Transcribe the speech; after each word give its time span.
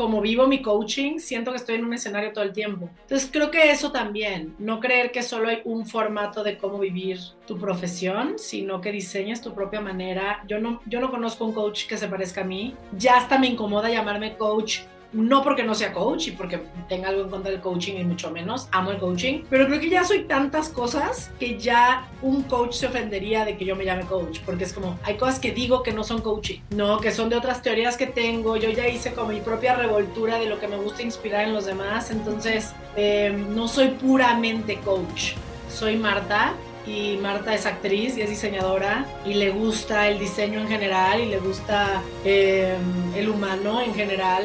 como 0.00 0.22
vivo 0.22 0.46
mi 0.46 0.62
coaching, 0.62 1.18
siento 1.18 1.50
que 1.50 1.58
estoy 1.58 1.74
en 1.74 1.84
un 1.84 1.92
escenario 1.92 2.32
todo 2.32 2.42
el 2.42 2.54
tiempo. 2.54 2.88
Entonces 3.02 3.28
creo 3.30 3.50
que 3.50 3.70
eso 3.70 3.92
también, 3.92 4.54
no 4.58 4.80
creer 4.80 5.12
que 5.12 5.22
solo 5.22 5.50
hay 5.50 5.60
un 5.66 5.84
formato 5.84 6.42
de 6.42 6.56
cómo 6.56 6.78
vivir 6.78 7.18
tu 7.46 7.58
profesión, 7.58 8.38
sino 8.38 8.80
que 8.80 8.92
diseñes 8.92 9.42
tu 9.42 9.52
propia 9.52 9.82
manera. 9.82 10.42
Yo 10.48 10.58
no, 10.58 10.80
yo 10.86 11.00
no 11.00 11.10
conozco 11.10 11.44
un 11.44 11.52
coach 11.52 11.86
que 11.86 11.98
se 11.98 12.08
parezca 12.08 12.40
a 12.40 12.44
mí. 12.44 12.74
Ya 12.96 13.18
hasta 13.18 13.38
me 13.38 13.48
incomoda 13.48 13.90
llamarme 13.90 14.38
coach 14.38 14.78
no 15.12 15.42
porque 15.42 15.64
no 15.64 15.74
sea 15.74 15.92
coach 15.92 16.28
y 16.28 16.30
porque 16.32 16.60
tenga 16.88 17.08
algo 17.08 17.22
en 17.22 17.30
contra 17.30 17.50
del 17.50 17.60
coaching 17.60 17.94
y 17.94 18.04
mucho 18.04 18.30
menos, 18.30 18.68
amo 18.72 18.90
el 18.92 18.98
coaching, 18.98 19.42
pero 19.50 19.66
creo 19.66 19.80
que 19.80 19.90
ya 19.90 20.04
soy 20.04 20.24
tantas 20.24 20.68
cosas 20.68 21.30
que 21.38 21.58
ya 21.58 22.08
un 22.22 22.42
coach 22.42 22.74
se 22.74 22.86
ofendería 22.86 23.44
de 23.44 23.56
que 23.56 23.64
yo 23.64 23.76
me 23.76 23.84
llame 23.84 24.04
coach, 24.04 24.40
porque 24.44 24.64
es 24.64 24.72
como, 24.72 24.98
hay 25.02 25.16
cosas 25.16 25.40
que 25.40 25.52
digo 25.52 25.82
que 25.82 25.92
no 25.92 26.04
son 26.04 26.20
coaching, 26.20 26.60
no, 26.70 27.00
que 27.00 27.10
son 27.10 27.28
de 27.28 27.36
otras 27.36 27.62
teorías 27.62 27.96
que 27.96 28.06
tengo, 28.06 28.56
yo 28.56 28.70
ya 28.70 28.88
hice 28.88 29.12
como 29.12 29.28
mi 29.28 29.40
propia 29.40 29.74
revoltura 29.74 30.38
de 30.38 30.46
lo 30.46 30.58
que 30.58 30.68
me 30.68 30.76
gusta 30.76 31.02
inspirar 31.02 31.44
en 31.44 31.54
los 31.54 31.66
demás, 31.66 32.10
entonces 32.10 32.72
em, 32.96 33.54
no 33.54 33.68
soy 33.68 33.88
puramente 33.88 34.78
coach, 34.80 35.32
soy 35.68 35.96
Marta 35.96 36.54
y 36.86 37.18
Marta 37.18 37.54
es 37.54 37.66
actriz 37.66 38.16
y 38.16 38.22
es 38.22 38.30
diseñadora 38.30 39.06
y 39.24 39.34
le 39.34 39.50
gusta 39.50 40.08
el 40.08 40.18
diseño 40.18 40.60
en 40.60 40.68
general 40.68 41.20
y 41.20 41.26
le 41.26 41.38
gusta 41.38 42.02
em, 42.24 43.14
el 43.14 43.28
humano 43.28 43.80
en 43.80 43.94
general 43.94 44.44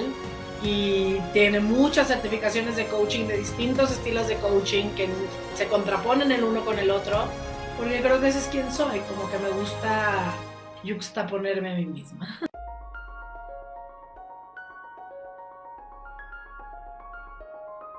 y 0.64 1.20
tiene 1.34 1.60
muchas 1.60 2.08
certificaciones 2.08 2.76
de 2.76 2.86
coaching 2.88 3.28
de 3.28 3.38
distintos 3.38 3.92
estilos 3.92 4.28
de 4.28 4.36
coaching 4.38 4.90
que 4.96 5.10
se 5.56 5.68
contraponen 5.68 6.32
el 6.32 6.44
uno 6.44 6.64
con 6.64 6.80
el 6.80 6.92
otro, 6.92 7.26
porque 7.78 8.02
creo 8.02 8.20
que 8.20 8.30
ese 8.30 8.40
es 8.40 8.48
quien 8.48 8.72
soy, 8.72 9.00
como 9.02 9.30
que 9.30 9.38
me 9.40 9.50
gusta 9.50 10.34
juxtaponerme 10.84 11.74
a 11.74 11.76
mí 11.76 11.86
misma. 11.86 12.40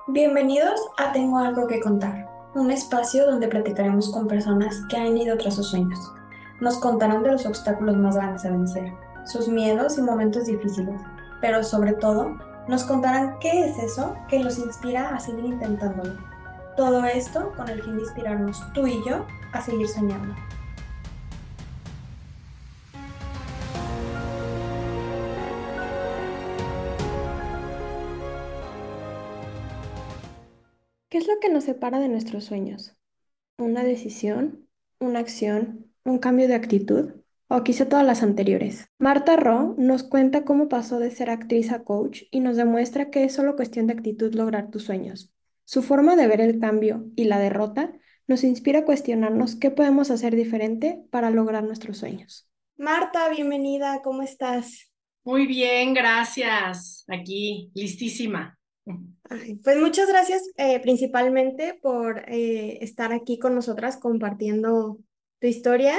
Bienvenidos 0.09 0.79
a 0.97 1.11
Tengo 1.11 1.37
algo 1.37 1.67
que 1.67 1.81
contar, 1.81 2.27
un 2.55 2.71
espacio 2.71 3.25
donde 3.25 3.49
platicaremos 3.49 4.09
con 4.09 4.27
personas 4.27 4.81
que 4.89 4.97
han 4.97 5.17
ido 5.17 5.37
tras 5.37 5.55
sus 5.55 5.67
sueños. 5.67 5.99
Nos 6.61 6.79
contarán 6.79 7.23
de 7.23 7.33
los 7.33 7.45
obstáculos 7.45 7.97
más 7.97 8.15
grandes 8.15 8.45
a 8.45 8.51
vencer, 8.51 8.93
sus 9.25 9.49
miedos 9.49 9.97
y 9.97 10.01
momentos 10.01 10.45
difíciles, 10.45 10.99
pero 11.41 11.63
sobre 11.63 11.93
todo 11.93 12.37
nos 12.67 12.83
contarán 12.83 13.39
qué 13.39 13.65
es 13.65 13.77
eso 13.77 14.15
que 14.27 14.39
los 14.39 14.57
inspira 14.57 15.15
a 15.15 15.19
seguir 15.19 15.45
intentándolo. 15.45 16.17
Todo 16.75 17.05
esto 17.05 17.53
con 17.55 17.69
el 17.69 17.81
fin 17.81 17.95
de 17.95 18.03
inspirarnos 18.03 18.61
tú 18.73 18.85
y 18.85 19.03
yo 19.05 19.25
a 19.53 19.61
seguir 19.61 19.87
soñando. 19.87 20.35
¿Qué 31.09 31.17
es 31.19 31.27
lo 31.27 31.39
que 31.39 31.49
nos 31.49 31.63
separa 31.63 31.99
de 31.99 32.09
nuestros 32.09 32.43
sueños? 32.43 32.95
¿Una 33.57 33.83
decisión? 33.83 34.67
¿Una 34.99 35.19
acción? 35.19 35.91
¿Un 36.03 36.19
cambio 36.19 36.47
de 36.47 36.55
actitud? 36.55 37.13
O 37.47 37.63
quizá 37.63 37.87
todas 37.87 38.05
las 38.05 38.23
anteriores. 38.23 38.89
Marta 38.97 39.35
Ro 39.35 39.75
nos 39.77 40.03
cuenta 40.03 40.43
cómo 40.43 40.67
pasó 40.67 40.99
de 40.99 41.11
ser 41.11 41.29
actriz 41.29 41.71
a 41.71 41.83
coach 41.83 42.23
y 42.31 42.41
nos 42.41 42.57
demuestra 42.57 43.09
que 43.09 43.23
es 43.23 43.33
solo 43.33 43.55
cuestión 43.55 43.87
de 43.87 43.93
actitud 43.93 44.33
lograr 44.33 44.69
tus 44.69 44.83
sueños. 44.83 45.33
Su 45.65 45.81
forma 45.81 46.15
de 46.15 46.27
ver 46.27 46.41
el 46.41 46.59
cambio 46.59 47.05
y 47.15 47.25
la 47.25 47.39
derrota 47.39 47.93
nos 48.27 48.43
inspira 48.43 48.79
a 48.79 48.85
cuestionarnos 48.85 49.55
qué 49.55 49.71
podemos 49.71 50.11
hacer 50.11 50.35
diferente 50.35 51.01
para 51.11 51.29
lograr 51.29 51.63
nuestros 51.63 51.97
sueños. 51.97 52.49
Marta, 52.77 53.29
bienvenida, 53.29 54.01
¿cómo 54.03 54.21
estás? 54.21 54.91
Muy 55.23 55.47
bien, 55.47 55.93
gracias. 55.93 57.05
Aquí, 57.07 57.71
listísima. 57.73 58.57
pues 59.63 59.77
muchas 59.77 60.07
gracias 60.09 60.43
eh, 60.57 60.79
principalmente 60.79 61.77
por 61.81 62.19
eh, 62.29 62.77
estar 62.81 63.11
aquí 63.11 63.39
con 63.39 63.55
nosotras 63.55 63.97
compartiendo 63.97 64.99
tu 65.39 65.47
historia 65.47 65.95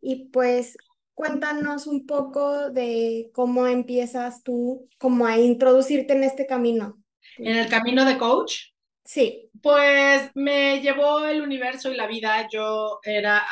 y 0.00 0.30
pues 0.30 0.76
Cuéntanos 1.20 1.86
un 1.86 2.06
poco 2.06 2.70
de 2.70 3.28
cómo 3.34 3.66
empiezas 3.66 4.42
tú 4.42 4.88
como 4.96 5.26
a 5.26 5.36
introducirte 5.36 6.14
en 6.14 6.24
este 6.24 6.46
camino. 6.46 6.98
¿En 7.36 7.58
el 7.58 7.68
camino 7.68 8.06
de 8.06 8.16
coach? 8.16 8.54
Sí. 9.04 9.50
Pues 9.60 10.30
me 10.34 10.80
llevó 10.80 11.26
el 11.26 11.42
universo 11.42 11.92
y 11.92 11.96
la 11.98 12.06
vida. 12.06 12.48
Yo 12.50 13.00
era, 13.02 13.44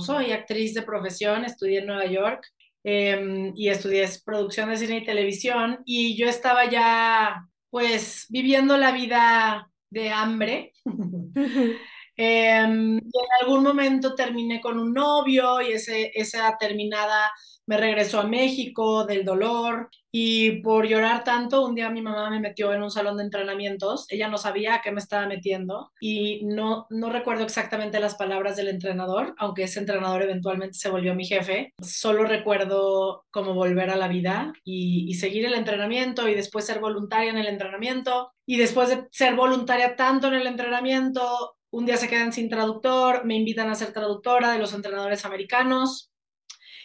soy 0.00 0.32
actriz 0.32 0.74
de 0.74 0.82
profesión, 0.82 1.44
estudié 1.44 1.78
en 1.78 1.86
Nueva 1.86 2.06
York 2.06 2.44
em, 2.82 3.52
y 3.54 3.68
estudié 3.68 4.04
producción 4.24 4.70
de 4.70 4.78
cine 4.78 4.96
y 4.96 5.04
televisión 5.04 5.78
y 5.84 6.16
yo 6.16 6.28
estaba 6.28 6.68
ya 6.68 7.46
pues 7.70 8.26
viviendo 8.30 8.76
la 8.76 8.90
vida 8.90 9.70
de 9.90 10.10
hambre. 10.10 10.72
Em, 12.16 12.98
y 12.98 12.98
en 12.98 13.28
algún 13.40 13.62
momento 13.62 14.14
terminé 14.14 14.60
con 14.60 14.78
un 14.78 14.92
novio 14.92 15.60
y 15.62 15.72
ese, 15.72 16.12
esa 16.14 16.56
terminada 16.58 17.30
me 17.66 17.76
regresó 17.76 18.20
a 18.20 18.26
México 18.26 19.04
del 19.04 19.24
dolor. 19.24 19.88
Y 20.14 20.60
por 20.60 20.86
llorar 20.86 21.24
tanto, 21.24 21.64
un 21.64 21.74
día 21.74 21.88
mi 21.88 22.02
mamá 22.02 22.28
me 22.28 22.38
metió 22.38 22.72
en 22.74 22.82
un 22.82 22.90
salón 22.90 23.16
de 23.16 23.24
entrenamientos, 23.24 24.04
ella 24.10 24.28
no 24.28 24.36
sabía 24.36 24.74
a 24.74 24.82
qué 24.82 24.92
me 24.92 25.00
estaba 25.00 25.26
metiendo 25.26 25.90
y 26.00 26.44
no, 26.44 26.86
no 26.90 27.08
recuerdo 27.08 27.44
exactamente 27.44 27.98
las 27.98 28.16
palabras 28.16 28.56
del 28.56 28.68
entrenador, 28.68 29.34
aunque 29.38 29.62
ese 29.62 29.80
entrenador 29.80 30.20
eventualmente 30.20 30.76
se 30.76 30.90
volvió 30.90 31.14
mi 31.14 31.24
jefe, 31.24 31.72
solo 31.80 32.24
recuerdo 32.24 33.24
cómo 33.30 33.54
volver 33.54 33.88
a 33.88 33.96
la 33.96 34.08
vida 34.08 34.52
y, 34.64 35.06
y 35.08 35.14
seguir 35.14 35.46
el 35.46 35.54
entrenamiento 35.54 36.28
y 36.28 36.34
después 36.34 36.66
ser 36.66 36.78
voluntaria 36.80 37.30
en 37.30 37.38
el 37.38 37.46
entrenamiento. 37.46 38.32
Y 38.44 38.56
después 38.56 38.88
de 38.88 39.06
ser 39.12 39.36
voluntaria 39.36 39.94
tanto 39.94 40.26
en 40.26 40.34
el 40.34 40.48
entrenamiento, 40.48 41.54
un 41.72 41.86
día 41.86 41.96
se 41.96 42.08
quedan 42.08 42.32
sin 42.32 42.48
traductor, 42.48 43.24
me 43.24 43.34
invitan 43.34 43.70
a 43.70 43.74
ser 43.74 43.92
traductora 43.92 44.52
de 44.52 44.58
los 44.58 44.74
entrenadores 44.74 45.24
americanos. 45.24 46.12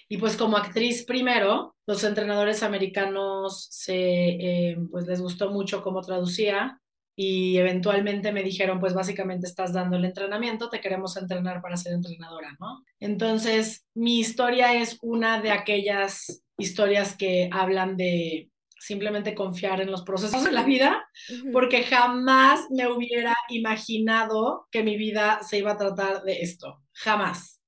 Y 0.09 0.17
pues 0.17 0.37
como 0.37 0.55
actriz 0.55 1.03
primero, 1.03 1.75
los 1.85 2.03
entrenadores 2.05 2.63
americanos 2.63 3.67
se, 3.69 3.95
eh, 3.95 4.77
pues 4.89 5.05
les 5.05 5.21
gustó 5.21 5.51
mucho 5.51 5.83
cómo 5.83 6.01
traducía 6.01 6.79
y 7.19 7.57
eventualmente 7.57 8.31
me 8.31 8.43
dijeron, 8.43 8.79
pues 8.79 8.93
básicamente 8.93 9.47
estás 9.47 9.73
dando 9.73 9.97
el 9.97 10.05
entrenamiento, 10.05 10.69
te 10.69 10.79
queremos 10.79 11.17
entrenar 11.17 11.61
para 11.61 11.75
ser 11.75 11.93
entrenadora, 11.93 12.55
¿no? 12.59 12.83
Entonces, 13.01 13.85
mi 13.93 14.19
historia 14.19 14.73
es 14.79 14.97
una 15.01 15.41
de 15.41 15.51
aquellas 15.51 16.43
historias 16.57 17.17
que 17.17 17.49
hablan 17.51 17.97
de 17.97 18.49
simplemente 18.79 19.35
confiar 19.35 19.81
en 19.81 19.91
los 19.91 20.03
procesos 20.03 20.43
de 20.43 20.51
la 20.51 20.63
vida, 20.63 21.07
porque 21.51 21.83
jamás 21.83 22.67
me 22.69 22.87
hubiera 22.87 23.35
imaginado 23.49 24.67
que 24.71 24.83
mi 24.83 24.97
vida 24.97 25.39
se 25.43 25.57
iba 25.57 25.71
a 25.71 25.77
tratar 25.77 26.23
de 26.23 26.41
esto, 26.41 26.83
jamás. 26.93 27.61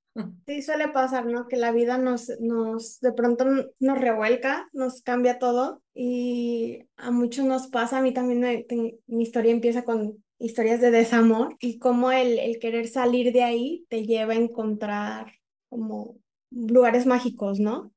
Sí, 0.45 0.61
suele 0.61 0.89
pasar, 0.89 1.25
¿no? 1.25 1.47
Que 1.47 1.55
la 1.55 1.71
vida 1.71 1.97
nos, 1.97 2.29
nos, 2.39 2.99
de 2.99 3.13
pronto 3.13 3.45
nos 3.79 3.97
revuelca, 3.97 4.67
nos 4.73 5.01
cambia 5.01 5.39
todo 5.39 5.81
y 5.93 6.87
a 6.97 7.11
muchos 7.11 7.45
nos 7.45 7.67
pasa, 7.67 7.99
a 7.99 8.01
mí 8.01 8.13
también 8.13 8.65
mi 9.07 9.23
historia 9.23 9.51
empieza 9.51 9.85
con 9.85 10.23
historias 10.39 10.81
de 10.81 10.91
desamor 10.91 11.55
y 11.59 11.79
cómo 11.79 12.11
el, 12.11 12.39
el 12.39 12.59
querer 12.59 12.87
salir 12.87 13.31
de 13.31 13.43
ahí 13.43 13.85
te 13.89 14.05
lleva 14.05 14.33
a 14.33 14.37
encontrar 14.37 15.33
como 15.69 16.17
lugares 16.51 17.05
mágicos, 17.05 17.59
¿no? 17.59 17.93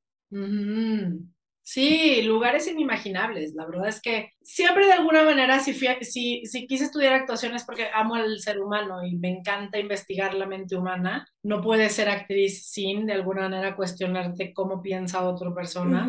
Sí, 1.65 2.21
lugares 2.23 2.67
inimaginables. 2.67 3.53
La 3.55 3.65
verdad 3.65 3.87
es 3.87 4.01
que 4.01 4.33
siempre 4.41 4.85
de 4.85 4.91
alguna 4.91 5.23
manera, 5.23 5.61
si, 5.61 5.73
si, 5.73 6.45
si 6.45 6.67
quise 6.67 6.83
estudiar 6.83 7.13
actuación 7.13 7.55
es 7.55 7.63
porque 7.63 7.87
amo 7.93 8.15
al 8.15 8.39
ser 8.39 8.59
humano 8.59 9.03
y 9.05 9.15
me 9.15 9.29
encanta 9.29 9.79
investigar 9.79 10.33
la 10.33 10.45
mente 10.45 10.75
humana. 10.75 11.25
No 11.41 11.61
puedes 11.61 11.93
ser 11.93 12.09
actriz 12.09 12.67
sin 12.67 13.05
de 13.05 13.13
alguna 13.13 13.43
manera 13.43 13.77
cuestionarte 13.77 14.53
cómo 14.53 14.81
piensa 14.81 15.25
otra 15.25 15.53
persona. 15.55 16.07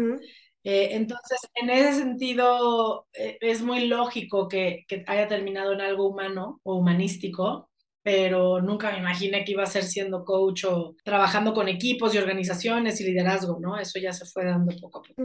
Eh, 0.64 0.88
entonces, 0.92 1.38
en 1.54 1.70
ese 1.70 2.00
sentido, 2.00 3.06
eh, 3.12 3.38
es 3.40 3.62
muy 3.62 3.86
lógico 3.86 4.48
que, 4.48 4.84
que 4.88 5.04
haya 5.06 5.28
terminado 5.28 5.72
en 5.72 5.82
algo 5.82 6.08
humano 6.08 6.60
o 6.64 6.74
humanístico 6.76 7.70
pero 8.04 8.60
nunca 8.60 8.92
me 8.92 8.98
imaginé 8.98 9.44
que 9.44 9.52
iba 9.52 9.62
a 9.62 9.66
ser 9.66 9.82
siendo 9.82 10.26
coach 10.26 10.64
o 10.66 10.94
trabajando 11.02 11.54
con 11.54 11.68
equipos 11.68 12.14
y 12.14 12.18
organizaciones 12.18 13.00
y 13.00 13.04
liderazgo, 13.04 13.58
¿no? 13.58 13.78
Eso 13.78 13.98
ya 13.98 14.12
se 14.12 14.26
fue 14.26 14.44
dando 14.44 14.76
poco 14.78 14.98
a 14.98 15.02
poco. 15.02 15.22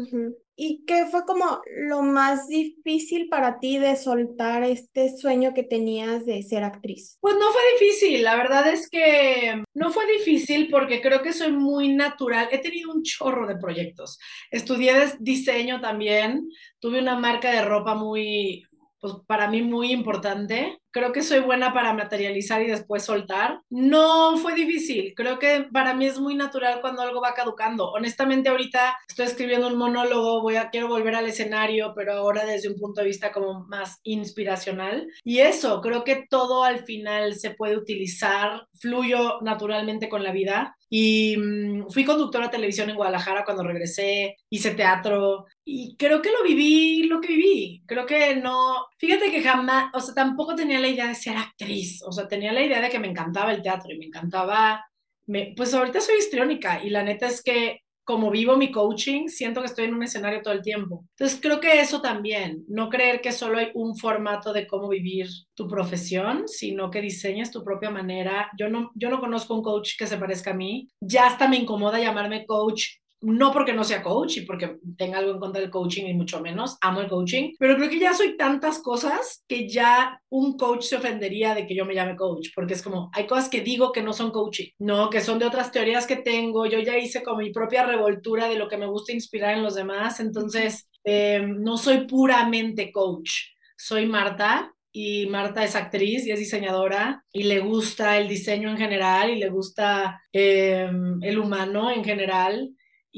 ¿Y 0.56 0.86
qué 0.86 1.06
fue 1.12 1.26
como 1.26 1.62
lo 1.88 2.04
más 2.04 2.48
difícil 2.48 3.28
para 3.28 3.60
ti 3.60 3.80
de 3.80 3.98
soltar 3.98 4.64
este 4.64 5.16
sueño 5.18 5.54
que 5.54 5.64
tenías 5.64 6.26
de 6.26 6.42
ser 6.42 6.64
actriz? 6.64 7.18
Pues 7.20 7.36
no 7.36 7.52
fue 7.52 7.62
difícil, 7.74 8.24
la 8.24 8.38
verdad 8.38 8.66
es 8.70 8.90
que 8.90 9.62
no 9.74 9.92
fue 9.92 10.06
difícil 10.14 10.70
porque 10.72 11.02
creo 11.02 11.22
que 11.22 11.34
soy 11.34 11.52
muy 11.52 11.94
natural. 11.94 12.48
He 12.50 12.60
tenido 12.60 12.94
un 12.94 13.04
chorro 13.04 13.46
de 13.46 13.58
proyectos. 13.58 14.20
Estudié 14.52 14.94
diseño 15.20 15.82
también, 15.82 16.48
tuve 16.80 17.02
una 17.02 17.20
marca 17.20 17.52
de 17.52 17.66
ropa 17.66 17.94
muy, 17.94 18.64
pues 19.02 19.16
para 19.28 19.50
mí 19.50 19.62
muy 19.62 19.92
importante 19.92 20.80
creo 20.92 21.12
que 21.12 21.24
soy 21.24 21.40
buena 21.40 21.74
para 21.74 21.94
materializar 21.94 22.62
y 22.62 22.68
después 22.68 23.04
soltar. 23.04 23.62
No 23.70 24.38
fue 24.38 24.54
difícil, 24.54 25.14
creo 25.16 25.40
que 25.40 25.68
para 25.72 25.94
mí 25.94 26.06
es 26.06 26.20
muy 26.20 26.36
natural 26.36 26.82
cuando 26.82 27.02
algo 27.02 27.22
va 27.22 27.34
caducando. 27.34 27.92
Honestamente 27.92 28.50
ahorita 28.50 28.98
estoy 29.08 29.26
escribiendo 29.26 29.68
un 29.68 29.78
monólogo, 29.78 30.42
voy 30.42 30.56
a 30.56 30.70
quiero 30.70 30.88
volver 30.88 31.16
al 31.16 31.28
escenario, 31.28 31.94
pero 31.96 32.14
ahora 32.14 32.46
desde 32.46 32.70
un 32.70 32.80
punto 32.80 33.02
de 33.02 33.08
vista 33.08 33.32
como 33.32 33.66
más 33.66 34.00
inspiracional. 34.04 35.08
Y 35.24 35.40
eso, 35.40 35.82
creo 35.82 36.04
que 36.04 36.26
todo 36.30 36.64
al 36.64 36.86
final 36.86 37.36
se 37.36 37.52
puede 37.52 37.78
utilizar, 37.78 38.68
fluyo 38.80 39.40
naturalmente 39.42 40.10
con 40.10 40.24
la 40.24 40.32
vida 40.32 40.76
y 40.90 41.38
mm, 41.38 41.90
fui 41.90 42.04
conductora 42.04 42.46
de 42.46 42.52
televisión 42.52 42.90
en 42.90 42.96
Guadalajara 42.96 43.46
cuando 43.46 43.64
regresé, 43.64 44.38
hice 44.50 44.72
teatro 44.72 45.46
y 45.64 45.96
creo 45.98 46.22
que 46.22 46.32
lo 46.32 46.44
viví, 46.44 47.04
lo 47.04 47.22
que 47.22 47.28
viví. 47.28 47.84
Creo 47.86 48.06
que 48.08 48.36
no, 48.36 48.88
fíjate 48.98 49.30
que 49.30 49.44
jamás, 49.44 49.92
o 49.94 50.00
sea, 50.00 50.16
tampoco 50.16 50.56
tenía 50.56 50.79
la 50.80 50.88
idea 50.88 51.08
de 51.08 51.16
ser 51.16 51.38
actriz, 51.38 52.02
o 52.04 52.12
sea, 52.12 52.28
tenía 52.28 52.54
la 52.54 52.64
idea 52.64 52.82
de 52.82 52.90
que 52.90 53.00
me 53.00 53.08
encantaba 53.08 53.54
el 53.54 53.62
teatro 53.62 53.92
y 53.92 53.98
me 53.98 54.06
encantaba, 54.06 54.86
me, 55.28 55.54
pues 55.56 55.74
ahorita 55.74 56.02
soy 56.02 56.18
histriónica 56.18 56.84
y 56.84 56.90
la 56.90 57.04
neta 57.04 57.28
es 57.28 57.44
que 57.44 57.82
como 58.10 58.32
vivo 58.32 58.58
mi 58.58 58.72
coaching, 58.72 59.28
siento 59.28 59.62
que 59.62 59.68
estoy 59.68 59.86
en 59.86 59.94
un 59.94 60.02
escenario 60.02 60.42
todo 60.42 60.56
el 60.56 60.64
tiempo. 60.64 61.06
Entonces, 61.12 61.40
creo 61.40 61.60
que 61.60 61.80
eso 61.80 62.02
también, 62.02 62.66
no 62.68 62.90
creer 62.90 63.22
que 63.22 63.32
solo 63.32 63.60
hay 63.60 63.70
un 63.76 63.96
formato 63.96 64.52
de 64.52 64.66
cómo 64.66 64.90
vivir 64.90 65.28
tu 65.54 65.68
profesión, 65.68 66.48
sino 66.48 66.90
que 66.90 67.02
diseñes 67.02 67.52
tu 67.52 67.64
propia 67.64 67.92
manera. 67.92 68.50
Yo 68.58 68.68
no, 68.68 68.90
yo 68.96 69.12
no 69.12 69.20
conozco 69.20 69.54
un 69.54 69.62
coach 69.62 69.92
que 69.96 70.08
se 70.08 70.18
parezca 70.18 70.50
a 70.50 70.56
mí. 70.56 70.90
Ya 71.00 71.28
hasta 71.28 71.48
me 71.48 71.58
incomoda 71.58 72.00
llamarme 72.00 72.48
coach 72.48 72.96
no 73.22 73.52
porque 73.52 73.74
no 73.74 73.84
sea 73.84 74.02
coach 74.02 74.38
y 74.38 74.42
porque 74.42 74.78
tenga 74.98 75.18
algo 75.18 75.32
en 75.32 75.40
contra 75.40 75.62
del 75.62 75.70
coaching 75.70 76.06
y 76.06 76.14
mucho 76.14 76.42
menos, 76.42 76.78
amo 76.82 77.02
el 77.02 77.10
coaching, 77.10 77.54
pero 77.60 77.76
creo 77.76 77.90
que 77.90 78.00
ya 78.00 78.14
soy 78.14 78.38
tantas 78.38 78.80
cosas 78.80 79.44
que 79.48 79.68
ya 79.68 80.22
un 80.30 80.58
coach 80.58 80.84
se 80.84 80.96
ofendería 80.96 81.54
de 81.54 81.66
que 81.66 81.76
yo 81.76 81.86
me 81.86 81.96
llame 81.96 82.16
coach, 82.16 82.50
porque 82.56 82.74
es 82.74 82.82
como, 82.82 83.10
hay 83.14 83.28
cosas 83.28 83.50
que 83.50 83.62
digo 83.62 83.92
que 83.92 84.04
no 84.04 84.14
son 84.14 84.32
coaching, 84.32 84.70
no, 84.80 85.10
que 85.10 85.22
son 85.22 85.40
de 85.40 85.46
otras 85.46 85.72
teorías 85.72 86.08
que 86.08 86.18
tengo, 86.18 86.66
yo 86.66 86.80
ya 86.80 86.98
hice 86.98 87.24
como 87.24 87.40
mi 87.40 87.52
propia 87.52 87.86
revoltura 87.86 88.48
de 88.48 88.58
lo 88.58 88.68
que 88.68 88.78
me 88.78 88.88
gusta 88.88 89.14
inspirar 89.14 89.56
en 89.56 89.64
los 89.64 89.76
demás, 89.76 90.20
entonces 90.20 90.90
eh, 91.04 91.42
no 91.46 91.78
soy 91.78 92.08
puramente 92.08 92.92
coach, 92.92 93.32
soy 93.78 94.06
Marta, 94.06 94.74
y 94.92 95.28
Marta 95.28 95.64
es 95.64 95.76
actriz 95.76 96.26
y 96.26 96.32
es 96.32 96.40
diseñadora 96.40 97.24
y 97.32 97.44
le 97.44 97.60
gusta 97.60 98.18
el 98.18 98.28
diseño 98.28 98.72
en 98.72 98.78
general 98.78 99.30
y 99.30 99.36
le 99.36 99.50
gusta 99.50 100.24
eh, 100.34 100.90
el 101.22 101.38
humano 101.38 101.92
en 101.92 102.04
general 102.04 102.72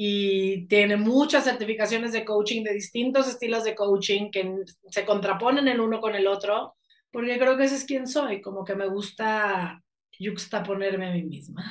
y 0.04 0.66
tiene 0.66 0.98
muchas 0.98 1.44
certificaciones 1.44 2.12
de 2.12 2.26
coaching 2.26 2.64
de 2.64 2.74
distintos 2.74 3.28
estilos 3.28 3.64
de 3.64 3.76
coaching 3.76 4.32
que 4.32 4.56
se 4.90 5.06
contraponen 5.06 5.68
el 5.68 5.80
uno 5.80 6.02
con 6.02 6.16
el 6.16 6.26
otro, 6.26 6.74
porque 7.12 7.38
creo 7.38 7.56
que 7.56 7.66
ese 7.66 7.76
es 7.76 7.86
quien 7.86 8.08
soy, 8.08 8.42
como 8.42 8.66
que 8.66 8.74
me 8.74 8.88
gusta 8.88 9.80
yuxtaponerme 10.18 11.08
a 11.08 11.14
mí 11.14 11.22
misma. 11.22 11.64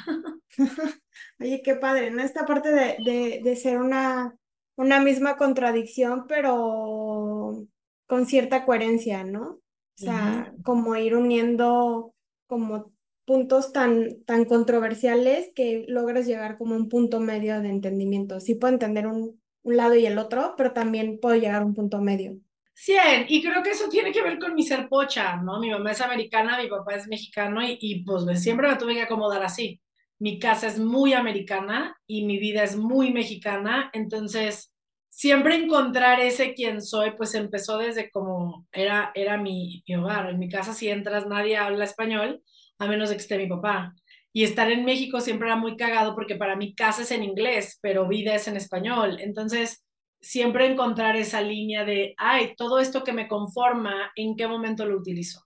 Oye, 1.40 1.60
qué 1.64 1.74
padre, 1.74 2.12
¿no? 2.12 2.22
Esta 2.22 2.46
parte 2.46 2.70
de, 2.70 2.98
de, 3.04 3.40
de 3.42 3.56
ser 3.56 3.78
una, 3.78 4.32
una 4.76 5.00
misma 5.00 5.36
contradicción, 5.36 6.26
pero 6.28 7.66
con 8.06 8.26
cierta 8.26 8.64
coherencia, 8.64 9.24
¿no? 9.24 9.54
O 9.54 9.60
sea, 9.96 10.54
como 10.62 10.94
ir 10.94 11.16
uniendo 11.16 12.14
como 12.46 12.92
puntos 13.30 13.72
tan, 13.72 14.24
tan 14.24 14.44
controversiales 14.44 15.52
que 15.54 15.84
logras 15.86 16.26
llegar 16.26 16.58
como 16.58 16.74
un 16.74 16.88
punto 16.88 17.20
medio 17.20 17.60
de 17.60 17.68
entendimiento. 17.68 18.40
Sí 18.40 18.56
puedo 18.56 18.72
entender 18.72 19.06
un, 19.06 19.40
un 19.62 19.76
lado 19.76 19.94
y 19.94 20.04
el 20.04 20.18
otro, 20.18 20.54
pero 20.56 20.72
también 20.72 21.20
puedo 21.20 21.36
llegar 21.36 21.62
a 21.62 21.64
un 21.64 21.72
punto 21.72 22.00
medio. 22.00 22.36
100, 22.74 23.26
y 23.28 23.40
creo 23.40 23.62
que 23.62 23.70
eso 23.70 23.88
tiene 23.88 24.10
que 24.10 24.24
ver 24.24 24.40
con 24.40 24.56
mi 24.56 24.64
ser 24.64 24.88
pocha, 24.88 25.36
¿no? 25.36 25.60
Mi 25.60 25.70
mamá 25.70 25.92
es 25.92 26.00
americana, 26.00 26.60
mi 26.60 26.68
papá 26.68 26.96
es 26.96 27.06
mexicano 27.06 27.62
y, 27.62 27.78
y 27.80 28.02
pues 28.02 28.42
siempre 28.42 28.66
me 28.66 28.74
tuve 28.74 28.94
que 28.94 29.02
acomodar 29.02 29.44
así. 29.44 29.80
Mi 30.18 30.40
casa 30.40 30.66
es 30.66 30.80
muy 30.80 31.12
americana 31.12 31.96
y 32.08 32.26
mi 32.26 32.36
vida 32.40 32.64
es 32.64 32.74
muy 32.74 33.12
mexicana, 33.12 33.90
entonces 33.92 34.72
siempre 35.08 35.54
encontrar 35.54 36.18
ese 36.18 36.52
quien 36.54 36.82
soy, 36.82 37.12
pues 37.12 37.36
empezó 37.36 37.78
desde 37.78 38.10
como 38.10 38.66
era, 38.72 39.12
era 39.14 39.36
mi, 39.36 39.84
mi 39.86 39.94
hogar. 39.94 40.30
En 40.30 40.40
mi 40.40 40.48
casa 40.48 40.74
si 40.74 40.88
entras 40.88 41.28
nadie 41.28 41.56
habla 41.56 41.84
español, 41.84 42.42
a 42.80 42.86
menos 42.86 43.10
de 43.10 43.16
que 43.16 43.22
esté 43.22 43.38
mi 43.38 43.46
papá. 43.46 43.94
Y 44.32 44.44
estar 44.44 44.70
en 44.70 44.84
México 44.84 45.20
siempre 45.20 45.48
era 45.48 45.56
muy 45.56 45.76
cagado 45.76 46.14
porque 46.14 46.36
para 46.36 46.56
mí 46.56 46.74
casa 46.74 47.02
es 47.02 47.10
en 47.10 47.22
inglés, 47.22 47.78
pero 47.82 48.08
vida 48.08 48.34
es 48.34 48.48
en 48.48 48.56
español. 48.56 49.18
Entonces, 49.20 49.84
siempre 50.20 50.66
encontrar 50.66 51.16
esa 51.16 51.42
línea 51.42 51.84
de, 51.84 52.14
ay, 52.16 52.54
todo 52.56 52.78
esto 52.78 53.04
que 53.04 53.12
me 53.12 53.28
conforma, 53.28 54.10
¿en 54.16 54.36
qué 54.36 54.46
momento 54.46 54.86
lo 54.86 54.96
utilizo? 54.96 55.42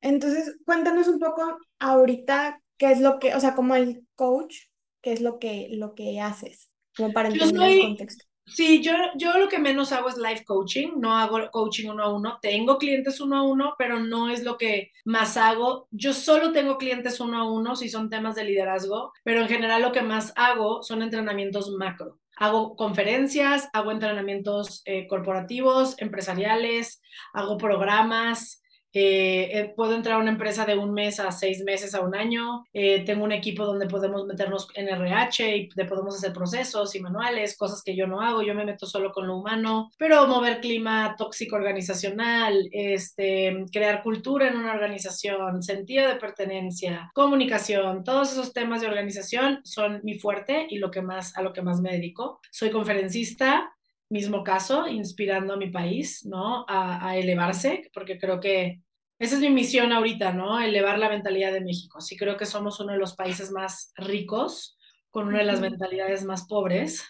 Entonces, 0.00 0.56
cuéntanos 0.64 1.08
un 1.08 1.18
poco 1.18 1.58
ahorita 1.78 2.60
qué 2.76 2.92
es 2.92 3.00
lo 3.00 3.18
que, 3.18 3.34
o 3.34 3.40
sea, 3.40 3.54
como 3.54 3.74
el 3.74 4.06
coach, 4.14 4.54
qué 5.02 5.12
es 5.12 5.20
lo 5.20 5.38
que, 5.38 5.68
lo 5.72 5.94
que 5.94 6.20
haces, 6.20 6.70
como 6.96 7.12
para 7.12 7.28
entender 7.28 7.70
el 7.70 7.80
contexto. 7.80 8.24
Sí, 8.50 8.82
yo, 8.82 8.92
yo 9.16 9.38
lo 9.38 9.48
que 9.48 9.58
menos 9.58 9.92
hago 9.92 10.08
es 10.08 10.16
life 10.16 10.44
coaching, 10.44 10.92
no 10.96 11.16
hago 11.16 11.50
coaching 11.50 11.88
uno 11.90 12.02
a 12.02 12.12
uno, 12.12 12.38
tengo 12.40 12.78
clientes 12.78 13.20
uno 13.20 13.36
a 13.36 13.42
uno, 13.42 13.74
pero 13.76 14.00
no 14.00 14.30
es 14.30 14.42
lo 14.42 14.56
que 14.56 14.92
más 15.04 15.36
hago. 15.36 15.86
Yo 15.90 16.14
solo 16.14 16.52
tengo 16.52 16.78
clientes 16.78 17.20
uno 17.20 17.38
a 17.38 17.50
uno 17.50 17.76
si 17.76 17.88
son 17.88 18.08
temas 18.08 18.34
de 18.36 18.44
liderazgo, 18.44 19.12
pero 19.22 19.42
en 19.42 19.48
general 19.48 19.82
lo 19.82 19.92
que 19.92 20.02
más 20.02 20.32
hago 20.36 20.82
son 20.82 21.02
entrenamientos 21.02 21.70
macro. 21.72 22.18
Hago 22.36 22.74
conferencias, 22.76 23.68
hago 23.72 23.90
entrenamientos 23.90 24.82
eh, 24.86 25.06
corporativos, 25.08 26.00
empresariales, 26.00 27.02
hago 27.34 27.58
programas, 27.58 28.62
eh, 28.92 29.50
eh, 29.52 29.72
puedo 29.76 29.94
entrar 29.94 30.16
a 30.16 30.18
una 30.18 30.30
empresa 30.30 30.64
de 30.64 30.76
un 30.76 30.92
mes 30.92 31.20
a 31.20 31.30
seis 31.30 31.62
meses 31.62 31.94
a 31.94 32.00
un 32.00 32.14
año. 32.14 32.64
Eh, 32.72 33.04
tengo 33.04 33.24
un 33.24 33.32
equipo 33.32 33.64
donde 33.64 33.86
podemos 33.86 34.26
meternos 34.26 34.68
en 34.74 34.88
RH 34.88 35.56
y 35.56 35.68
podemos 35.68 36.16
hacer 36.16 36.32
procesos 36.32 36.94
y 36.94 37.00
manuales, 37.00 37.56
cosas 37.56 37.82
que 37.82 37.96
yo 37.96 38.06
no 38.06 38.20
hago. 38.20 38.42
Yo 38.42 38.54
me 38.54 38.64
meto 38.64 38.86
solo 38.86 39.12
con 39.12 39.26
lo 39.26 39.36
humano, 39.36 39.90
pero 39.98 40.26
mover 40.26 40.60
clima 40.60 41.14
tóxico 41.16 41.56
organizacional, 41.56 42.68
este, 42.72 43.64
crear 43.72 44.02
cultura 44.02 44.48
en 44.48 44.56
una 44.56 44.72
organización, 44.72 45.62
sentido 45.62 46.08
de 46.08 46.16
pertenencia, 46.16 47.10
comunicación, 47.14 48.04
todos 48.04 48.32
esos 48.32 48.52
temas 48.52 48.80
de 48.80 48.88
organización 48.88 49.60
son 49.64 50.00
mi 50.02 50.18
fuerte 50.18 50.66
y 50.68 50.78
lo 50.78 50.90
que 50.90 51.02
más, 51.02 51.36
a 51.36 51.42
lo 51.42 51.52
que 51.52 51.62
más 51.62 51.80
me 51.80 51.92
dedico. 51.92 52.40
Soy 52.50 52.70
conferencista, 52.70 53.70
mismo 54.10 54.42
caso, 54.42 54.88
inspirando 54.88 55.54
a 55.54 55.56
mi 55.56 55.70
país, 55.70 56.24
¿no? 56.24 56.64
A, 56.68 57.16
elevarse, 57.16 57.90
porque 57.92 58.18
creo 58.18 58.40
que 58.40 58.80
esa 59.18 59.34
es 59.34 59.40
mi 59.40 59.50
misión 59.50 59.92
ahorita, 59.92 60.32
¿no? 60.32 60.60
Elevar 60.60 60.98
la 60.98 61.08
mentalidad 61.08 61.52
de 61.52 61.60
México. 61.60 62.00
Sí 62.00 62.16
creo 62.16 62.36
que 62.36 62.46
somos 62.46 62.80
uno 62.80 62.92
de 62.92 62.98
los 62.98 63.16
países 63.16 63.50
más 63.50 63.92
ricos, 63.96 64.78
con 65.10 65.28
una 65.28 65.38
de 65.38 65.44
las 65.44 65.60
mentalidades 65.60 66.24
más 66.24 66.46
pobres. 66.46 67.04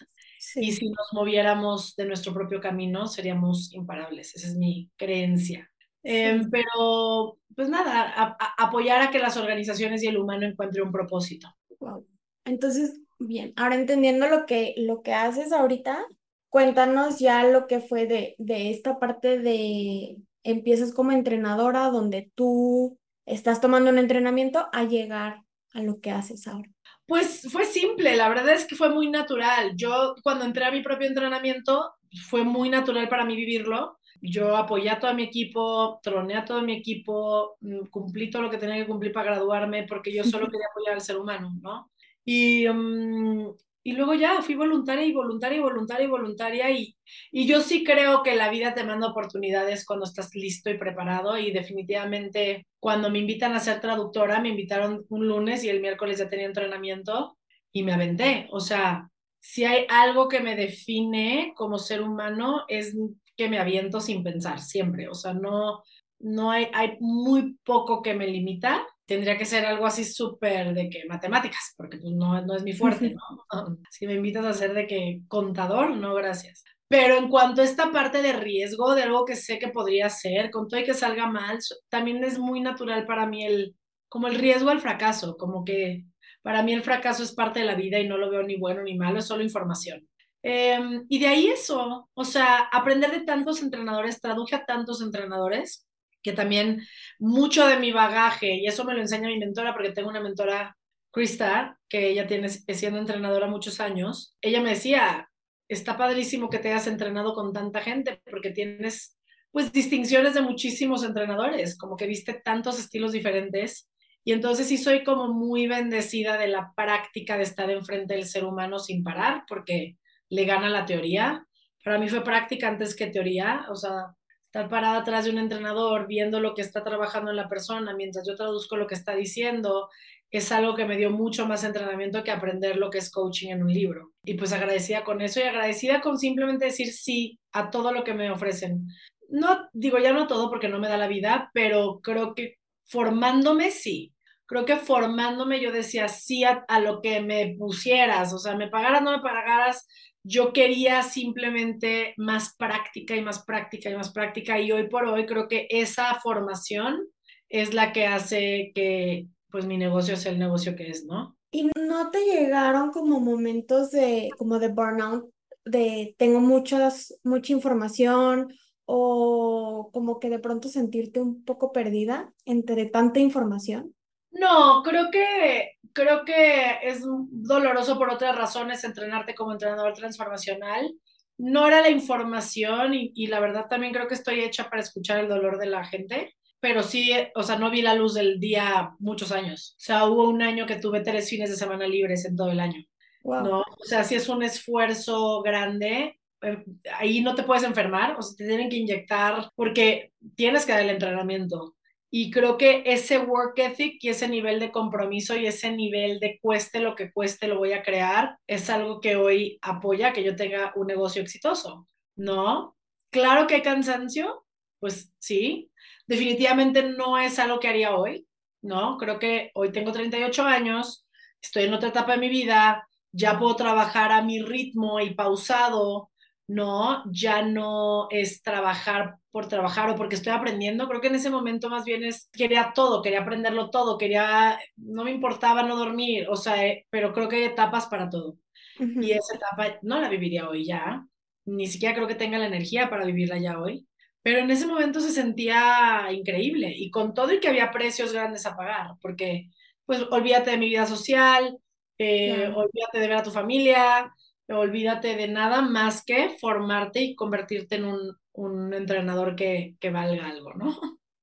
Y 0.55 0.71
si 0.71 0.89
nos 0.89 1.07
moviéramos 1.11 1.95
de 1.95 2.05
nuestro 2.05 2.33
propio 2.33 2.61
camino, 2.61 3.07
seríamos 3.07 3.73
imparables. 3.73 4.35
Esa 4.35 4.47
es 4.47 4.55
mi 4.55 4.89
creencia. 4.95 5.69
Em, 6.01 6.49
pero, 6.49 7.37
pues 7.55 7.69
nada, 7.69 8.37
apoyar 8.57 9.01
a 9.01 9.11
que 9.11 9.19
las 9.19 9.35
organizaciones 9.37 10.01
y 10.01 10.07
el 10.07 10.17
humano 10.17 10.45
encuentren 10.45 10.85
un 10.85 10.91
propósito. 10.91 11.53
Wow. 11.79 12.07
Entonces, 12.45 13.01
bien, 13.19 13.53
ahora 13.57 13.75
entendiendo 13.75 14.27
lo 14.27 14.45
que, 14.45 14.73
lo 14.77 15.01
que 15.01 15.13
haces 15.13 15.51
ahorita, 15.51 16.05
Cuéntanos 16.49 17.19
ya 17.19 17.43
lo 17.43 17.67
que 17.67 17.79
fue 17.79 18.05
de, 18.07 18.35
de 18.37 18.71
esta 18.71 18.99
parte 18.99 19.39
de 19.39 20.17
empiezas 20.43 20.93
como 20.93 21.11
entrenadora, 21.11 21.89
donde 21.89 22.31
tú 22.35 22.97
estás 23.25 23.61
tomando 23.61 23.89
un 23.91 23.99
entrenamiento 23.99 24.67
a 24.71 24.83
llegar 24.83 25.43
a 25.73 25.81
lo 25.81 25.99
que 26.01 26.11
haces 26.11 26.47
ahora. 26.47 26.69
Pues 27.05 27.47
fue 27.51 27.65
simple, 27.65 28.15
la 28.15 28.29
verdad 28.29 28.49
es 28.49 28.65
que 28.65 28.75
fue 28.75 28.89
muy 28.89 29.09
natural. 29.09 29.73
Yo 29.75 30.15
cuando 30.23 30.45
entré 30.45 30.65
a 30.65 30.71
mi 30.71 30.81
propio 30.81 31.07
entrenamiento 31.07 31.93
fue 32.27 32.43
muy 32.43 32.69
natural 32.69 33.07
para 33.09 33.25
mí 33.25 33.35
vivirlo. 33.35 33.97
Yo 34.21 34.55
apoyé 34.57 34.89
a 34.89 34.99
todo 34.99 35.13
mi 35.13 35.23
equipo, 35.23 35.99
troné 36.03 36.35
a 36.35 36.45
todo 36.45 36.61
mi 36.61 36.73
equipo, 36.73 37.57
mm, 37.61 37.87
cumplí 37.89 38.29
todo 38.29 38.41
lo 38.43 38.49
que 38.49 38.57
tenía 38.57 38.75
que 38.75 38.87
cumplir 38.87 39.11
para 39.11 39.31
graduarme 39.31 39.85
porque 39.87 40.13
yo 40.13 40.23
solo 40.23 40.47
quería 40.53 40.67
apoyar 40.71 40.95
al 40.95 41.01
ser 41.01 41.17
humano, 41.17 41.51
¿no? 41.61 41.91
Y, 42.25 42.67
mm, 42.67 43.53
y 43.83 43.93
luego 43.93 44.13
ya 44.13 44.41
fui 44.41 44.55
voluntaria 44.55 45.05
y 45.05 45.13
voluntaria 45.13 45.57
y 45.57 45.61
voluntaria 45.61 46.05
y 46.05 46.09
voluntaria 46.09 46.71
y, 46.71 46.95
y 47.31 47.47
yo 47.47 47.61
sí 47.61 47.83
creo 47.83 48.23
que 48.23 48.35
la 48.35 48.49
vida 48.49 48.73
te 48.73 48.83
manda 48.83 49.07
oportunidades 49.07 49.85
cuando 49.85 50.05
estás 50.05 50.35
listo 50.35 50.69
y 50.69 50.77
preparado 50.77 51.37
y 51.37 51.51
definitivamente 51.51 52.67
cuando 52.79 53.09
me 53.09 53.19
invitan 53.19 53.53
a 53.53 53.59
ser 53.59 53.79
traductora, 53.79 54.41
me 54.41 54.49
invitaron 54.49 55.05
un 55.09 55.27
lunes 55.27 55.63
y 55.63 55.69
el 55.69 55.81
miércoles 55.81 56.19
ya 56.19 56.29
tenía 56.29 56.45
entrenamiento 56.45 57.37
y 57.71 57.83
me 57.83 57.93
aventé. 57.93 58.47
O 58.51 58.59
sea, 58.59 59.09
si 59.39 59.63
hay 59.63 59.85
algo 59.89 60.27
que 60.27 60.41
me 60.41 60.55
define 60.55 61.53
como 61.55 61.77
ser 61.77 62.01
humano 62.01 62.65
es 62.67 62.95
que 63.37 63.49
me 63.49 63.59
aviento 63.59 64.01
sin 64.01 64.23
pensar 64.23 64.59
siempre. 64.59 65.07
O 65.07 65.13
sea, 65.13 65.33
no, 65.33 65.83
no 66.19 66.51
hay, 66.51 66.67
hay 66.73 66.97
muy 66.99 67.57
poco 67.63 68.01
que 68.01 68.13
me 68.13 68.27
limita 68.27 68.85
tendría 69.09 69.37
que 69.37 69.45
ser 69.45 69.65
algo 69.65 69.87
así 69.87 70.05
súper 70.05 70.73
de 70.73 70.89
que 70.89 71.03
matemáticas, 71.09 71.73
porque 71.75 71.97
pues 71.97 72.13
no, 72.13 72.39
no 72.45 72.55
es 72.55 72.63
mi 72.63 72.73
fuerte, 72.73 73.09
¿no? 73.09 73.19
Si 73.89 74.05
me 74.07 74.13
invitas 74.13 74.45
a 74.45 74.53
ser 74.53 74.73
de 74.73 74.87
que 74.87 75.21
contador, 75.27 75.97
no, 75.97 76.13
gracias. 76.13 76.63
Pero 76.87 77.17
en 77.17 77.27
cuanto 77.27 77.61
a 77.61 77.65
esta 77.65 77.91
parte 77.91 78.21
de 78.21 78.33
riesgo, 78.33 78.95
de 78.95 79.03
algo 79.03 79.25
que 79.25 79.35
sé 79.35 79.59
que 79.59 79.69
podría 79.69 80.09
ser, 80.09 80.51
con 80.51 80.67
todo 80.67 80.79
y 80.79 80.85
que 80.85 80.93
salga 80.93 81.27
mal, 81.27 81.59
también 81.89 82.23
es 82.23 82.37
muy 82.39 82.61
natural 82.61 83.05
para 83.05 83.25
mí 83.25 83.45
el, 83.45 83.75
como 84.07 84.27
el 84.27 84.35
riesgo 84.35 84.69
al 84.69 84.79
fracaso, 84.79 85.35
como 85.37 85.65
que 85.65 86.05
para 86.43 86.63
mí 86.63 86.73
el 86.73 86.83
fracaso 86.83 87.23
es 87.23 87.33
parte 87.33 87.59
de 87.59 87.65
la 87.65 87.75
vida 87.75 87.99
y 87.99 88.07
no 88.07 88.17
lo 88.17 88.29
veo 88.29 88.43
ni 88.43 88.57
bueno 88.57 88.83
ni 88.83 88.95
malo, 88.95 89.19
es 89.19 89.25
solo 89.25 89.43
información. 89.43 90.07
Em, 90.41 91.05
y 91.09 91.19
de 91.19 91.27
ahí 91.27 91.47
eso, 91.47 92.09
o 92.13 92.23
sea, 92.23 92.69
aprender 92.71 93.11
de 93.11 93.21
tantos 93.21 93.61
entrenadores, 93.61 94.21
traduje 94.21 94.55
a 94.55 94.65
tantos 94.65 95.01
entrenadores, 95.01 95.88
que 96.21 96.33
también 96.33 96.85
mucho 97.19 97.67
de 97.67 97.77
mi 97.77 97.91
bagaje, 97.91 98.55
y 98.55 98.67
eso 98.67 98.83
me 98.85 98.93
lo 98.93 99.01
enseña 99.01 99.29
mi 99.29 99.39
mentora, 99.39 99.73
porque 99.73 99.91
tengo 99.91 100.09
una 100.09 100.21
mentora, 100.21 100.75
Krista, 101.11 101.79
que 101.87 102.09
ella 102.09 102.27
tiene 102.27 102.49
siendo 102.49 102.99
entrenadora 102.99 103.47
muchos 103.47 103.79
años, 103.79 104.37
ella 104.41 104.61
me 104.61 104.71
decía, 104.71 105.29
está 105.67 105.97
padrísimo 105.97 106.49
que 106.49 106.59
te 106.59 106.69
hayas 106.69 106.87
entrenado 106.87 107.33
con 107.33 107.53
tanta 107.53 107.81
gente, 107.81 108.21
porque 108.29 108.51
tienes 108.51 109.17
pues 109.51 109.71
distinciones 109.71 110.33
de 110.33 110.41
muchísimos 110.41 111.03
entrenadores, 111.03 111.77
como 111.77 111.95
que 111.95 112.07
viste 112.07 112.33
tantos 112.33 112.79
estilos 112.79 113.11
diferentes. 113.11 113.89
Y 114.23 114.33
entonces 114.33 114.67
sí 114.67 114.77
soy 114.77 115.03
como 115.03 115.33
muy 115.33 115.67
bendecida 115.67 116.37
de 116.37 116.47
la 116.47 116.71
práctica 116.75 117.37
de 117.37 117.43
estar 117.43 117.69
enfrente 117.71 118.13
del 118.13 118.25
ser 118.25 118.45
humano 118.45 118.77
sin 118.77 119.03
parar, 119.03 119.43
porque 119.47 119.97
le 120.29 120.45
gana 120.45 120.69
la 120.69 120.85
teoría. 120.85 121.45
Para 121.83 121.97
mí 121.97 122.09
fue 122.09 122.23
práctica 122.23 122.67
antes 122.67 122.95
que 122.95 123.07
teoría, 123.07 123.65
o 123.69 123.75
sea, 123.75 124.13
estar 124.49 124.67
parada 124.67 124.97
atrás 124.97 125.25
de 125.25 125.31
un 125.31 125.37
entrenador 125.37 126.07
viendo 126.07 126.39
lo 126.39 126.55
que 126.55 126.63
está 126.63 126.83
trabajando 126.83 127.29
en 127.29 127.37
la 127.37 127.47
persona 127.47 127.95
mientras 127.95 128.25
yo 128.27 128.35
traduzco 128.35 128.77
lo 128.77 128.87
que 128.87 128.95
está 128.95 129.13
diciendo, 129.13 129.89
es 130.31 130.51
algo 130.51 130.75
que 130.75 130.85
me 130.85 130.97
dio 130.97 131.11
mucho 131.11 131.45
más 131.45 131.63
entrenamiento 131.63 132.23
que 132.23 132.31
aprender 132.31 132.75
lo 132.77 132.89
que 132.89 132.97
es 132.97 133.11
coaching 133.11 133.49
en 133.49 133.61
un 133.61 133.71
libro. 133.71 134.11
Y 134.23 134.33
pues 134.33 134.51
agradecida 134.51 135.03
con 135.03 135.21
eso 135.21 135.39
y 135.39 135.43
agradecida 135.43 136.01
con 136.01 136.17
simplemente 136.17 136.65
decir 136.65 136.91
sí 136.91 137.39
a 137.51 137.69
todo 137.69 137.91
lo 137.91 138.03
que 138.03 138.15
me 138.15 138.31
ofrecen. 138.31 138.87
No 139.29 139.69
digo 139.71 139.99
ya 139.99 140.13
no 140.13 140.25
todo 140.25 140.49
porque 140.49 140.67
no 140.67 140.79
me 140.79 140.89
da 140.89 140.97
la 140.97 141.07
vida, 141.07 141.51
pero 141.53 141.99
creo 142.01 142.33
que 142.33 142.55
formándome 142.85 143.69
sí. 143.69 144.13
Creo 144.47 144.65
que 144.65 144.77
formándome 144.77 145.61
yo 145.61 145.71
decía 145.71 146.07
sí 146.07 146.43
a, 146.43 146.65
a 146.67 146.79
lo 146.79 147.01
que 147.01 147.21
me 147.21 147.55
pusieras, 147.55 148.33
o 148.33 148.39
sea, 148.39 148.55
me 148.55 148.67
pagaras, 148.67 149.03
no 149.03 149.11
me 149.11 149.21
pagaras, 149.21 149.87
yo 150.23 150.53
quería 150.53 151.03
simplemente 151.03 152.13
más 152.17 152.55
práctica 152.55 153.15
y 153.15 153.21
más 153.21 153.43
práctica 153.45 153.89
y 153.89 153.95
más 153.95 154.11
práctica 154.11 154.59
y 154.59 154.71
hoy 154.71 154.87
por 154.87 155.05
hoy 155.05 155.25
creo 155.25 155.47
que 155.47 155.67
esa 155.69 156.15
formación 156.15 157.07
es 157.47 157.73
la 157.73 157.93
que 157.93 158.05
hace 158.05 158.71
que 158.75 159.27
pues 159.49 159.65
mi 159.65 159.77
negocio 159.77 160.15
sea 160.15 160.31
el 160.31 160.39
negocio 160.39 160.75
que 160.75 160.89
es, 160.89 161.05
¿no? 161.05 161.35
¿Y 161.51 161.69
no 161.79 162.11
te 162.11 162.23
llegaron 162.25 162.91
como 162.91 163.19
momentos 163.19 163.91
de 163.91 164.29
como 164.37 164.59
de 164.59 164.67
burnout 164.67 165.29
de 165.65 166.15
tengo 166.17 166.39
muchas 166.39 167.19
mucha 167.23 167.53
información 167.53 168.53
o 168.85 169.89
como 169.93 170.19
que 170.19 170.29
de 170.29 170.39
pronto 170.39 170.67
sentirte 170.67 171.21
un 171.21 171.43
poco 171.43 171.71
perdida 171.71 172.33
entre 172.45 172.85
tanta 172.87 173.19
información? 173.19 173.93
No, 174.31 174.83
creo 174.83 175.09
que, 175.11 175.78
creo 175.93 176.25
que 176.25 176.79
es 176.83 177.03
doloroso 177.03 177.97
por 177.97 178.09
otras 178.09 178.35
razones 178.35 178.83
entrenarte 178.83 179.35
como 179.35 179.51
entrenador 179.51 179.93
transformacional. 179.93 180.93
No 181.37 181.67
era 181.67 181.81
la 181.81 181.89
información 181.89 182.93
y, 182.93 183.11
y, 183.15 183.27
la 183.27 183.39
verdad 183.39 183.67
también 183.69 183.93
creo 183.93 184.07
que 184.07 184.13
estoy 184.13 184.41
hecha 184.41 184.69
para 184.69 184.81
escuchar 184.81 185.19
el 185.19 185.29
dolor 185.29 185.57
de 185.57 185.67
la 185.67 185.85
gente, 185.85 186.33
pero 186.59 186.83
sí, 186.83 187.11
o 187.35 187.43
sea, 187.43 187.57
no 187.57 187.71
vi 187.71 187.81
la 187.81 187.95
luz 187.95 188.13
del 188.13 188.39
día 188.39 188.91
muchos 188.99 189.31
años. 189.31 189.75
O 189.77 189.81
sea, 189.81 190.05
hubo 190.05 190.27
un 190.27 190.41
año 190.41 190.65
que 190.65 190.75
tuve 190.75 191.01
tres 191.01 191.29
fines 191.29 191.49
de 191.49 191.55
semana 191.55 191.87
libres 191.87 192.25
en 192.25 192.35
todo 192.35 192.51
el 192.51 192.59
año. 192.59 192.83
Wow. 193.23 193.43
¿no? 193.43 193.59
O 193.59 193.83
sea, 193.83 194.03
sí 194.03 194.15
es 194.15 194.27
un 194.27 194.43
esfuerzo 194.43 195.41
grande. 195.41 196.19
Eh, 196.41 196.63
ahí 196.97 197.21
no 197.21 197.35
te 197.35 197.43
puedes 197.43 197.63
enfermar, 197.63 198.15
o 198.17 198.21
sea, 198.21 198.35
te 198.35 198.47
tienen 198.47 198.69
que 198.69 198.77
inyectar 198.77 199.49
porque 199.55 200.11
tienes 200.35 200.65
que 200.65 200.73
dar 200.73 200.81
el 200.81 200.89
entrenamiento. 200.89 201.75
Y 202.11 202.31
creo 202.31 202.57
que 202.57 202.83
ese 202.85 203.19
work 203.19 203.59
ethic 203.59 204.03
y 204.03 204.09
ese 204.09 204.27
nivel 204.27 204.59
de 204.59 204.71
compromiso 204.71 205.35
y 205.37 205.45
ese 205.45 205.71
nivel 205.71 206.19
de 206.19 206.39
cueste 206.41 206.79
lo 206.79 206.95
que 206.95 207.11
cueste 207.11 207.47
lo 207.47 207.59
voy 207.59 207.73
a 207.73 207.83
crear 207.83 208.37
es 208.47 208.69
algo 208.69 208.99
que 208.99 209.15
hoy 209.15 209.59
apoya 209.61 210.11
que 210.11 210.23
yo 210.23 210.35
tenga 210.35 210.73
un 210.75 210.87
negocio 210.87 211.21
exitoso, 211.21 211.87
¿no? 212.15 212.75
Claro 213.11 213.45
que 213.45 213.55
hay 213.55 213.61
cansancio, 213.61 214.45
pues 214.79 215.13
sí, 215.19 215.71
definitivamente 216.07 216.83
no 216.83 217.17
es 217.17 217.37
algo 217.37 217.59
que 217.59 217.67
haría 217.67 217.95
hoy, 217.95 218.27
¿no? 218.61 218.97
Creo 218.97 219.19
que 219.19 219.51
hoy 219.53 219.71
tengo 219.71 219.91
38 219.91 220.43
años, 220.43 221.07
estoy 221.41 221.65
en 221.65 221.73
otra 221.73 221.89
etapa 221.89 222.13
de 222.13 222.19
mi 222.19 222.29
vida, 222.29 222.87
ya 223.11 223.37
puedo 223.39 223.55
trabajar 223.55 224.11
a 224.11 224.21
mi 224.21 224.41
ritmo 224.41 224.99
y 224.99 225.13
pausado, 225.13 226.08
¿no? 226.49 227.03
Ya 227.11 227.43
no 227.43 228.07
es 228.09 228.41
trabajar 228.41 229.17
por 229.31 229.47
trabajar 229.47 229.87
o 229.91 229.95
porque 229.95 230.15
estoy 230.15 230.33
aprendiendo. 230.33 230.87
Creo 230.87 230.99
que 230.99 231.07
en 231.07 231.15
ese 231.15 231.29
momento 231.29 231.69
más 231.69 231.85
bien 231.85 232.03
es, 232.03 232.27
quería 232.33 232.71
todo, 232.73 233.03
quería 233.03 233.21
aprenderlo 233.21 233.69
todo, 233.69 233.99
quería, 233.99 234.59
no 234.75 235.03
me 235.03 235.11
importaba 235.11 235.61
no 235.61 235.77
dormir, 235.77 236.27
o 236.27 236.35
sea, 236.35 236.65
eh, 236.65 236.87
pero 236.89 237.13
creo 237.13 237.29
que 237.29 237.35
hay 237.35 237.43
etapas 237.43 237.85
para 237.85 238.09
todo. 238.09 238.37
Uh 238.79 238.83
-huh. 238.83 239.05
Y 239.05 239.11
esa 239.11 239.35
etapa 239.35 239.77
no 239.83 240.01
la 240.01 240.09
viviría 240.09 240.49
hoy 240.49 240.65
ya, 240.65 241.05
ni 241.45 241.67
siquiera 241.67 241.93
creo 241.93 242.07
que 242.07 242.15
tenga 242.15 242.39
la 242.39 242.47
energía 242.47 242.89
para 242.89 243.05
vivirla 243.05 243.37
ya 243.37 243.59
hoy. 243.59 243.87
Pero 244.23 244.39
en 244.39 244.49
ese 244.49 244.65
momento 244.65 244.99
se 245.01 245.11
sentía 245.11 246.07
increíble 246.11 246.73
y 246.75 246.89
con 246.89 247.13
todo 247.13 247.31
y 247.31 247.39
que 247.39 247.47
había 247.47 247.71
precios 247.71 248.11
grandes 248.11 248.45
a 248.47 248.55
pagar, 248.55 248.91
porque 249.01 249.49
pues 249.85 250.01
olvídate 250.09 250.51
de 250.51 250.57
mi 250.57 250.67
vida 250.69 250.87
social, 250.87 251.59
eh, 251.99 252.51
olvídate 252.55 252.99
de 252.99 253.07
ver 253.07 253.17
a 253.17 253.23
tu 253.23 253.31
familia, 253.31 254.11
olvídate 254.49 255.15
de 255.15 255.27
nada 255.27 255.61
más 255.61 256.03
que 256.03 256.37
formarte 256.39 257.01
y 257.01 257.15
convertirte 257.15 257.75
en 257.75 257.85
un, 257.85 258.17
un 258.33 258.73
entrenador 258.73 259.35
que, 259.35 259.75
que, 259.79 259.91
valga 259.91 260.27
algo, 260.27 260.53
¿no? 260.53 260.79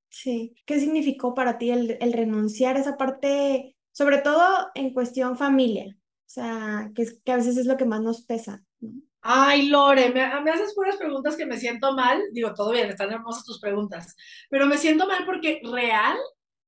Sí. 0.09 0.54
¿Qué 0.64 0.80
significó 0.80 1.35
para 1.35 1.59
ti 1.59 1.71
el, 1.71 1.99
el, 2.00 2.12
renunciar 2.12 2.76
a 2.76 2.80
esa 2.80 2.97
parte, 2.97 3.76
sobre 3.92 4.18
todo 4.18 4.68
en 4.75 4.95
cuestión 4.95 5.37
familia? 5.37 5.95
O 5.99 6.28
sea, 6.28 6.90
que, 6.95 7.04
que 7.25 7.33
a 7.33 7.37
veces 7.37 7.56
es 7.56 7.66
lo 7.66 7.76
que 7.76 7.85
más 7.85 8.00
nos 8.00 8.23
pesa. 8.25 8.64
¿no? 8.80 8.92
Ay, 9.28 9.68
Lore, 9.68 10.11
me, 10.11 10.40
me, 10.40 10.50
haces 10.52 10.73
puras 10.73 10.97
preguntas 10.97 11.37
que 11.37 11.47
me 11.47 11.59
siento 11.59 11.92
mal. 11.95 12.23
Digo, 12.33 12.54
todo 12.54 12.71
bien, 12.71 12.88
están 12.88 13.12
hermosas 13.12 13.45
tus 13.45 13.59
preguntas, 13.61 14.14
pero 14.49 14.66
me 14.66 14.78
siento 14.78 15.06
mal 15.09 15.26
porque 15.26 15.61
real, 15.64 16.16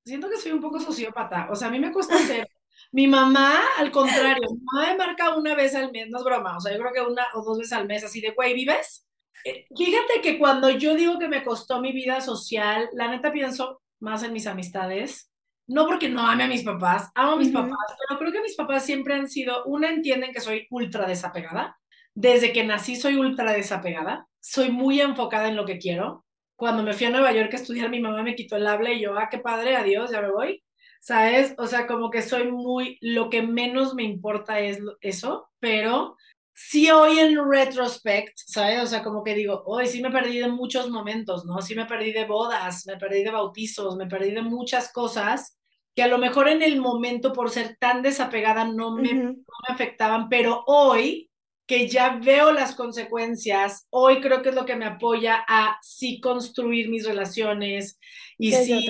siento 0.04 0.28
que 0.28 0.38
soy 0.38 0.52
un 0.52 0.60
poco 0.60 0.80
sociópata. 0.80 1.48
O 1.52 1.54
sea, 1.54 1.68
a 1.68 1.70
mí 1.70 1.78
me 1.78 1.92
cuesta 1.92 2.16
hacer 2.16 2.47
mi 2.92 3.06
mamá, 3.06 3.60
al 3.78 3.90
contrario, 3.90 4.48
mi 4.50 4.58
mamá 4.64 4.92
me 4.92 4.96
marca 4.96 5.36
una 5.36 5.54
vez 5.54 5.74
al 5.74 5.92
mes, 5.92 6.08
no 6.08 6.18
es 6.18 6.24
broma, 6.24 6.56
o 6.56 6.60
sea, 6.60 6.72
yo 6.72 6.78
creo 6.80 6.92
que 6.92 7.12
una 7.12 7.26
o 7.34 7.42
dos 7.42 7.58
veces 7.58 7.72
al 7.72 7.86
mes, 7.86 8.04
así 8.04 8.20
de, 8.20 8.30
güey, 8.30 8.54
¿vives? 8.54 9.06
Eh, 9.44 9.66
fíjate 9.76 10.20
que 10.22 10.38
cuando 10.38 10.70
yo 10.70 10.94
digo 10.94 11.18
que 11.18 11.28
me 11.28 11.44
costó 11.44 11.80
mi 11.80 11.92
vida 11.92 12.20
social, 12.20 12.88
la 12.92 13.08
neta 13.08 13.30
pienso 13.30 13.82
más 14.00 14.22
en 14.22 14.32
mis 14.32 14.46
amistades, 14.46 15.30
no 15.66 15.86
porque 15.86 16.08
no 16.08 16.26
ame 16.26 16.44
a 16.44 16.48
mis 16.48 16.64
papás, 16.64 17.10
amo 17.14 17.32
a 17.32 17.36
mis 17.36 17.48
uh 17.48 17.50
-huh. 17.50 17.68
papás, 17.68 17.96
pero 18.08 18.18
creo 18.18 18.32
que 18.32 18.40
mis 18.40 18.56
papás 18.56 18.84
siempre 18.84 19.14
han 19.14 19.28
sido, 19.28 19.64
una, 19.66 19.90
entienden 19.90 20.32
que 20.32 20.40
soy 20.40 20.66
ultra 20.70 21.06
desapegada, 21.06 21.78
desde 22.14 22.52
que 22.52 22.64
nací 22.64 22.96
soy 22.96 23.16
ultra 23.16 23.52
desapegada, 23.52 24.26
soy 24.40 24.70
muy 24.70 25.00
enfocada 25.00 25.48
en 25.48 25.56
lo 25.56 25.66
que 25.66 25.78
quiero. 25.78 26.24
Cuando 26.56 26.82
me 26.82 26.94
fui 26.94 27.06
a 27.06 27.10
Nueva 27.10 27.32
York 27.32 27.52
a 27.52 27.56
estudiar, 27.56 27.90
mi 27.90 28.00
mamá 28.00 28.22
me 28.22 28.34
quitó 28.34 28.56
el 28.56 28.66
habla 28.66 28.92
y 28.92 29.00
yo, 29.00 29.16
ah, 29.16 29.28
qué 29.30 29.38
padre, 29.38 29.76
adiós, 29.76 30.10
ya 30.10 30.20
me 30.22 30.30
voy. 30.32 30.62
¿Sabes? 31.00 31.54
O 31.58 31.66
sea, 31.66 31.86
como 31.86 32.10
que 32.10 32.22
soy 32.22 32.50
muy, 32.50 32.98
lo 33.00 33.30
que 33.30 33.42
menos 33.42 33.94
me 33.94 34.04
importa 34.04 34.60
es 34.60 34.78
eso, 35.00 35.48
pero 35.60 36.16
sí 36.52 36.90
hoy 36.90 37.18
en 37.20 37.38
retrospect, 37.48 38.36
¿sabes? 38.36 38.82
O 38.82 38.86
sea, 38.86 39.02
como 39.02 39.22
que 39.22 39.34
digo, 39.34 39.62
hoy 39.66 39.86
sí 39.86 40.02
me 40.02 40.10
perdí 40.10 40.38
de 40.38 40.48
muchos 40.48 40.90
momentos, 40.90 41.44
¿no? 41.44 41.62
Sí 41.62 41.74
me 41.74 41.86
perdí 41.86 42.12
de 42.12 42.26
bodas, 42.26 42.84
me 42.86 42.96
perdí 42.96 43.22
de 43.22 43.30
bautizos, 43.30 43.96
me 43.96 44.06
perdí 44.06 44.32
de 44.32 44.42
muchas 44.42 44.92
cosas 44.92 45.56
que 45.94 46.02
a 46.02 46.08
lo 46.08 46.18
mejor 46.18 46.48
en 46.48 46.62
el 46.62 46.80
momento 46.80 47.32
por 47.32 47.50
ser 47.50 47.76
tan 47.78 48.02
desapegada 48.02 48.64
no 48.64 48.94
me, 48.94 49.08
uh 49.08 49.16
-huh. 49.16 49.36
no 49.36 49.54
me 49.68 49.74
afectaban, 49.74 50.28
pero 50.28 50.64
hoy 50.66 51.28
que 51.68 51.86
ya 51.86 52.16
veo 52.16 52.50
las 52.50 52.74
consecuencias, 52.74 53.86
hoy 53.90 54.22
creo 54.22 54.40
que 54.40 54.48
es 54.48 54.54
lo 54.54 54.64
que 54.64 54.74
me 54.74 54.86
apoya 54.86 55.44
a 55.46 55.78
sí 55.82 56.18
construir 56.18 56.88
mis 56.88 57.06
relaciones 57.06 58.00
y 58.38 58.52
sí 58.52 58.88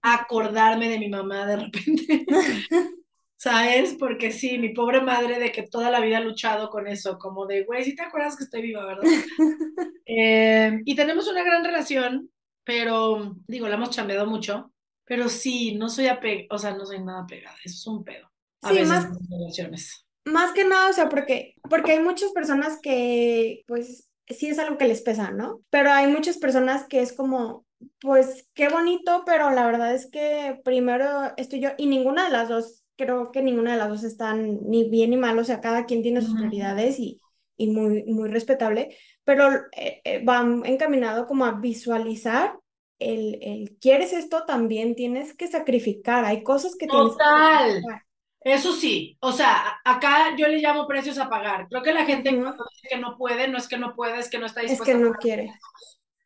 acordarme 0.00 0.88
de 0.88 0.98
mi 0.98 1.10
mamá 1.10 1.46
de 1.46 1.56
repente. 1.56 2.26
¿Sabes? 3.36 3.96
Porque 3.98 4.32
sí, 4.32 4.56
mi 4.58 4.70
pobre 4.70 5.02
madre 5.02 5.38
de 5.38 5.52
que 5.52 5.64
toda 5.64 5.90
la 5.90 6.00
vida 6.00 6.18
ha 6.18 6.20
luchado 6.22 6.70
con 6.70 6.86
eso, 6.86 7.18
como 7.18 7.44
de, 7.44 7.64
güey, 7.64 7.84
si 7.84 7.94
te 7.94 8.02
acuerdas 8.02 8.36
que 8.36 8.44
estoy 8.44 8.62
viva, 8.62 8.86
¿verdad? 8.86 9.02
eh, 10.06 10.80
y 10.86 10.94
tenemos 10.94 11.28
una 11.28 11.44
gran 11.44 11.62
relación, 11.62 12.30
pero 12.64 13.36
digo, 13.46 13.68
la 13.68 13.74
hemos 13.74 13.90
chambeado 13.90 14.26
mucho, 14.26 14.72
pero 15.04 15.28
sí, 15.28 15.74
no 15.74 15.90
soy 15.90 16.06
apegada, 16.06 16.46
o 16.52 16.58
sea, 16.58 16.74
no 16.74 16.86
soy 16.86 17.00
nada 17.00 17.26
pegada, 17.26 17.56
eso 17.62 17.74
es 17.74 17.86
un 17.86 18.02
pedo. 18.02 18.30
A 18.62 18.68
sí, 18.68 18.74
veces 18.76 18.88
más, 18.88 19.04
en 19.04 19.30
relaciones. 19.30 20.06
Más 20.24 20.52
que 20.52 20.64
nada, 20.64 20.90
o 20.90 20.92
sea, 20.92 21.08
porque, 21.08 21.54
porque 21.68 21.92
hay 21.92 22.00
muchas 22.00 22.32
personas 22.32 22.78
que, 22.80 23.62
pues, 23.66 24.08
sí 24.28 24.48
es 24.48 24.58
algo 24.58 24.78
que 24.78 24.86
les 24.86 25.02
pesa, 25.02 25.30
¿no? 25.30 25.60
Pero 25.70 25.90
hay 25.90 26.06
muchas 26.06 26.38
personas 26.38 26.86
que 26.86 27.00
es 27.00 27.12
como, 27.12 27.64
pues, 28.00 28.48
qué 28.54 28.68
bonito, 28.68 29.22
pero 29.26 29.50
la 29.50 29.66
verdad 29.66 29.94
es 29.94 30.08
que 30.10 30.60
primero 30.64 31.32
estoy 31.36 31.60
yo, 31.60 31.70
y 31.76 31.86
ninguna 31.86 32.24
de 32.24 32.30
las 32.30 32.48
dos, 32.48 32.84
creo 32.96 33.32
que 33.32 33.42
ninguna 33.42 33.72
de 33.72 33.78
las 33.78 33.88
dos 33.88 34.04
están 34.04 34.60
ni 34.62 34.88
bien 34.88 35.10
ni 35.10 35.16
mal, 35.16 35.38
o 35.38 35.44
sea, 35.44 35.60
cada 35.60 35.86
quien 35.86 36.02
tiene 36.02 36.22
sus 36.22 36.36
prioridades 36.36 36.98
y, 36.98 37.20
y 37.56 37.68
muy, 37.68 38.04
muy 38.04 38.28
respetable, 38.28 38.96
pero 39.24 39.48
eh, 39.76 40.00
eh, 40.04 40.22
van 40.24 40.62
encaminado 40.64 41.26
como 41.26 41.44
a 41.44 41.52
visualizar 41.52 42.58
el, 42.98 43.38
el, 43.42 43.76
quieres 43.80 44.12
esto, 44.12 44.44
también 44.44 44.94
tienes 44.94 45.34
que 45.34 45.48
sacrificar, 45.48 46.24
hay 46.24 46.42
cosas 46.44 46.76
que 46.76 46.86
tienes 46.86 47.16
que 47.16 47.24
sacrificar. 47.24 48.02
Eso 48.44 48.72
sí, 48.72 49.16
o 49.20 49.30
sea, 49.30 49.80
acá 49.84 50.34
yo 50.36 50.48
le 50.48 50.58
llamo 50.58 50.86
precios 50.86 51.18
a 51.18 51.28
pagar. 51.28 51.68
Creo 51.68 51.82
que 51.82 51.92
la 51.92 52.04
gente 52.04 52.30
dice 52.30 52.88
que 52.90 52.98
no 52.98 53.16
puede, 53.16 53.46
no 53.48 53.56
es 53.56 53.68
que 53.68 53.78
no 53.78 53.94
puede, 53.94 54.18
es 54.18 54.28
que 54.28 54.38
no 54.38 54.46
está 54.46 54.62
dispuesta. 54.62 54.90
Es 54.90 54.98
que 54.98 55.04
no 55.04 55.12
quiere. 55.12 55.52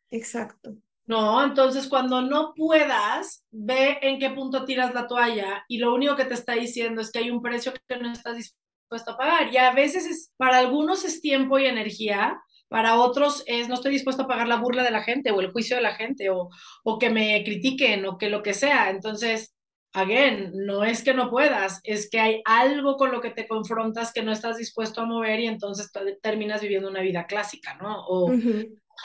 Exacto. 0.09 0.75
No, 1.05 1.43
entonces 1.43 1.87
cuando 1.87 2.21
no 2.21 2.53
puedas, 2.53 3.45
ve 3.51 3.97
en 4.01 4.19
qué 4.19 4.29
punto 4.31 4.65
tiras 4.65 4.93
la 4.93 5.07
toalla 5.07 5.63
y 5.69 5.77
lo 5.77 5.93
único 5.93 6.15
que 6.15 6.25
te 6.25 6.33
está 6.33 6.53
diciendo 6.53 7.01
es 7.01 7.11
que 7.11 7.19
hay 7.19 7.31
un 7.31 7.41
precio 7.41 7.71
que 7.87 7.97
no 7.97 8.11
estás 8.11 8.35
dispuesto 8.35 9.11
a 9.11 9.17
pagar. 9.17 9.53
Y 9.53 9.57
a 9.57 9.71
veces 9.71 10.05
es, 10.05 10.33
para 10.37 10.57
algunos 10.57 11.05
es 11.05 11.21
tiempo 11.21 11.59
y 11.59 11.65
energía, 11.65 12.41
para 12.67 12.99
otros 12.99 13.43
es 13.45 13.69
no 13.69 13.75
estoy 13.75 13.93
dispuesto 13.93 14.23
a 14.23 14.27
pagar 14.27 14.47
la 14.47 14.57
burla 14.57 14.83
de 14.83 14.91
la 14.91 15.03
gente 15.03 15.31
o 15.31 15.39
el 15.39 15.51
juicio 15.51 15.77
de 15.77 15.83
la 15.83 15.95
gente 15.95 16.29
o, 16.29 16.49
o 16.83 16.99
que 16.99 17.09
me 17.09 17.41
critiquen 17.45 18.05
o 18.05 18.17
que 18.17 18.29
lo 18.29 18.43
que 18.43 18.53
sea. 18.53 18.89
Entonces, 18.89 19.55
again, 19.93 20.51
no 20.53 20.83
es 20.83 21.03
que 21.03 21.13
no 21.13 21.29
puedas, 21.29 21.79
es 21.83 22.09
que 22.09 22.19
hay 22.19 22.41
algo 22.45 22.97
con 22.97 23.11
lo 23.11 23.21
que 23.21 23.31
te 23.31 23.47
confrontas 23.47 24.13
que 24.13 24.23
no 24.23 24.31
estás 24.31 24.57
dispuesto 24.57 25.01
a 25.01 25.05
mover 25.05 25.39
y 25.39 25.47
entonces 25.47 25.91
terminas 26.21 26.61
viviendo 26.61 26.89
una 26.89 27.01
vida 27.01 27.25
clásica, 27.25 27.75
¿no? 27.81 28.05
O, 28.07 28.31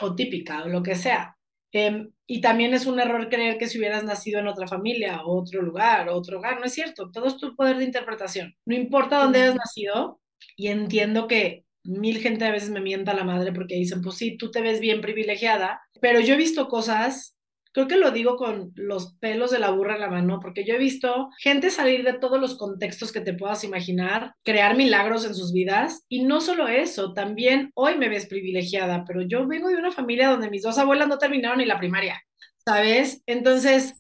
o 0.00 0.14
típica 0.14 0.64
o 0.64 0.68
lo 0.68 0.82
que 0.82 0.94
sea. 0.94 1.36
Em, 1.74 2.10
y 2.26 2.42
también 2.42 2.74
es 2.74 2.84
un 2.84 3.00
error 3.00 3.30
creer 3.30 3.56
que 3.56 3.66
si 3.66 3.78
hubieras 3.78 4.04
nacido 4.04 4.40
en 4.40 4.46
otra 4.46 4.68
familia 4.68 5.22
o 5.24 5.40
otro 5.40 5.62
lugar 5.62 6.10
otro 6.10 6.38
hogar, 6.38 6.60
no 6.60 6.66
es 6.66 6.74
cierto, 6.74 7.10
todo 7.10 7.26
es 7.26 7.38
tu 7.38 7.56
poder 7.56 7.78
de 7.78 7.84
interpretación. 7.84 8.54
No 8.66 8.74
importa 8.74 9.22
dónde 9.22 9.40
hayas 9.40 9.56
nacido, 9.56 10.20
y 10.56 10.68
entiendo 10.68 11.26
que 11.26 11.64
mil 11.84 12.18
gente 12.18 12.44
a 12.44 12.50
veces 12.50 12.70
me 12.70 12.80
mienta 12.80 13.14
la 13.14 13.24
madre 13.24 13.52
porque 13.52 13.74
dicen, 13.74 14.02
pues 14.02 14.16
sí, 14.16 14.36
tú 14.36 14.50
te 14.50 14.60
ves 14.60 14.80
bien 14.80 15.00
privilegiada, 15.00 15.82
pero 16.00 16.20
yo 16.20 16.34
he 16.34 16.38
visto 16.38 16.68
cosas 16.68 17.36
creo 17.72 17.88
que 17.88 17.96
lo 17.96 18.10
digo 18.10 18.36
con 18.36 18.72
los 18.74 19.14
pelos 19.14 19.50
de 19.50 19.58
la 19.58 19.70
burra 19.70 19.94
en 19.94 20.00
la 20.00 20.10
mano, 20.10 20.38
porque 20.40 20.64
yo 20.64 20.74
he 20.74 20.78
visto 20.78 21.30
gente 21.38 21.70
salir 21.70 22.04
de 22.04 22.14
todos 22.14 22.40
los 22.40 22.56
contextos 22.56 23.12
que 23.12 23.20
te 23.20 23.34
puedas 23.34 23.64
imaginar, 23.64 24.34
crear 24.44 24.76
milagros 24.76 25.24
en 25.24 25.34
sus 25.34 25.52
vidas, 25.52 26.04
y 26.08 26.24
no 26.24 26.40
solo 26.40 26.68
eso, 26.68 27.12
también 27.12 27.70
hoy 27.74 27.96
me 27.96 28.08
ves 28.08 28.26
privilegiada, 28.26 29.04
pero 29.06 29.22
yo 29.22 29.46
vengo 29.46 29.68
de 29.68 29.76
una 29.76 29.92
familia 29.92 30.28
donde 30.28 30.50
mis 30.50 30.62
dos 30.62 30.78
abuelas 30.78 31.08
no 31.08 31.18
terminaron 31.18 31.58
ni 31.58 31.64
la 31.64 31.78
primaria, 31.78 32.22
¿sabes? 32.64 33.22
Entonces, 33.26 33.94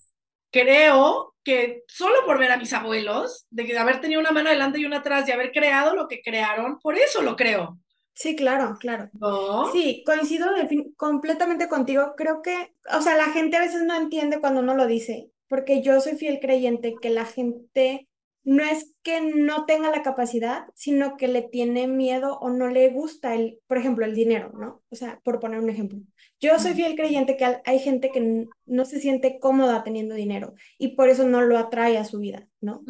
creo 0.50 1.34
que 1.44 1.82
solo 1.88 2.24
por 2.24 2.38
ver 2.38 2.52
a 2.52 2.58
mis 2.58 2.72
abuelos, 2.72 3.46
de 3.50 3.76
haber 3.76 4.00
tenido 4.00 4.20
una 4.20 4.30
mano 4.30 4.48
adelante 4.48 4.78
y 4.78 4.84
una 4.84 4.98
atrás, 4.98 5.28
y 5.28 5.32
haber 5.32 5.50
creado 5.50 5.96
lo 5.96 6.06
que 6.08 6.20
crearon, 6.22 6.78
por 6.78 6.96
eso 6.96 7.22
lo 7.22 7.36
creo. 7.36 7.78
Sí, 8.14 8.36
claro, 8.36 8.76
claro. 8.78 9.10
Sí, 9.62 10.02
coincido 10.06 10.46
completamente 10.96 11.68
contigo. 11.68 12.14
Creo 12.16 12.42
que, 12.42 12.74
o 12.96 13.00
sea, 13.00 13.16
la 13.16 13.30
gente 13.32 13.56
a 13.56 13.60
veces 13.60 13.82
no 13.82 13.96
entiende 13.96 14.40
cuando 14.40 14.60
uno 14.60 14.74
lo 14.74 14.86
dice, 14.86 15.30
porque 15.48 15.82
yo 15.82 16.00
soy 16.00 16.16
fiel 16.16 16.40
creyente 16.40 17.00
que 17.00 17.10
la 17.10 17.24
gente 17.24 18.08
no 18.44 18.64
es 18.64 18.94
que 19.02 19.20
no 19.20 19.66
tenga 19.66 19.90
la 19.90 20.02
capacidad, 20.02 20.66
sino 20.74 21.16
que 21.16 21.28
le 21.28 21.42
tiene 21.42 21.86
miedo 21.86 22.38
o 22.40 22.50
no 22.50 22.68
le 22.68 22.90
gusta 22.90 23.34
el, 23.36 23.60
por 23.68 23.78
ejemplo, 23.78 24.04
el 24.04 24.14
dinero, 24.14 24.52
¿no? 24.54 24.82
O 24.90 24.96
sea, 24.96 25.20
por 25.24 25.38
poner 25.40 25.60
un 25.60 25.70
ejemplo. 25.70 26.00
Yo 26.40 26.58
soy 26.58 26.74
fiel 26.74 26.96
creyente 26.96 27.36
que 27.36 27.60
hay 27.64 27.78
gente 27.78 28.10
que 28.10 28.48
no 28.66 28.84
se 28.84 29.00
siente 29.00 29.38
cómoda 29.40 29.84
teniendo 29.84 30.14
dinero 30.16 30.54
y 30.78 30.96
por 30.96 31.08
eso 31.08 31.24
no 31.28 31.40
lo 31.42 31.56
atrae 31.58 31.98
a 31.98 32.04
su 32.04 32.18
vida, 32.18 32.48
¿no? 32.60 32.86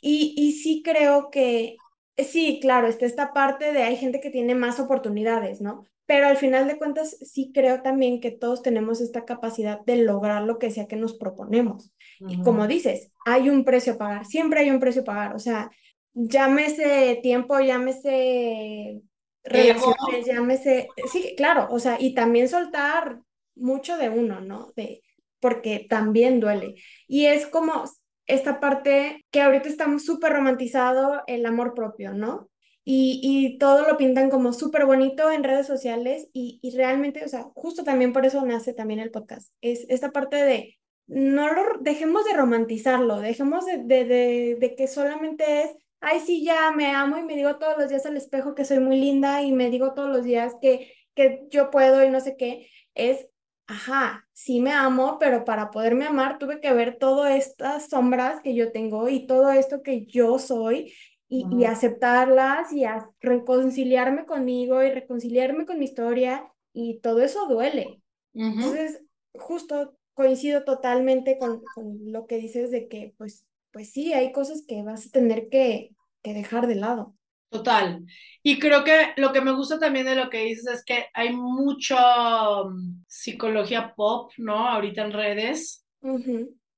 y, 0.00 0.34
y 0.36 0.52
sí 0.52 0.82
creo 0.84 1.30
que 1.30 1.82
sí, 2.16 2.58
claro, 2.60 2.88
está 2.88 3.06
esta 3.06 3.32
parte 3.32 3.72
de 3.72 3.82
hay 3.82 3.96
gente 3.96 4.20
que 4.20 4.30
tiene 4.30 4.54
más 4.54 4.80
oportunidades, 4.80 5.60
¿no? 5.60 5.84
Pero 6.06 6.26
al 6.26 6.36
final 6.36 6.66
de 6.66 6.78
cuentas, 6.78 7.16
sí 7.22 7.52
creo 7.54 7.82
también 7.82 8.20
que 8.20 8.30
todos 8.30 8.62
tenemos 8.62 9.00
esta 9.00 9.24
capacidad 9.24 9.80
de 9.80 9.96
lograr 9.96 10.42
lo 10.42 10.58
que 10.58 10.70
sea 10.70 10.86
que 10.86 10.96
nos 10.96 11.14
proponemos. 11.14 11.94
Y 12.20 12.42
como 12.42 12.66
dices, 12.66 13.12
hay 13.24 13.48
un 13.48 13.64
precio 13.64 13.94
a 13.94 13.98
pagar, 13.98 14.26
siempre 14.26 14.60
hay 14.60 14.70
un 14.70 14.80
precio 14.80 15.02
a 15.02 15.06
pagar, 15.06 15.34
o 15.34 15.38
sea, 15.38 15.70
llámese 16.12 17.18
tiempo, 17.22 17.58
llámese 17.60 19.00
relaciones, 19.44 20.26
llámese, 20.26 20.88
sí, 21.10 21.34
claro, 21.36 21.68
o 21.70 21.78
sea, 21.78 21.96
y 21.98 22.14
también 22.14 22.48
soltar 22.48 23.20
mucho 23.54 23.96
de 23.96 24.08
uno, 24.08 24.40
¿no? 24.40 24.72
De, 24.76 25.02
porque 25.40 25.86
también 25.88 26.40
duele. 26.40 26.76
Y 27.08 27.26
es 27.26 27.46
como, 27.46 27.84
esta 28.32 28.60
parte 28.60 29.24
que 29.30 29.42
ahorita 29.42 29.68
está 29.68 29.86
súper 29.98 30.32
romantizado, 30.32 31.22
el 31.26 31.44
amor 31.46 31.74
propio, 31.74 32.14
¿no? 32.14 32.48
Y, 32.84 33.20
y 33.22 33.58
todo 33.58 33.86
lo 33.86 33.96
pintan 33.96 34.30
como 34.30 34.52
súper 34.52 34.86
bonito 34.86 35.30
en 35.30 35.44
redes 35.44 35.66
sociales 35.66 36.28
y, 36.32 36.58
y, 36.62 36.76
realmente, 36.76 37.24
o 37.24 37.28
sea, 37.28 37.44
justo 37.54 37.84
también 37.84 38.12
por 38.12 38.26
eso 38.26 38.44
nace 38.44 38.72
también 38.74 39.00
el 39.00 39.10
podcast. 39.12 39.52
Es 39.60 39.86
esta 39.88 40.10
parte 40.10 40.36
de, 40.36 40.78
no 41.06 41.52
lo, 41.52 41.78
dejemos 41.80 42.24
de 42.24 42.32
romantizarlo, 42.34 43.20
dejemos 43.20 43.66
de, 43.66 43.78
de, 43.84 44.04
de, 44.04 44.56
de 44.58 44.74
que 44.74 44.88
solamente 44.88 45.62
es, 45.62 45.70
ay, 46.00 46.20
sí, 46.20 46.44
ya 46.44 46.72
me 46.72 46.86
amo 46.86 47.18
y 47.18 47.24
me 47.24 47.36
digo 47.36 47.56
todos 47.58 47.78
los 47.78 47.88
días 47.88 48.06
al 48.06 48.16
espejo 48.16 48.54
que 48.54 48.64
soy 48.64 48.80
muy 48.80 48.98
linda 48.98 49.42
y 49.42 49.52
me 49.52 49.70
digo 49.70 49.94
todos 49.94 50.08
los 50.08 50.24
días 50.24 50.54
que, 50.60 50.92
que 51.14 51.46
yo 51.50 51.70
puedo 51.70 52.04
y 52.04 52.10
no 52.10 52.20
sé 52.20 52.36
qué. 52.36 52.68
Es 52.94 53.28
ajá, 53.66 54.26
sí 54.32 54.60
me 54.60 54.72
amo, 54.72 55.18
pero 55.18 55.44
para 55.44 55.70
poderme 55.70 56.06
amar 56.06 56.38
tuve 56.38 56.60
que 56.60 56.72
ver 56.72 56.98
todas 56.98 57.34
estas 57.36 57.88
sombras 57.88 58.40
que 58.42 58.54
yo 58.54 58.72
tengo 58.72 59.08
y 59.08 59.26
todo 59.26 59.50
esto 59.50 59.82
que 59.82 60.06
yo 60.06 60.38
soy 60.38 60.92
y, 61.28 61.64
aceptarlas 61.64 62.72
y 62.74 62.84
reconciliarme 63.20 64.26
conmigo 64.26 64.82
y 64.82 64.90
reconciliarme 64.90 65.64
con 65.64 65.78
mi 65.78 65.86
historia 65.86 66.52
y 66.74 67.00
todo 67.00 67.22
eso 67.22 67.46
duele. 67.48 68.02
Entonces, 68.34 69.02
justo 69.32 69.96
coincido 70.12 70.64
totalmente 70.64 71.38
con, 71.38 71.62
lo 72.04 72.26
que 72.26 72.36
dices 72.36 72.70
de 72.70 72.86
que, 72.86 73.14
pues, 73.16 73.46
pues 73.72 73.90
sí, 73.90 74.12
hay 74.12 74.32
cosas 74.32 74.62
que 74.68 74.82
vas 74.82 75.06
a 75.06 75.10
tener 75.10 75.48
que, 75.48 75.96
que 76.22 76.34
dejar 76.34 76.66
de 76.66 76.74
lado. 76.74 77.14
Total. 77.52 78.02
Y 78.42 78.58
creo 78.58 78.82
que 78.82 79.12
lo 79.16 79.30
que 79.30 79.42
me 79.42 79.52
gusta 79.52 79.78
también 79.78 80.06
de 80.06 80.16
lo 80.16 80.30
que 80.30 80.44
dices 80.44 80.66
es 80.66 80.84
que 80.84 81.06
hay 81.12 81.34
mucho 81.34 81.96
mm, 81.96 83.04
psicología 83.06 83.92
pop, 83.94 84.32
¿no? 84.38 84.66
Ahorita 84.68 85.02
en 85.02 85.12
redes. 85.12 85.84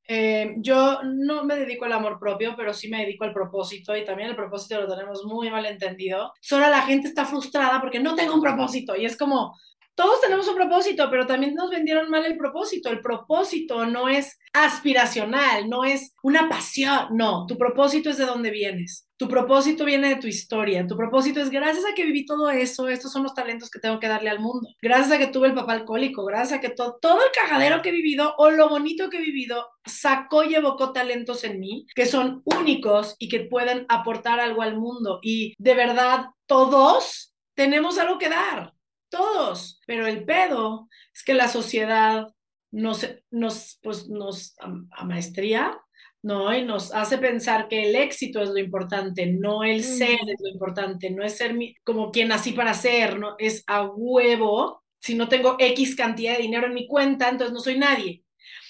Eh, 0.06 0.52
yo 0.56 1.00
no 1.04 1.44
me 1.44 1.56
dedico 1.56 1.84
al 1.84 1.92
amor 1.92 2.18
propio, 2.18 2.54
pero 2.56 2.74
sí 2.74 2.88
me 2.88 2.98
dedico 2.98 3.24
al 3.24 3.32
propósito 3.32 3.96
y 3.96 4.04
también 4.04 4.30
el 4.30 4.36
propósito 4.36 4.80
lo 4.80 4.88
tenemos 4.88 5.24
muy 5.24 5.48
mal 5.48 5.64
entendido. 5.64 6.32
Solo 6.40 6.68
la 6.68 6.82
gente 6.82 7.06
está 7.06 7.24
frustrada 7.24 7.80
porque 7.80 8.00
no 8.00 8.16
tengo 8.16 8.34
un 8.34 8.42
propósito 8.42 8.96
y 8.96 9.04
es 9.04 9.16
como, 9.16 9.56
todos 9.94 10.20
tenemos 10.20 10.48
un 10.48 10.56
propósito, 10.56 11.08
pero 11.10 11.26
también 11.26 11.54
nos 11.54 11.70
vendieron 11.70 12.10
mal 12.10 12.24
el 12.24 12.36
propósito. 12.36 12.88
El 12.90 13.00
propósito 13.00 13.86
no 13.86 14.08
es 14.08 14.38
aspiracional, 14.52 15.68
no 15.68 15.84
es 15.84 16.14
una 16.22 16.48
pasión, 16.48 17.08
no, 17.12 17.46
tu 17.46 17.56
propósito 17.56 18.10
es 18.10 18.18
de 18.18 18.26
dónde 18.26 18.50
vienes. 18.50 19.08
Tu 19.16 19.28
propósito 19.28 19.84
viene 19.84 20.08
de 20.08 20.16
tu 20.16 20.26
historia. 20.26 20.86
Tu 20.86 20.96
propósito 20.96 21.40
es 21.40 21.48
gracias 21.48 21.84
a 21.84 21.94
que 21.94 22.04
viví 22.04 22.26
todo 22.26 22.50
eso, 22.50 22.88
estos 22.88 23.12
son 23.12 23.22
los 23.22 23.34
talentos 23.34 23.70
que 23.70 23.78
tengo 23.78 24.00
que 24.00 24.08
darle 24.08 24.30
al 24.30 24.40
mundo. 24.40 24.68
Gracias 24.82 25.12
a 25.12 25.18
que 25.18 25.28
tuve 25.28 25.46
el 25.46 25.54
papá 25.54 25.74
alcohólico, 25.74 26.24
gracias 26.24 26.58
a 26.58 26.60
que 26.60 26.70
todo 26.70 26.94
el 27.00 27.30
cagadero 27.32 27.80
que 27.80 27.90
he 27.90 27.92
vivido 27.92 28.34
o 28.38 28.50
lo 28.50 28.68
bonito 28.68 29.08
que 29.10 29.18
he 29.18 29.22
vivido 29.22 29.68
sacó 29.86 30.42
y 30.42 30.56
evocó 30.56 30.92
talentos 30.92 31.44
en 31.44 31.60
mí 31.60 31.86
que 31.94 32.06
son 32.06 32.42
únicos 32.44 33.14
y 33.18 33.28
que 33.28 33.40
pueden 33.40 33.86
aportar 33.88 34.40
algo 34.40 34.62
al 34.62 34.76
mundo. 34.76 35.20
Y 35.22 35.54
de 35.58 35.74
verdad, 35.74 36.26
todos 36.46 37.32
tenemos 37.54 37.98
algo 37.98 38.18
que 38.18 38.28
dar 38.28 38.73
todos, 39.14 39.80
pero 39.86 40.06
el 40.06 40.24
pedo 40.24 40.88
es 41.14 41.22
que 41.22 41.34
la 41.34 41.48
sociedad 41.48 42.26
nos, 42.72 43.06
nos, 43.30 43.78
pues, 43.82 44.08
nos 44.08 44.56
amaestría, 44.90 45.78
¿no? 46.22 46.52
Y 46.56 46.64
nos 46.64 46.92
hace 46.92 47.18
pensar 47.18 47.68
que 47.68 47.88
el 47.88 47.96
éxito 47.96 48.42
es 48.42 48.48
lo 48.48 48.58
importante, 48.58 49.26
no 49.26 49.62
el 49.62 49.84
ser 49.84 50.18
es 50.26 50.40
lo 50.40 50.48
importante, 50.48 51.10
no 51.10 51.22
es 51.22 51.36
ser 51.36 51.54
como 51.84 52.10
quien 52.10 52.28
nací 52.28 52.52
para 52.52 52.74
ser, 52.74 53.18
¿no? 53.18 53.36
Es 53.38 53.62
a 53.66 53.84
huevo, 53.84 54.82
si 54.98 55.14
no 55.14 55.28
tengo 55.28 55.56
X 55.58 55.94
cantidad 55.94 56.36
de 56.36 56.42
dinero 56.42 56.66
en 56.66 56.74
mi 56.74 56.88
cuenta, 56.88 57.28
entonces 57.28 57.52
no 57.52 57.60
soy 57.60 57.78
nadie. 57.78 58.24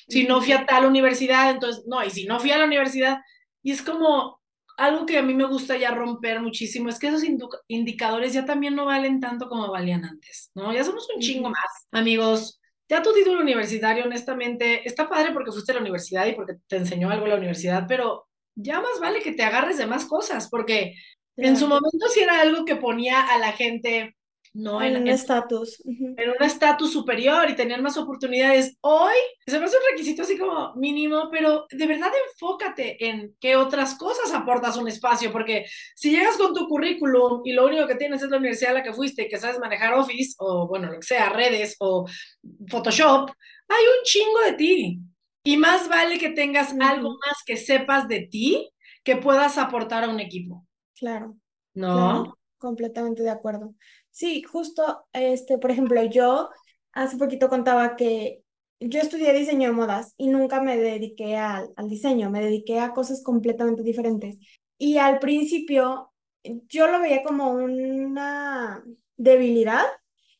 Si 0.08 0.24
no 0.24 0.42
fui 0.42 0.52
a 0.52 0.66
tal 0.66 0.84
universidad, 0.84 1.50
entonces 1.50 1.84
no, 1.86 2.04
y 2.04 2.10
si 2.10 2.26
no 2.26 2.38
fui 2.40 2.50
a 2.50 2.58
la 2.58 2.66
universidad, 2.66 3.18
y 3.62 3.70
es 3.70 3.80
como, 3.80 4.40
algo 4.76 5.06
que 5.06 5.18
a 5.18 5.22
mí 5.22 5.34
me 5.34 5.46
gusta 5.46 5.76
ya 5.76 5.90
romper 5.90 6.40
muchísimo 6.40 6.88
es 6.88 6.98
que 6.98 7.08
esos 7.08 7.22
indicadores 7.68 8.32
ya 8.32 8.44
también 8.44 8.74
no 8.74 8.86
valen 8.86 9.20
tanto 9.20 9.48
como 9.48 9.70
valían 9.70 10.04
antes, 10.04 10.50
¿no? 10.54 10.72
Ya 10.72 10.84
somos 10.84 11.08
un 11.14 11.20
chingo 11.20 11.50
más, 11.50 11.86
amigos. 11.92 12.60
Ya 12.88 13.02
tu 13.02 13.12
título 13.14 13.40
universitario, 13.40 14.04
honestamente, 14.04 14.86
está 14.86 15.08
padre 15.08 15.32
porque 15.32 15.52
fuiste 15.52 15.72
a 15.72 15.76
la 15.76 15.80
universidad 15.80 16.26
y 16.26 16.32
porque 16.32 16.54
te 16.66 16.76
enseñó 16.76 17.10
algo 17.10 17.26
la 17.26 17.36
universidad, 17.36 17.86
pero 17.88 18.26
ya 18.54 18.80
más 18.80 19.00
vale 19.00 19.22
que 19.22 19.32
te 19.32 19.42
agarres 19.42 19.78
de 19.78 19.86
más 19.86 20.04
cosas, 20.04 20.48
porque 20.50 20.94
en 21.36 21.56
su 21.56 21.66
momento 21.66 22.08
sí 22.12 22.20
era 22.20 22.40
algo 22.40 22.64
que 22.64 22.76
ponía 22.76 23.20
a 23.20 23.38
la 23.38 23.52
gente 23.52 24.16
¿no? 24.54 24.80
En 24.80 24.96
un 24.96 25.08
estatus. 25.08 25.82
En 25.84 26.30
un 26.30 26.42
estatus 26.42 26.92
superior 26.92 27.50
y 27.50 27.56
tener 27.56 27.82
más 27.82 27.96
oportunidades. 27.96 28.76
Hoy 28.80 29.14
se 29.44 29.58
me 29.58 29.66
hace 29.66 29.76
un 29.76 29.82
requisito 29.90 30.22
así 30.22 30.38
como 30.38 30.74
mínimo, 30.76 31.28
pero 31.30 31.66
de 31.70 31.86
verdad 31.86 32.10
enfócate 32.28 33.04
en 33.04 33.34
qué 33.40 33.56
otras 33.56 33.96
cosas 33.96 34.32
aportas 34.32 34.76
un 34.76 34.86
espacio, 34.86 35.32
porque 35.32 35.66
si 35.96 36.12
llegas 36.12 36.36
con 36.36 36.54
tu 36.54 36.68
currículum 36.68 37.42
y 37.44 37.52
lo 37.52 37.66
único 37.66 37.86
que 37.88 37.96
tienes 37.96 38.22
es 38.22 38.30
la 38.30 38.38
universidad 38.38 38.70
a 38.70 38.74
la 38.74 38.82
que 38.84 38.92
fuiste 38.92 39.22
y 39.22 39.28
que 39.28 39.38
sabes 39.38 39.58
manejar 39.58 39.94
Office 39.94 40.36
o, 40.38 40.68
bueno, 40.68 40.90
lo 40.90 41.00
que 41.00 41.06
sea, 41.06 41.30
redes 41.30 41.74
o 41.80 42.06
Photoshop, 42.68 43.30
hay 43.68 43.84
un 43.84 44.04
chingo 44.04 44.40
de 44.46 44.52
ti. 44.52 45.00
Y 45.42 45.56
más 45.56 45.88
vale 45.88 46.18
que 46.18 46.30
tengas 46.30 46.72
algo 46.80 47.10
más 47.10 47.42
que 47.44 47.56
sepas 47.56 48.08
de 48.08 48.20
ti 48.20 48.70
que 49.02 49.16
puedas 49.16 49.58
aportar 49.58 50.04
a 50.04 50.08
un 50.08 50.20
equipo. 50.20 50.66
Claro. 50.94 51.36
¿No? 51.74 52.38
completamente 52.64 53.22
de 53.22 53.30
acuerdo. 53.30 53.74
Sí, 54.14 54.42
justo, 54.44 55.08
este, 55.12 55.58
por 55.58 55.72
ejemplo, 55.72 56.00
yo 56.04 56.48
hace 56.92 57.16
poquito 57.16 57.48
contaba 57.48 57.96
que 57.96 58.44
yo 58.78 59.00
estudié 59.00 59.32
diseño 59.32 59.70
de 59.70 59.74
modas 59.74 60.14
y 60.16 60.28
nunca 60.28 60.60
me 60.60 60.78
dediqué 60.78 61.36
al, 61.36 61.72
al 61.74 61.88
diseño, 61.88 62.30
me 62.30 62.40
dediqué 62.40 62.78
a 62.78 62.92
cosas 62.92 63.24
completamente 63.24 63.82
diferentes. 63.82 64.38
Y 64.78 64.98
al 64.98 65.18
principio 65.18 66.12
yo 66.68 66.86
lo 66.86 67.00
veía 67.00 67.24
como 67.24 67.50
una 67.50 68.84
debilidad, 69.16 69.82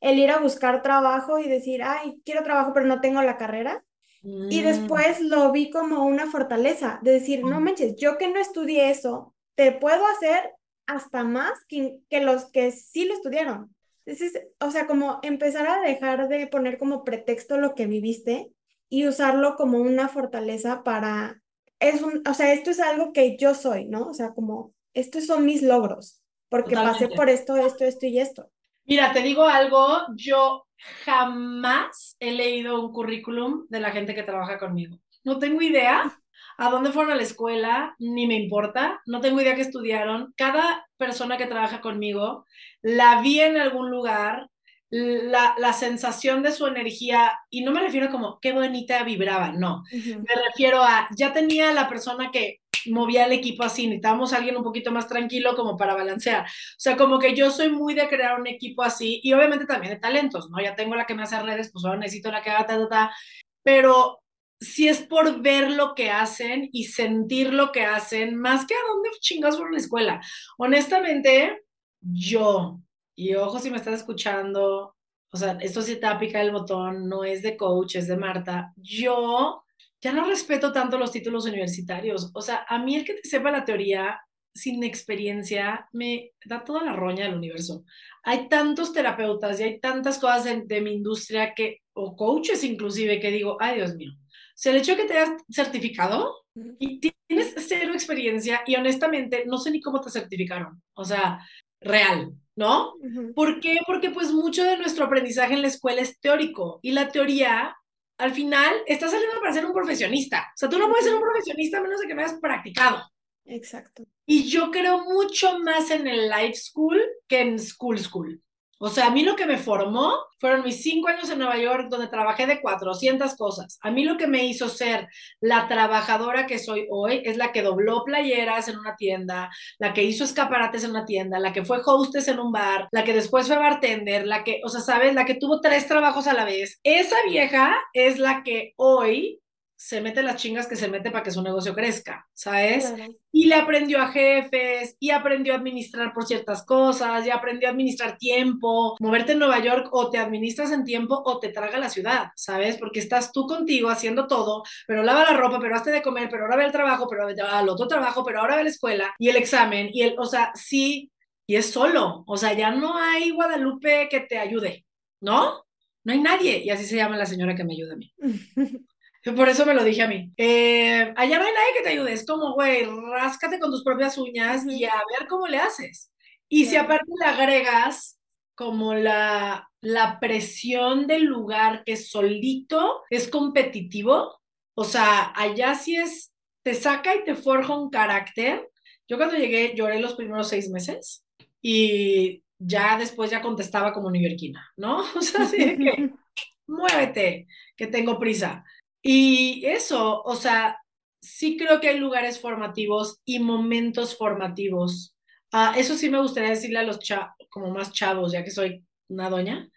el 0.01 0.21
ir 0.21 0.31
a 0.31 0.39
buscar 0.39 0.81
trabajo 0.83 1.41
y 1.41 1.49
decir, 1.49 1.83
ay, 1.83 2.23
quiero 2.25 2.45
trabajo, 2.45 2.71
pero 2.75 2.87
no 2.87 3.01
tengo 3.01 3.23
la 3.23 3.37
carrera. 3.37 3.85
Y 4.23 4.61
mm. 4.61 4.65
después 4.65 5.21
lo 5.21 5.51
vi 5.51 5.69
como 5.69 6.05
una 6.05 6.31
fortaleza, 6.31 7.01
de 7.03 7.11
decir, 7.11 7.43
no 7.45 7.61
manches, 7.61 7.97
yo 7.97 8.19
que 8.19 8.29
no 8.29 8.39
estudié 8.39 8.91
eso, 8.91 9.35
te 9.57 9.73
puedo 9.73 10.07
hacer 10.07 10.53
hasta 10.87 11.25
más 11.25 11.65
que, 11.67 11.99
que 12.09 12.21
los 12.21 12.51
que 12.51 12.71
sí 12.71 13.07
lo 13.07 13.15
estudiaron. 13.15 13.75
Entonces, 14.07 14.47
o 14.61 14.71
sea, 14.71 14.87
como 14.87 15.19
empezar 15.23 15.67
a 15.67 15.81
dejar 15.81 16.29
de 16.29 16.47
poner 16.47 16.79
como 16.79 17.05
pretexto 17.05 17.57
lo 17.57 17.75
que 17.75 17.87
viviste 17.87 18.51
y 18.89 19.07
usarlo 19.07 19.57
como 19.57 19.79
una 19.79 20.09
fortaleza 20.09 20.83
para, 20.83 21.41
es 21.81 22.03
un, 22.03 22.23
o 22.29 22.35
sea, 22.35 22.53
esto 22.53 22.71
es 22.71 22.81
algo 22.81 23.13
que 23.13 23.37
yo 23.39 23.55
soy, 23.55 23.87
¿no? 23.87 24.07
O 24.07 24.15
sea, 24.15 24.35
como, 24.35 24.75
estos 24.93 25.27
son 25.27 25.47
mis 25.47 25.63
logros, 25.63 26.23
porque 26.49 26.75
pasé 26.75 27.09
por 27.09 27.31
esto, 27.31 27.57
esto, 27.57 27.85
esto 27.85 28.07
y 28.07 28.21
esto. 28.21 28.51
Mira, 28.85 29.13
te 29.13 29.23
digo 29.23 29.45
algo, 29.45 29.87
yo 30.15 30.67
jamás 31.05 32.17
he 32.21 32.33
leído 32.33 32.85
un 32.85 32.93
currículum 32.93 33.67
de 33.71 33.81
la 33.81 33.91
gente 33.91 34.15
que 34.15 34.23
trabaja 34.23 34.59
conmigo. 34.59 34.99
No 35.25 35.39
tengo 35.39 35.63
idea 35.63 36.15
a 36.57 36.71
dónde 36.71 36.91
fueron 36.91 37.13
a 37.13 37.17
la 37.17 37.23
escuela, 37.23 37.95
ni 37.99 38.27
me 38.27 38.35
importa, 38.35 39.01
no 39.07 39.21
tengo 39.21 39.41
idea 39.41 39.55
qué 39.55 39.63
estudiaron. 39.63 40.33
Cada 40.37 40.87
persona 40.97 41.37
que 41.37 41.47
trabaja 41.47 41.81
conmigo 41.81 42.45
la 42.83 43.21
vi 43.21 43.41
en 43.41 43.57
algún 43.57 43.91
lugar, 43.91 44.49
la, 44.91 45.55
la, 45.59 45.73
sensación 45.73 46.43
de 46.43 46.53
su 46.53 46.67
energía, 46.67 47.33
y 47.51 47.65
no 47.65 47.73
me 47.73 47.81
refiero 47.81 48.11
como 48.11 48.39
qué 48.41 48.53
bonita 48.53 49.03
vibraba, 49.03 49.51
no, 49.51 49.83
me 49.91 50.35
refiero 50.47 50.85
a 50.85 51.09
ya 51.17 51.33
tenía 51.33 51.73
la 51.73 51.89
persona 51.89 52.31
que 52.31 52.61
movía 52.87 53.27
el 53.27 53.33
equipo 53.33 53.63
así, 53.65 53.87
necesitábamos 53.87 54.33
a 54.33 54.37
alguien 54.37 54.57
un 54.57 54.63
poquito 54.63 54.93
más 54.93 55.09
tranquilo 55.09 55.57
como 55.57 55.77
para 55.77 55.95
balancear. 55.95 56.45
O 56.45 56.79
sea, 56.79 56.97
como 56.97 57.19
que 57.19 57.35
yo 57.35 57.51
soy 57.51 57.71
muy 57.71 57.95
de 57.95 58.09
crear 58.09 58.39
un 58.39 58.47
equipo 58.47 58.83
así 58.83 59.21
y 59.23 59.33
obviamente 59.33 59.67
también 59.67 59.95
de 59.95 60.01
talentos, 60.01 60.51
¿no? 60.51 60.63
Ya 60.63 60.75
tengo 60.77 60.95
la 60.95 61.07
que 61.07 61.15
me 61.15 61.23
hace 61.23 61.41
redes, 61.41 61.71
pues 61.73 61.85
ahora 61.85 61.99
necesito 61.99 62.31
la 62.31 62.43
que 62.43 62.51
haga 62.51 62.67
ta, 62.67 62.79
ta, 62.79 62.89
ta, 62.89 63.15
pero 63.63 64.24
si 64.65 64.89
es 64.89 65.03
por 65.03 65.43
ver 65.43 65.71
lo 65.71 65.95
que 65.95 66.11
hacen 66.11 66.69
y 66.73 66.85
sentir 66.85 67.53
lo 67.53 67.73
que 67.73 67.83
hacen, 67.83 68.37
más 68.37 68.67
que 68.67 68.75
a 68.75 68.87
dónde 68.89 69.11
chingas 69.21 69.57
por 69.57 69.71
la 69.71 69.79
escuela. 69.79 70.21
Honestamente, 70.59 71.63
yo, 72.01 72.81
y 73.15 73.35
ojo 73.35 73.59
si 73.59 73.71
me 73.71 73.77
estás 73.77 74.01
escuchando, 74.01 74.97
o 75.31 75.37
sea, 75.37 75.59
esto 75.61 75.83
sí 75.83 75.97
te 75.97 76.07
aplica 76.07 76.41
el 76.41 76.53
botón, 76.53 77.09
no 77.09 77.25
es 77.25 77.43
de 77.43 77.57
coach, 77.57 77.97
es 77.97 78.07
de 78.07 78.17
Marta. 78.17 78.73
Yo 78.77 79.65
ya 80.01 80.13
no 80.13 80.27
respeto 80.27 80.73
tanto 80.73 80.99
los 80.99 81.13
títulos 81.13 81.47
universitarios. 81.47 82.31
O 82.35 82.41
sea, 82.41 82.65
a 82.69 82.79
mí 82.79 82.95
el 82.97 83.05
que 83.05 83.15
te 83.15 83.29
sepa 83.29 83.51
la 83.51 83.65
teoría 83.65 84.21
sin 84.55 84.85
experiencia 84.85 85.89
me 85.93 86.33
da 86.45 86.63
toda 86.63 86.85
la 86.85 86.93
roña 86.93 87.25
del 87.25 87.35
universo. 87.35 87.85
Hay 88.23 88.49
tantos 88.49 88.93
terapeutas 88.93 89.59
y 89.59 89.65
hay 89.65 89.81
tantas 89.81 90.19
cosas 90.19 90.45
de, 90.45 90.81
mi 90.81 90.93
industria 90.93 91.55
que, 91.55 91.79
o 91.95 92.15
coaches 92.15 92.63
inclusive, 92.63 93.19
que 93.19 93.31
digo, 93.31 93.57
ay 93.61 93.77
Dios 93.77 93.97
mío, 93.97 94.13
sea, 94.55 94.73
el 94.73 94.79
hecho 94.79 94.93
de 94.93 95.03
que 95.03 95.09
te 95.09 95.19
hayas 95.19 95.43
certificado 95.51 96.45
y 96.79 97.01
tienes 97.01 97.55
cero 97.57 97.93
experiencia 97.93 98.63
y 98.67 98.77
honestamente 98.77 99.45
no 99.47 99.59
sé 99.59 99.71
ni 99.71 99.81
cómo 99.81 100.01
te 100.01 100.11
certificaron, 100.11 100.83
o 100.95 101.05
sea, 101.05 101.41
real, 101.81 102.33
¿no? 102.57 102.95
¿Por 103.35 103.61
qué? 103.61 103.79
Porque 103.87 104.11
pues 104.11 104.33
mucho 104.33 104.65
de 104.65 104.77
nuestro 104.77 105.05
aprendizaje 105.05 105.55
en 105.55 105.63
la 105.63 105.69
escuela 105.69 106.01
es 106.01 106.19
teórico 106.21 106.79
y 106.83 106.93
la 106.93 107.09
teoría 107.09 107.77
al 108.19 108.33
final 108.33 108.73
está 108.87 109.09
saliendo 109.09 109.41
para 109.41 109.53
ser 109.53 109.67
un 109.67 109.73
profesionista. 109.73 110.51
O 110.55 110.57
sea, 110.57 110.69
tú 110.69 110.79
no 110.79 110.89
puedes 110.89 111.05
ser 111.05 111.15
un 111.15 111.21
profesionista 111.21 111.79
a 111.79 111.83
menos 111.83 112.01
de 112.01 112.07
que 112.07 112.15
me 112.15 112.23
hayas 112.23 112.39
practicado. 112.41 113.03
Exacto. 113.47 114.05
Y 114.27 114.45
yo 114.45 114.71
creo 114.71 115.05
mucho 115.05 115.59
más 115.59 115.91
en 115.91 116.07
el 116.07 116.29
life 116.31 116.55
school 116.55 117.01
que 117.29 117.41
en 117.41 117.59
school 117.59 117.99
school. 117.99 118.43
O 118.85 118.91
sea, 118.91 119.07
a 119.07 119.11
mí 119.11 119.23
lo 119.23 119.35
que 119.35 119.47
me 119.47 119.57
formó 119.57 120.13
fueron 120.39 120.63
mis 120.63 120.83
cinco 120.83 121.09
años 121.09 121.31
en 121.31 121.39
Nueva 121.39 121.57
York, 121.57 121.87
donde 121.89 122.07
trabajé 122.07 122.47
de 122.47 122.61
400 122.61 123.35
cosas. 123.35 123.79
A 123.81 123.91
mí 123.91 124.05
lo 124.05 124.19
que 124.19 124.27
me 124.27 124.45
hizo 124.45 124.69
ser 124.69 125.09
la 125.41 125.69
trabajadora 125.69 126.47
que 126.47 126.59
soy 126.59 126.87
hoy 126.91 127.23
es 127.25 127.39
la 127.39 127.51
que 127.51 127.63
dobló 127.63 128.05
playeras 128.05 128.69
en 128.69 128.77
una 128.77 128.95
tienda, 128.97 129.49
la 129.79 129.95
que 129.95 130.05
hizo 130.05 130.23
escaparates 130.23 130.85
en 130.85 130.91
una 130.91 131.07
tienda, 131.07 131.39
la 131.39 131.55
que 131.55 131.65
fue 131.65 131.81
hostess 131.83 132.29
en 132.29 132.39
un 132.39 132.53
bar, 132.53 132.89
la 132.91 133.05
que 133.05 133.15
después 133.15 133.47
fue 133.47 133.57
bartender, 133.57 134.27
la 134.27 134.45
que, 134.45 134.61
o 134.63 134.69
sea, 134.69 134.83
¿sabes? 134.83 135.15
La 135.15 135.25
que 135.25 135.37
tuvo 135.37 135.63
tres 135.63 135.89
trabajos 135.89 136.27
a 136.27 136.35
la 136.35 136.45
vez. 136.45 136.79
Esa 136.83 137.17
vieja 137.27 137.75
es 137.95 138.19
la 138.19 138.43
que 138.43 138.75
hoy 138.77 139.41
se 139.85 140.01
mete 140.01 140.23
las 140.23 140.37
chingas 140.37 140.67
que 140.67 140.77
se 140.77 140.89
mete 140.89 141.11
para 141.11 141.23
que 141.23 141.31
su 141.31 141.43
negocio 141.43 141.75
crezca, 141.75 142.27
¿sabes? 142.33 142.95
Y 143.31 143.49
le 143.49 143.55
aprendió 143.55 144.01
a 144.01 144.09
jefes, 144.09 144.97
y 144.99 145.11
aprendió 145.11 145.53
a 145.53 145.57
administrar 145.59 146.15
por 146.15 146.25
ciertas 146.25 146.65
cosas, 146.65 147.27
y 147.27 147.31
aprendió 147.31 147.69
a 147.69 147.73
administrar 147.73 148.17
tiempo. 148.17 148.97
Moverte 148.99 149.33
en 149.33 149.41
Nueva 149.41 149.59
York 149.59 149.91
o 149.93 150.09
te 150.09 150.17
administras 150.17 150.73
en 150.73 150.85
tiempo 150.85 151.23
o 151.27 151.39
te 151.39 151.51
traga 151.51 151.77
la 151.77 151.91
ciudad, 151.91 152.29
¿sabes? 152.35 152.79
Porque 152.79 152.99
estás 152.99 153.31
tú 153.31 153.47
contigo 153.47 153.91
haciendo 153.91 154.27
todo, 154.27 154.63
pero 154.87 155.03
lava 155.03 155.31
la 155.31 155.37
ropa, 155.37 155.61
pero 155.61 155.77
hazte 155.77 155.91
de 155.91 156.01
comer, 156.01 156.31
pero 156.31 156.45
ahora 156.45 156.57
ve 156.57 156.65
el 156.65 156.73
trabajo, 156.73 157.07
pero 157.07 157.29
al 157.29 157.69
otro 157.69 157.87
trabajo, 157.87 158.25
pero 158.25 158.41
ahora 158.41 158.57
ve 158.57 158.65
la 158.65 158.71
escuela 158.71 159.15
y 159.19 159.29
el 159.29 159.37
examen, 159.37 159.91
y 159.93 160.01
el, 160.01 160.15
o 160.19 160.25
sea, 160.25 160.51
sí, 160.55 161.13
y 161.47 161.57
es 161.57 161.71
solo, 161.71 162.25
o 162.27 162.39
sea, 162.39 162.55
ya 162.55 162.71
no 162.71 162.97
hay 162.97 163.33
Guadalupe 163.33 164.09
que 164.11 164.21
te 164.21 164.39
ayude, 164.39 164.87
¿no? 165.21 165.63
No 166.05 166.13
hay 166.15 166.21
nadie, 166.21 166.63
y 166.65 166.71
así 166.71 166.87
se 166.87 166.97
llama 166.97 167.19
la 167.19 167.27
señora 167.27 167.55
que 167.55 167.65
me 167.65 167.75
ayuda 167.75 167.93
a 167.93 167.97
mí. 167.97 168.15
Por 169.33 169.49
eso 169.49 169.65
me 169.65 169.75
lo 169.75 169.83
dije 169.83 170.03
a 170.03 170.09
mí. 170.09 170.31
Eh, 170.37 171.13
allá 171.17 171.39
no 171.39 171.45
hay 171.45 171.53
nadie 171.53 171.75
que 171.77 171.83
te 171.83 171.89
ayude. 171.91 172.13
Es 172.13 172.27
como, 172.27 172.53
güey, 172.53 172.85
ráscate 172.85 173.59
con 173.59 173.71
tus 173.71 173.83
propias 173.83 174.19
uñas 174.19 174.65
y 174.67 174.85
a 174.85 174.93
ver 175.19 175.27
cómo 175.29 175.47
le 175.47 175.59
haces. 175.59 176.11
Y 176.49 176.67
si 176.67 176.77
aparte 176.77 177.11
le 177.19 177.27
agregas 177.27 178.19
como 178.55 178.95
la, 178.95 179.69
la 179.81 180.21
presión 180.21 181.07
del 181.07 181.25
lugar 181.25 181.85
que 181.85 181.97
solito 181.97 183.03
es 183.09 183.29
competitivo, 183.29 184.39
o 184.75 184.85
sea, 184.85 185.33
allá 185.35 185.75
sí 185.75 185.97
es, 185.97 186.33
te 186.63 186.75
saca 186.75 187.15
y 187.17 187.25
te 187.25 187.35
forja 187.35 187.77
un 187.77 187.91
carácter. 187.91 188.69
Yo 189.09 189.17
cuando 189.17 189.37
llegué 189.37 189.75
lloré 189.75 190.01
los 190.01 190.15
primeros 190.15 190.49
seis 190.49 190.69
meses 190.69 191.25
y 191.63 192.43
ya 192.59 192.99
después 192.99 193.31
ya 193.31 193.43
contestaba 193.43 193.93
como 193.93 194.11
neoyorquina, 194.11 194.71
¿no? 194.77 195.03
O 195.17 195.23
sea, 195.23 195.43
así 195.43 195.57
que 195.77 196.11
muévete, 196.67 197.47
que 197.77 197.87
tengo 197.87 198.19
prisa. 198.19 198.65
Y 199.07 199.67
eso, 199.67 200.23
o 200.23 200.35
sea, 200.35 200.79
sí 201.21 201.59
creo 201.59 201.79
que 201.79 201.91
hay 201.91 201.99
lugares 201.99 202.41
formativos 202.41 203.21
y 203.27 203.39
momentos 203.39 204.17
formativos. 204.17 205.15
Ah, 205.53 205.75
eso 205.77 205.95
sí 205.95 206.09
me 206.09 206.21
gustaría 206.21 206.51
decirle 206.51 206.79
a 206.79 206.85
los 206.85 206.99
chavos, 207.01 207.35
como 207.51 207.71
más 207.71 207.93
chavos, 207.93 208.33
ya 208.33 208.43
que 208.43 208.51
soy 208.51 208.83
una 209.09 209.29
doña. 209.29 209.69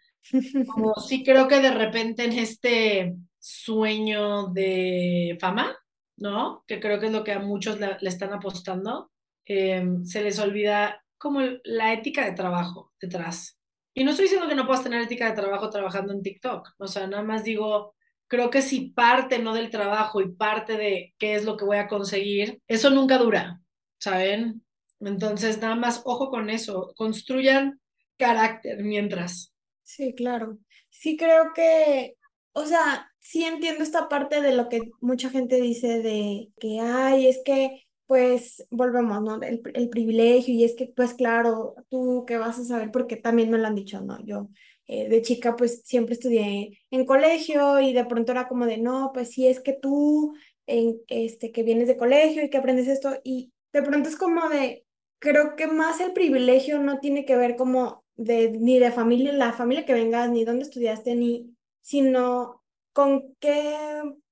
Como 0.67 0.93
sí 1.07 1.25
creo 1.25 1.47
que 1.49 1.59
de 1.59 1.71
repente 1.71 2.23
en 2.23 2.33
este 2.33 3.15
sueño 3.37 4.47
de 4.47 5.37
fama, 5.41 5.77
¿no? 6.15 6.63
Que 6.65 6.79
creo 6.79 6.99
que 6.99 7.07
es 7.07 7.11
lo 7.11 7.25
que 7.25 7.33
a 7.33 7.39
muchos 7.39 7.79
le, 7.81 7.97
están 8.01 8.33
apostando, 8.33 9.11
em, 9.45 10.05
se 10.05 10.23
les 10.23 10.39
olvida 10.39 11.03
como 11.17 11.41
la 11.65 11.91
ética 11.91 12.23
de 12.25 12.31
trabajo 12.31 12.93
detrás. 13.01 13.59
Y 13.93 14.05
no 14.05 14.11
estoy 14.11 14.23
diciendo 14.25 14.47
que 14.47 14.55
no 14.55 14.65
puedas 14.65 14.83
tener 14.83 15.01
ética 15.01 15.27
de 15.27 15.35
trabajo 15.35 15.69
trabajando 15.69 16.13
en 16.13 16.21
TikTok, 16.21 16.75
o 16.77 16.87
sea, 16.87 17.07
nada 17.07 17.23
más 17.23 17.43
digo, 17.43 17.95
creo 18.27 18.49
que 18.49 18.61
si 18.61 18.89
parte 18.89 19.39
no 19.39 19.53
del 19.53 19.69
trabajo 19.69 20.21
y 20.21 20.29
parte 20.29 20.77
de 20.77 21.13
qué 21.17 21.35
es 21.35 21.45
lo 21.45 21.57
que 21.57 21.65
voy 21.65 21.77
a 21.77 21.87
conseguir, 21.87 22.61
eso 22.67 22.89
nunca 22.89 23.17
dura, 23.17 23.61
¿saben? 23.99 24.63
Entonces, 24.99 25.59
nada 25.59 25.75
más 25.75 26.01
ojo 26.05 26.29
con 26.29 26.49
eso, 26.49 26.93
construyan 26.95 27.79
carácter 28.17 28.83
mientras. 28.83 29.53
Sí, 29.83 30.13
claro. 30.15 30.57
Sí 30.89 31.17
creo 31.17 31.53
que, 31.53 32.15
o 32.53 32.65
sea, 32.65 33.11
sí 33.19 33.43
entiendo 33.43 33.83
esta 33.83 34.09
parte 34.09 34.41
de 34.41 34.55
lo 34.55 34.69
que 34.69 34.81
mucha 35.01 35.29
gente 35.29 35.61
dice 35.61 36.01
de 36.01 36.49
que, 36.59 36.79
ay, 36.79 37.27
es 37.27 37.41
que 37.45 37.83
pues 38.07 38.65
volvemos, 38.71 39.21
¿no? 39.21 39.35
El, 39.41 39.61
el, 39.73 39.89
privilegio 39.89 40.53
y 40.53 40.63
es 40.63 40.75
que, 40.75 40.87
pues 40.95 41.13
claro, 41.13 41.75
tú 41.89 42.23
que 42.25 42.37
vas 42.37 42.57
a 42.57 42.63
saber, 42.63 42.89
porque 42.89 43.17
también 43.17 43.51
me 43.51 43.57
lo 43.57 43.67
han 43.67 43.75
dicho, 43.75 43.99
¿no? 43.99 44.17
Yo 44.25 44.49
eh, 44.87 45.09
de 45.09 45.21
chica 45.21 45.55
pues 45.57 45.81
siempre 45.83 46.13
estudié 46.13 46.79
en 46.91 47.05
colegio 47.05 47.79
y 47.81 47.91
de 47.91 48.05
pronto 48.05 48.31
era 48.31 48.47
como 48.47 48.65
de, 48.65 48.77
no, 48.77 49.11
pues 49.13 49.31
sí, 49.31 49.47
es 49.47 49.59
que 49.59 49.73
tú, 49.73 50.33
en, 50.65 51.01
este, 51.09 51.51
que 51.51 51.63
vienes 51.63 51.87
de 51.87 51.97
colegio 51.97 52.43
y 52.43 52.49
que 52.49 52.57
aprendes 52.57 52.87
esto 52.87 53.19
y 53.23 53.51
de 53.73 53.81
pronto 53.81 54.07
es 54.07 54.15
como 54.15 54.47
de, 54.49 54.85
creo 55.19 55.57
que 55.57 55.67
más 55.67 55.99
el 55.99 56.13
privilegio 56.13 56.79
no 56.79 56.99
tiene 56.99 57.25
que 57.25 57.35
ver 57.35 57.57
como 57.57 58.05
de, 58.15 58.51
ni 58.51 58.79
de 58.79 58.91
familia, 58.91 59.33
la 59.33 59.51
familia 59.51 59.85
que 59.85 59.93
vengas, 59.93 60.29
ni 60.29 60.45
dónde 60.45 60.63
estudiaste, 60.63 61.15
ni, 61.15 61.53
sino 61.81 62.63
con 62.93 63.35
qué 63.39 63.75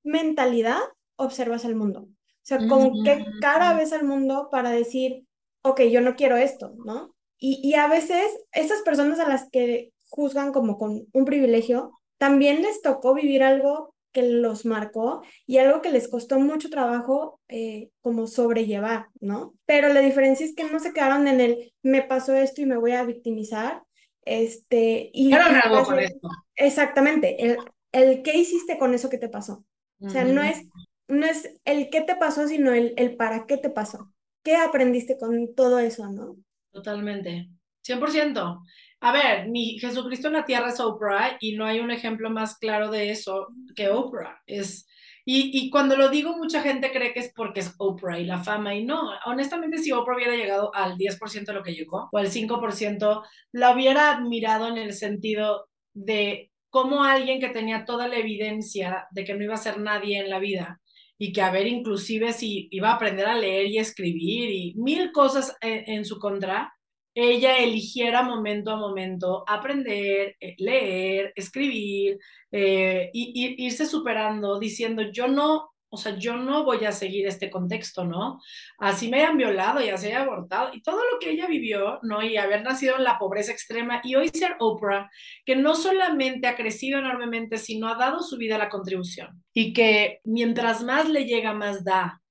mentalidad 0.04 0.80
observas 1.18 1.66
el 1.66 1.76
mundo. 1.76 2.02
O 2.02 2.48
sea, 2.48 2.60
con 2.68 3.04
qué 3.04 3.26
cara 3.42 3.74
ves 3.74 3.92
al 3.92 4.06
mundo 4.06 4.50
para 4.52 4.70
decir, 4.70 5.26
ok, 5.64 5.82
yo 5.82 6.00
no 6.00 6.16
quiero 6.16 6.38
esto, 6.38 6.76
¿no? 6.86 7.16
Y, 7.38 7.60
y 7.64 7.74
a 7.74 7.88
veces 7.88 8.26
esas 8.52 8.82
personas 8.84 9.20
a 9.20 9.28
las 9.28 9.50
que 9.50 9.92
juzgan 10.16 10.54
como 10.54 10.78
con 10.78 11.08
un 11.12 11.26
privilegio, 11.26 11.92
también 12.18 12.62
les 12.62 12.82
tocó 12.82 13.14
vivir 13.14 13.44
algo 13.44 13.94
que 14.14 14.24
los 14.24 14.66
marcó 14.66 15.22
y 15.46 15.58
algo 15.58 15.82
que 15.82 15.92
les 15.92 16.08
costó 16.08 16.40
mucho 16.40 16.70
trabajo 16.70 17.42
eh, 17.50 17.90
como 18.02 18.28
sobrellevar, 18.28 19.08
¿no? 19.20 19.54
Pero 19.66 19.90
la 19.90 20.00
diferencia 20.00 20.46
es 20.46 20.56
que 20.56 20.64
no 20.64 20.80
se 20.80 20.94
quedaron 20.94 21.28
en 21.28 21.42
el 21.42 21.74
me 21.84 22.02
pasó 22.02 22.34
esto 22.34 22.62
y 22.62 22.66
me 22.66 22.78
voy 22.78 22.94
a 22.94 23.04
victimizar, 23.04 23.84
este, 24.24 25.10
y... 25.14 25.34
algo 25.34 25.84
con 25.84 26.00
esto. 26.00 26.30
Exactamente, 26.56 27.44
el, 27.46 27.58
el 27.92 28.24
qué 28.24 28.38
hiciste 28.38 28.78
con 28.78 28.94
eso 28.94 29.10
que 29.10 29.18
te 29.18 29.28
pasó. 29.28 29.66
O 30.00 30.10
sea, 30.10 30.24
no 30.24 30.42
es 30.42 30.66
no 31.08 31.26
es 31.26 31.60
el 31.66 31.90
qué 31.90 32.02
te 32.02 32.16
pasó, 32.16 32.48
sino 32.48 32.74
el, 32.74 32.94
el 32.98 33.16
para 33.16 33.46
qué 33.46 33.58
te 33.58 33.70
pasó. 33.70 34.12
¿Qué 34.44 34.56
aprendiste 34.56 35.18
con 35.18 35.54
todo 35.56 35.80
eso, 35.80 36.10
no? 36.10 36.38
Totalmente. 36.72 37.50
100%. 37.86 38.62
A 39.06 39.12
ver, 39.12 39.48
mi 39.50 39.78
Jesucristo 39.78 40.30
en 40.30 40.34
la 40.34 40.46
tierra 40.46 40.70
es 40.70 40.80
Oprah 40.80 41.38
y 41.40 41.56
no 41.56 41.64
hay 41.64 41.80
un 41.80 41.92
ejemplo 41.92 42.32
más 42.32 42.58
claro 42.58 42.90
de 42.90 43.12
eso 43.12 43.50
que 43.76 43.88
Oprah. 43.88 44.42
Es, 44.48 44.88
y, 45.24 45.52
y, 45.54 45.70
cuando 45.70 45.96
lo 45.96 46.10
digo, 46.10 46.36
mucha 46.36 46.64
gente 46.64 46.92
cree 46.92 47.14
que 47.14 47.20
es 47.20 47.32
porque 47.36 47.60
es 47.60 47.76
Oprah 47.78 48.20
y 48.20 48.26
la 48.26 48.44
fama, 48.44 48.74
y 48.74 48.84
no, 48.84 49.12
honestamente, 49.26 49.78
si 49.78 49.92
Oprah 49.92 50.16
hubiera 50.16 50.36
llegado 50.36 50.74
al 50.74 50.98
10% 50.98 51.46
de 51.46 51.54
lo 51.54 51.62
que 51.62 51.76
llegó, 51.76 52.10
o 52.12 52.18
al 52.18 52.32
5%, 52.32 53.24
la 53.52 53.76
hubiera 53.76 54.10
admirado 54.10 54.70
en 54.70 54.78
el 54.80 54.94
sentido 54.94 55.68
de 55.94 56.52
cómo 56.72 57.04
alguien 57.04 57.40
que 57.40 57.50
tenía 57.50 57.86
toda 57.86 58.08
la 58.08 58.18
evidencia 58.18 59.06
de 59.12 59.24
que 59.24 59.36
no 59.36 59.44
iba 59.44 59.54
a 59.54 59.58
ser 59.58 59.80
nadie 59.80 60.18
en 60.20 60.32
la 60.32 60.40
vida, 60.40 60.82
y 61.20 61.32
que 61.32 61.44
a 61.44 61.52
ver 61.52 61.68
inclusive 61.68 62.34
si 62.34 62.68
iba 62.72 62.90
a 62.90 62.96
aprender 62.96 63.28
a 63.28 63.38
leer 63.38 63.68
y 63.68 63.78
escribir 63.78 64.50
y 64.50 64.74
mil 64.78 65.12
cosas 65.12 65.56
en, 65.62 66.04
su 66.06 66.18
contra, 66.20 66.74
ella 67.16 67.58
eligiera 67.58 68.22
momento 68.24 68.72
a 68.72 68.76
momento 68.76 69.46
aprender, 69.48 70.36
eh, 70.40 70.56
leer, 70.60 71.32
escribir 71.36 72.20
eh, 72.52 73.10
y, 73.14 73.66
irse 73.66 73.86
superando 73.86 74.60
diciendo 74.60 75.02
yo 75.12 75.28
no 75.28 75.72
o 75.88 75.98
sea, 75.98 76.18
yo 76.18 76.36
no 76.36 76.66
voy 76.66 76.84
a 76.84 76.92
seguir 76.92 77.26
este 77.26 77.50
contexto, 77.50 78.04
¿no? 78.04 78.42
Así 78.80 79.08
me 79.08 79.20
hayan 79.20 79.38
violado 79.38 79.82
y 79.82 79.88
así 79.88 80.08
haya 80.08 80.24
abortado 80.24 80.72
y 80.74 80.82
todo 80.82 80.98
lo 80.98 81.20
que 81.20 81.32
ella 81.32 81.48
vivió, 81.48 82.00
¿no? 82.02 82.22
Y 82.22 82.36
haber 82.36 82.64
nacido 82.64 82.98
en 82.98 83.06
la 83.06 83.18
pobreza 83.18 83.54
extrema 83.54 84.02
y 84.04 84.16
hoy 84.16 84.28
ser 84.28 84.58
Oprah, 84.60 85.10
que 85.46 85.56
no 85.56 85.74
solamente 85.74 86.48
ha 86.48 86.58
crecido 86.58 87.00
enormemente, 87.00 87.58
sino 87.58 87.88
ha 87.88 87.96
dado 87.96 88.22
su 88.22 88.36
vida 88.38 88.56
a 88.56 88.60
la 88.60 88.70
contribución 88.70 89.42
y 89.54 89.72
que 89.72 90.20
mientras 90.26 90.84
más 90.84 91.08
le 91.08 91.24
llega, 91.24 91.54
más 91.54 91.86
da. 91.86 92.22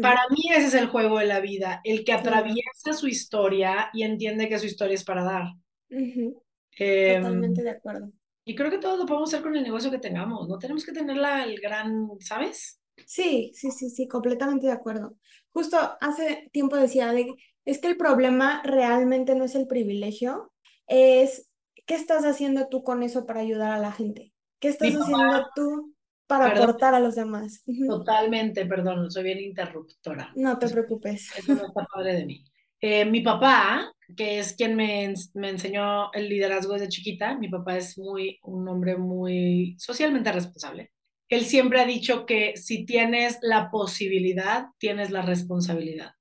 Para 0.00 0.22
mí 0.30 0.42
ese 0.50 0.66
es 0.66 0.74
el 0.74 0.88
juego 0.88 1.18
de 1.18 1.26
la 1.26 1.40
vida, 1.40 1.80
el 1.84 2.04
que 2.04 2.12
atraviesa 2.12 2.92
su 2.92 3.08
historia 3.08 3.90
y 3.92 4.02
entiende 4.02 4.48
que 4.48 4.58
su 4.58 4.66
historia 4.66 4.94
es 4.94 5.04
para 5.04 5.24
dar. 5.24 5.44
Em, 5.90 7.22
Totalmente 7.22 7.62
de 7.62 7.70
acuerdo. 7.70 8.12
Y 8.44 8.54
creo 8.54 8.70
que 8.70 8.78
todo 8.78 8.96
lo 8.96 9.06
podemos 9.06 9.32
hacer 9.32 9.42
con 9.42 9.56
el 9.56 9.62
negocio 9.62 9.90
que 9.90 9.98
tengamos, 9.98 10.48
no 10.48 10.58
tenemos 10.58 10.84
que 10.84 10.92
tenerla 10.92 11.44
el 11.44 11.60
gran, 11.60 12.08
¿sabes? 12.20 12.80
Sí, 13.06 13.52
sí, 13.54 13.70
sí, 13.70 13.88
sí, 13.90 14.08
completamente 14.08 14.66
de 14.66 14.72
acuerdo. 14.72 15.16
Justo 15.52 15.78
hace 16.00 16.48
tiempo 16.52 16.76
decía 16.76 17.12
de 17.12 17.26
es 17.64 17.78
que 17.78 17.88
el 17.88 17.96
problema 17.96 18.60
realmente 18.64 19.34
no 19.34 19.44
es 19.44 19.54
el 19.54 19.66
privilegio, 19.66 20.52
es 20.86 21.48
qué 21.86 21.94
estás 21.94 22.24
haciendo 22.24 22.68
tú 22.68 22.82
con 22.82 23.02
eso 23.02 23.26
para 23.26 23.40
ayudar 23.40 23.70
a 23.70 23.78
la 23.78 23.92
gente. 23.92 24.32
¿Qué 24.58 24.68
estás 24.68 24.94
haciendo 24.94 25.46
tú 25.54 25.91
para 26.38 26.62
aportar 26.62 26.94
a 26.94 27.00
los 27.00 27.14
demás? 27.14 27.62
Totalmente, 27.86 28.66
perdón, 28.66 29.10
soy 29.10 29.24
bien 29.24 29.40
interruptora. 29.40 30.32
No 30.34 30.58
te 30.58 30.68
preocupes. 30.68 31.30
Eso 31.36 31.54
no 31.54 31.66
está 31.66 31.84
padre 31.84 32.14
de 32.14 32.26
mí. 32.26 32.44
Eh, 32.80 33.04
mi 33.04 33.20
papá, 33.20 33.92
que 34.16 34.40
es 34.40 34.54
quien 34.54 34.74
me, 34.74 35.14
me, 35.34 35.50
enseñó 35.50 36.12
el 36.12 36.28
liderazgo 36.28 36.72
desde 36.74 36.88
chiquita, 36.88 37.38
mi 37.38 37.48
papá 37.48 37.76
es 37.76 37.96
muy, 37.96 38.40
un 38.42 38.68
hombre 38.68 38.96
muy 38.96 39.76
socialmente 39.78 40.32
responsable 40.32 40.90
él 41.32 41.46
siempre 41.46 41.80
ha 41.80 41.86
dicho 41.86 42.26
que 42.26 42.58
si 42.58 42.84
tienes 42.84 43.38
la 43.40 43.70
posibilidad, 43.70 44.66
tienes 44.76 45.10
la 45.10 45.22
responsabilidad. 45.22 46.12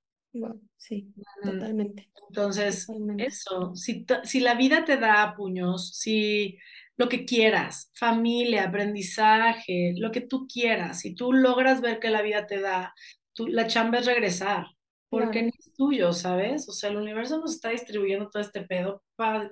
sí, 0.77 1.13
totalmente. 1.43 2.09
Entonces, 2.29 2.87
eso, 3.17 3.75
si, 3.75 4.05
si 4.23 4.39
la 4.39 4.55
vida 4.55 4.85
te 4.85 4.95
da 4.95 5.33
puños, 5.35 5.97
si 5.97 6.57
lo 7.01 7.09
que 7.09 7.25
quieras, 7.25 7.89
familia, 7.95 8.65
aprendizaje, 8.65 9.95
lo 9.97 10.11
que 10.11 10.21
tú 10.21 10.45
quieras, 10.47 10.99
si 10.99 11.15
tú 11.15 11.33
logras 11.33 11.81
ver 11.81 11.99
que 11.99 12.11
la 12.11 12.21
vida 12.21 12.45
te 12.45 12.61
da, 12.61 12.93
tú, 13.33 13.47
la 13.47 13.65
chamba 13.65 13.97
es 13.97 14.05
regresar, 14.05 14.67
porque 15.09 15.41
no 15.41 15.49
es 15.49 15.73
tuyo, 15.73 16.13
¿sabes? 16.13 16.69
O 16.69 16.73
sea, 16.73 16.91
el 16.91 16.97
universo 16.97 17.39
nos 17.39 17.53
está 17.55 17.69
distribuyendo 17.69 18.29
todo 18.29 18.43
este 18.43 18.61
pedo 18.61 19.03
para 19.15 19.51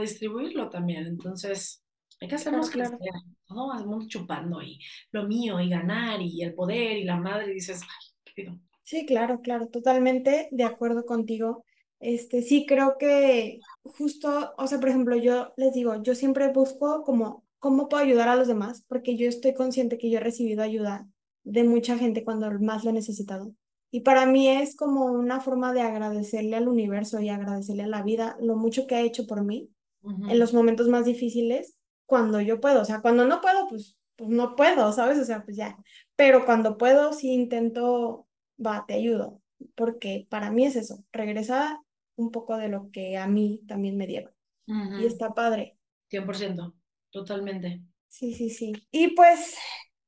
distribuirlo 0.00 0.70
también. 0.70 1.04
Entonces, 1.08 1.82
hay 2.20 2.28
que 2.28 2.36
hacernos 2.36 2.70
claro, 2.70 2.96
claro. 2.96 3.20
¿no? 3.48 3.76
El 3.76 3.86
mundo 3.86 4.06
chupando 4.06 4.62
y 4.62 4.78
lo 5.10 5.24
mío 5.24 5.58
y 5.58 5.68
ganar 5.68 6.22
y 6.22 6.42
el 6.44 6.54
poder 6.54 6.96
y 6.96 7.02
la 7.02 7.16
madre 7.16 7.50
y 7.50 7.54
dices, 7.54 7.80
ay, 7.82 8.06
qué 8.24 8.32
pido. 8.36 8.60
Sí, 8.84 9.04
claro, 9.04 9.40
claro, 9.40 9.66
totalmente 9.66 10.48
de 10.52 10.62
acuerdo 10.62 11.04
contigo. 11.04 11.64
Este, 12.04 12.42
sí, 12.42 12.66
creo 12.66 12.98
que 12.98 13.60
justo, 13.82 14.52
o 14.58 14.66
sea, 14.66 14.78
por 14.78 14.90
ejemplo, 14.90 15.16
yo 15.16 15.54
les 15.56 15.72
digo, 15.72 16.02
yo 16.02 16.14
siempre 16.14 16.52
busco 16.52 17.02
como 17.02 17.46
cómo 17.58 17.88
puedo 17.88 18.02
ayudar 18.02 18.28
a 18.28 18.36
los 18.36 18.46
demás, 18.46 18.84
porque 18.88 19.16
yo 19.16 19.26
estoy 19.26 19.54
consciente 19.54 19.96
que 19.96 20.10
yo 20.10 20.18
he 20.18 20.20
recibido 20.20 20.62
ayuda 20.62 21.08
de 21.44 21.64
mucha 21.64 21.96
gente 21.96 22.22
cuando 22.22 22.50
más 22.60 22.84
lo 22.84 22.90
he 22.90 22.92
necesitado. 22.92 23.54
Y 23.90 24.00
para 24.00 24.26
mí 24.26 24.50
es 24.50 24.76
como 24.76 25.06
una 25.06 25.40
forma 25.40 25.72
de 25.72 25.80
agradecerle 25.80 26.56
al 26.56 26.68
universo 26.68 27.20
y 27.20 27.30
agradecerle 27.30 27.84
a 27.84 27.86
la 27.86 28.02
vida 28.02 28.36
lo 28.38 28.56
mucho 28.56 28.86
que 28.86 28.96
ha 28.96 29.00
hecho 29.00 29.26
por 29.26 29.42
mí 29.42 29.70
en 30.02 30.38
los 30.38 30.52
momentos 30.52 30.88
más 30.88 31.06
difíciles 31.06 31.78
cuando 32.04 32.38
yo 32.42 32.60
puedo, 32.60 32.82
o 32.82 32.84
sea, 32.84 33.00
cuando 33.00 33.26
no 33.26 33.40
puedo, 33.40 33.66
pues, 33.66 33.96
pues 34.16 34.28
no 34.28 34.56
puedo, 34.56 34.92
¿sabes? 34.92 35.18
O 35.18 35.24
sea, 35.24 35.42
pues 35.42 35.56
ya, 35.56 35.78
pero 36.16 36.44
cuando 36.44 36.76
puedo, 36.76 37.14
sí 37.14 37.32
intento, 37.32 38.26
va, 38.58 38.84
te 38.86 38.92
ayudo, 38.92 39.40
porque 39.74 40.26
para 40.28 40.50
mí 40.50 40.66
es 40.66 40.76
eso, 40.76 41.02
regresar 41.10 41.78
un 42.16 42.30
poco 42.30 42.56
de 42.56 42.68
lo 42.68 42.90
que 42.90 43.16
a 43.16 43.26
mí 43.26 43.62
también 43.66 43.96
me 43.96 44.06
dieron. 44.06 44.32
Y 44.66 45.06
está 45.06 45.34
padre. 45.34 45.76
100%, 46.08 46.74
totalmente. 47.10 47.82
Sí, 48.08 48.32
sí, 48.32 48.50
sí. 48.50 48.72
Y 48.90 49.08
pues, 49.14 49.56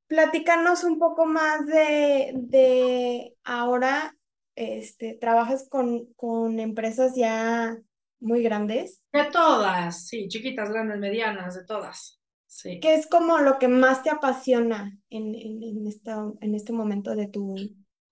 platícanos 0.07 0.83
un 0.83 0.97
poco 0.97 1.25
más 1.25 1.65
de, 1.67 2.31
de 2.35 3.35
ahora, 3.43 4.15
este, 4.55 5.17
trabajas 5.19 5.67
con, 5.69 6.05
con 6.15 6.59
empresas 6.59 7.15
ya 7.15 7.77
muy 8.19 8.41
grandes. 8.41 9.01
De 9.11 9.25
todas, 9.25 10.07
sí, 10.07 10.27
chiquitas, 10.27 10.69
grandes, 10.69 10.97
medianas, 10.99 11.55
de 11.55 11.65
todas. 11.65 12.19
Sí. 12.47 12.79
¿Qué 12.81 12.95
es 12.95 13.07
como 13.07 13.39
lo 13.39 13.59
que 13.59 13.67
más 13.67 14.03
te 14.03 14.09
apasiona 14.09 14.97
en, 15.09 15.35
en, 15.35 15.63
en, 15.63 16.37
en 16.41 16.55
este 16.55 16.73
momento 16.73 17.15
de 17.15 17.27
tu... 17.27 17.55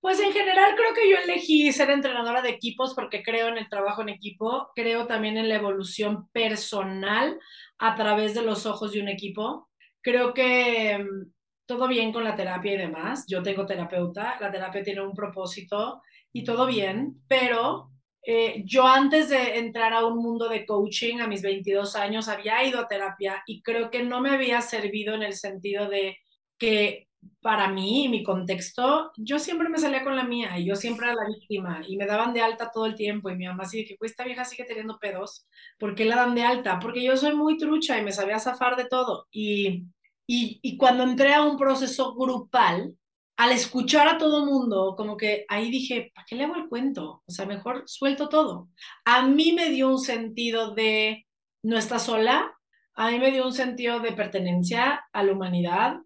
Pues 0.05 0.19
en 0.19 0.33
general 0.33 0.75
creo 0.75 0.93
que 0.93 1.09
yo 1.09 1.17
elegí 1.17 1.71
ser 1.71 1.89
entrenadora 1.89 2.43
de 2.43 2.51
equipos 2.51 2.93
porque 2.93 3.23
creo 3.23 3.47
en 3.47 3.57
el 3.57 3.67
trabajo 3.67 4.03
en 4.03 4.09
equipo, 4.09 4.69
creo 4.75 5.07
también 5.07 5.35
en 5.35 5.49
la 5.49 5.55
evolución 5.55 6.29
personal 6.29 7.39
a 7.79 7.95
través 7.95 8.35
de 8.35 8.43
los 8.43 8.67
ojos 8.67 8.91
de 8.91 9.01
un 9.01 9.07
equipo. 9.07 9.67
Creo 10.01 10.35
que 10.35 10.99
mm, 10.99 11.31
todo 11.65 11.87
bien 11.87 12.13
con 12.13 12.23
la 12.23 12.35
terapia 12.35 12.75
y 12.75 12.77
demás. 12.77 13.25
Yo 13.27 13.41
tengo 13.41 13.65
terapeuta, 13.65 14.37
la 14.39 14.51
terapia 14.51 14.83
tiene 14.83 15.01
un 15.01 15.15
propósito 15.15 16.03
y 16.31 16.43
todo 16.43 16.67
bien, 16.67 17.23
pero 17.27 17.89
eh, 18.21 18.61
yo 18.63 18.85
antes 18.85 19.29
de 19.29 19.57
entrar 19.57 19.91
a 19.91 20.05
un 20.05 20.19
mundo 20.19 20.47
de 20.47 20.67
coaching 20.67 21.19
a 21.19 21.27
mis 21.27 21.41
22 21.41 21.95
años 21.95 22.27
había 22.27 22.63
ido 22.63 22.79
a 22.79 22.87
terapia 22.87 23.41
y 23.47 23.63
creo 23.63 23.89
que 23.89 24.03
no 24.03 24.21
me 24.21 24.29
había 24.29 24.61
servido 24.61 25.15
en 25.15 25.23
el 25.23 25.33
sentido 25.33 25.89
de 25.89 26.19
que 26.59 27.04
para 27.41 27.69
mí 27.69 28.05
y 28.05 28.09
mi 28.09 28.23
contexto, 28.23 29.11
yo 29.17 29.39
siempre 29.39 29.69
me 29.69 29.77
salía 29.77 30.03
con 30.03 30.15
la 30.15 30.23
mía 30.23 30.57
y 30.57 30.65
yo 30.65 30.75
siempre 30.75 31.07
era 31.07 31.15
la 31.15 31.27
víctima 31.27 31.81
y 31.87 31.97
me 31.97 32.05
daban 32.05 32.33
de 32.33 32.41
alta 32.41 32.71
todo 32.71 32.85
el 32.85 32.95
tiempo 32.95 33.29
y 33.29 33.35
mi 33.35 33.45
mamá 33.47 33.63
así 33.63 33.79
de 33.79 33.85
que, 33.85 33.95
pues 33.97 34.11
esta 34.11 34.23
vieja 34.25 34.45
sigue 34.45 34.65
teniendo 34.65 34.99
pedos, 34.99 35.47
¿por 35.79 35.95
qué 35.95 36.05
la 36.05 36.15
dan 36.15 36.35
de 36.35 36.43
alta? 36.43 36.79
Porque 36.79 37.03
yo 37.03 37.15
soy 37.17 37.35
muy 37.35 37.57
trucha 37.57 37.97
y 37.99 38.03
me 38.03 38.11
sabía 38.11 38.39
zafar 38.39 38.75
de 38.75 38.85
todo 38.85 39.27
y, 39.31 39.85
y, 40.27 40.59
y 40.61 40.77
cuando 40.77 41.03
entré 41.03 41.33
a 41.33 41.43
un 41.43 41.57
proceso 41.57 42.15
grupal, 42.15 42.95
al 43.37 43.51
escuchar 43.51 44.07
a 44.07 44.17
todo 44.17 44.45
mundo, 44.45 44.95
como 44.95 45.17
que 45.17 45.45
ahí 45.49 45.69
dije, 45.69 46.11
¿para 46.15 46.25
qué 46.25 46.35
le 46.35 46.45
hago 46.45 46.55
el 46.55 46.69
cuento? 46.69 47.23
O 47.25 47.31
sea, 47.31 47.45
mejor 47.45 47.83
suelto 47.85 48.29
todo. 48.29 48.69
A 49.03 49.27
mí 49.27 49.51
me 49.51 49.69
dio 49.69 49.89
un 49.89 49.99
sentido 49.99 50.73
de 50.73 51.25
no 51.63 51.77
está 51.77 51.99
sola, 51.99 52.55
a 52.95 53.11
mí 53.11 53.19
me 53.19 53.31
dio 53.31 53.45
un 53.45 53.53
sentido 53.53 53.99
de 53.99 54.13
pertenencia 54.13 55.05
a 55.11 55.23
la 55.23 55.33
humanidad 55.33 55.97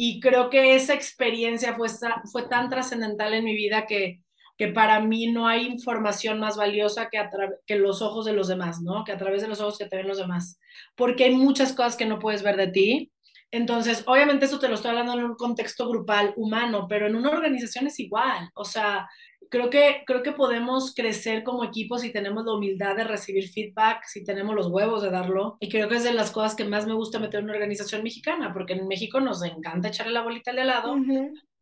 y 0.00 0.20
creo 0.20 0.48
que 0.48 0.76
esa 0.76 0.94
experiencia 0.94 1.74
fue, 1.74 1.88
fue 2.30 2.48
tan 2.48 2.70
trascendental 2.70 3.34
en 3.34 3.44
mi 3.44 3.56
vida 3.56 3.84
que, 3.86 4.22
que 4.56 4.68
para 4.68 5.00
mí 5.00 5.26
no 5.26 5.48
hay 5.48 5.66
información 5.66 6.38
más 6.38 6.56
valiosa 6.56 7.08
que, 7.10 7.18
a 7.18 7.28
que 7.66 7.74
los 7.74 8.00
ojos 8.00 8.24
de 8.24 8.32
los 8.32 8.46
demás, 8.46 8.80
¿no? 8.80 9.02
Que 9.02 9.10
a 9.10 9.18
través 9.18 9.42
de 9.42 9.48
los 9.48 9.60
ojos 9.60 9.76
que 9.76 9.86
te 9.86 9.96
ven 9.96 10.06
los 10.06 10.18
demás. 10.18 10.60
Porque 10.94 11.24
hay 11.24 11.34
muchas 11.34 11.72
cosas 11.72 11.96
que 11.96 12.06
no 12.06 12.20
puedes 12.20 12.44
ver 12.44 12.56
de 12.56 12.68
ti 12.68 13.12
entonces, 13.50 14.04
obviamente 14.06 14.44
eso 14.44 14.58
te 14.58 14.68
lo 14.68 14.74
estoy 14.74 14.90
hablando 14.90 15.14
en 15.14 15.24
un 15.24 15.34
contexto 15.34 15.88
grupal 15.88 16.34
humano, 16.36 16.86
pero 16.88 17.06
en 17.06 17.16
una 17.16 17.30
organización 17.30 17.86
es 17.86 17.98
igual. 17.98 18.50
O 18.54 18.64
sea, 18.64 19.08
creo 19.50 19.70
que, 19.70 20.02
creo 20.06 20.22
que 20.22 20.32
podemos 20.32 20.94
crecer 20.94 21.44
como 21.44 21.64
equipo 21.64 21.98
si 21.98 22.12
tenemos 22.12 22.44
la 22.44 22.54
humildad 22.54 22.96
de 22.96 23.04
recibir 23.04 23.48
feedback, 23.48 24.04
si 24.06 24.24
tenemos 24.24 24.54
los 24.54 24.68
huevos 24.68 25.02
de 25.02 25.10
darlo. 25.10 25.56
Y 25.60 25.68
creo 25.68 25.88
que 25.88 25.96
es 25.96 26.04
de 26.04 26.12
las 26.12 26.30
cosas 26.30 26.54
que 26.54 26.64
más 26.64 26.86
me 26.86 26.94
gusta 26.94 27.18
meter 27.18 27.40
en 27.40 27.44
una 27.44 27.54
organización 27.54 28.02
mexicana, 28.02 28.52
porque 28.52 28.74
en 28.74 28.88
México 28.88 29.20
nos 29.20 29.42
encanta 29.42 29.88
echarle 29.88 30.12
la 30.12 30.22
bolita 30.22 30.50
al 30.50 30.56
de 30.56 30.64
lado, 30.64 30.96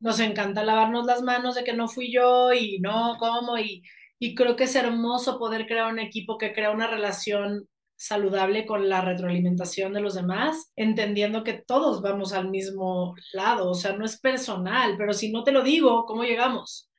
nos 0.00 0.20
encanta 0.20 0.64
lavarnos 0.64 1.06
las 1.06 1.22
manos 1.22 1.54
de 1.54 1.64
que 1.64 1.72
no 1.72 1.88
fui 1.88 2.12
yo 2.12 2.52
y 2.52 2.78
no, 2.80 3.16
¿cómo? 3.18 3.58
Y, 3.58 3.82
y 4.18 4.34
creo 4.34 4.56
que 4.56 4.64
es 4.64 4.74
hermoso 4.74 5.38
poder 5.38 5.66
crear 5.66 5.92
un 5.92 5.98
equipo 5.98 6.38
que 6.38 6.52
crea 6.52 6.70
una 6.70 6.86
relación 6.86 7.68
saludable 7.96 8.66
con 8.66 8.88
la 8.88 9.00
retroalimentación 9.00 9.92
de 9.94 10.00
los 10.00 10.14
demás, 10.14 10.70
entendiendo 10.76 11.44
que 11.44 11.54
todos 11.54 12.02
vamos 12.02 12.32
al 12.34 12.50
mismo 12.50 13.14
lado, 13.32 13.70
o 13.70 13.74
sea, 13.74 13.96
no 13.96 14.04
es 14.04 14.20
personal, 14.20 14.96
pero 14.98 15.14
si 15.14 15.32
no 15.32 15.42
te 15.44 15.52
lo 15.52 15.62
digo, 15.62 16.04
¿cómo 16.04 16.22
llegamos? 16.24 16.90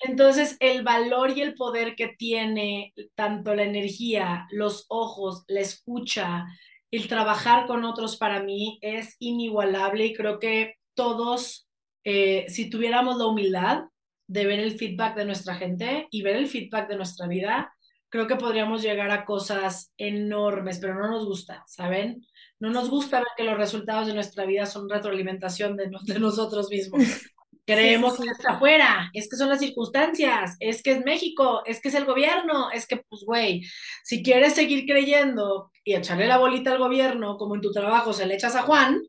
Entonces, 0.00 0.56
el 0.60 0.82
valor 0.82 1.36
y 1.36 1.42
el 1.42 1.54
poder 1.54 1.96
que 1.96 2.08
tiene 2.08 2.94
tanto 3.14 3.54
la 3.54 3.64
energía, 3.64 4.46
los 4.50 4.86
ojos, 4.88 5.44
la 5.48 5.60
escucha, 5.60 6.46
el 6.90 7.08
trabajar 7.08 7.66
con 7.66 7.84
otros 7.84 8.16
para 8.16 8.42
mí 8.42 8.78
es 8.80 9.16
inigualable 9.18 10.06
y 10.06 10.14
creo 10.14 10.38
que 10.38 10.76
todos, 10.94 11.68
eh, 12.04 12.46
si 12.48 12.70
tuviéramos 12.70 13.16
la 13.18 13.26
humildad 13.26 13.84
de 14.26 14.46
ver 14.46 14.60
el 14.60 14.78
feedback 14.78 15.16
de 15.16 15.24
nuestra 15.24 15.54
gente 15.56 16.06
y 16.10 16.22
ver 16.22 16.36
el 16.36 16.46
feedback 16.46 16.88
de 16.88 16.96
nuestra 16.96 17.26
vida, 17.26 17.72
creo 18.08 18.26
que 18.26 18.36
podríamos 18.36 18.82
llegar 18.82 19.10
a 19.10 19.24
cosas 19.24 19.92
enormes, 19.98 20.78
pero 20.78 20.94
no 20.94 21.10
nos 21.10 21.26
gusta, 21.26 21.64
¿saben? 21.66 22.26
No 22.60 22.70
nos 22.70 22.88
gusta 22.88 23.18
ver 23.18 23.28
que 23.36 23.44
los 23.44 23.56
resultados 23.56 24.06
de 24.06 24.14
nuestra 24.14 24.46
vida 24.46 24.66
son 24.66 24.88
retroalimentación 24.88 25.76
de, 25.76 25.90
de 26.02 26.18
nosotros 26.18 26.70
mismos. 26.70 27.02
Creemos 27.68 28.18
que 28.18 28.30
está 28.30 28.52
afuera, 28.52 29.10
es 29.12 29.28
que 29.28 29.36
son 29.36 29.50
las 29.50 29.58
circunstancias, 29.58 30.56
es 30.58 30.82
que 30.82 30.92
es 30.92 31.04
México, 31.04 31.62
es 31.66 31.82
que 31.82 31.88
es 31.88 31.94
el 31.94 32.06
gobierno, 32.06 32.70
es 32.70 32.86
que, 32.86 32.96
pues, 32.96 33.24
güey, 33.26 33.62
si 34.02 34.22
quieres 34.22 34.54
seguir 34.54 34.86
creyendo 34.86 35.70
y 35.84 35.94
echarle 35.94 36.26
la 36.26 36.38
bolita 36.38 36.72
al 36.72 36.78
gobierno, 36.78 37.36
como 37.36 37.56
en 37.56 37.60
tu 37.60 37.70
trabajo 37.70 38.14
se 38.14 38.24
le 38.24 38.36
echas 38.36 38.56
a 38.56 38.62
Juan, 38.62 39.02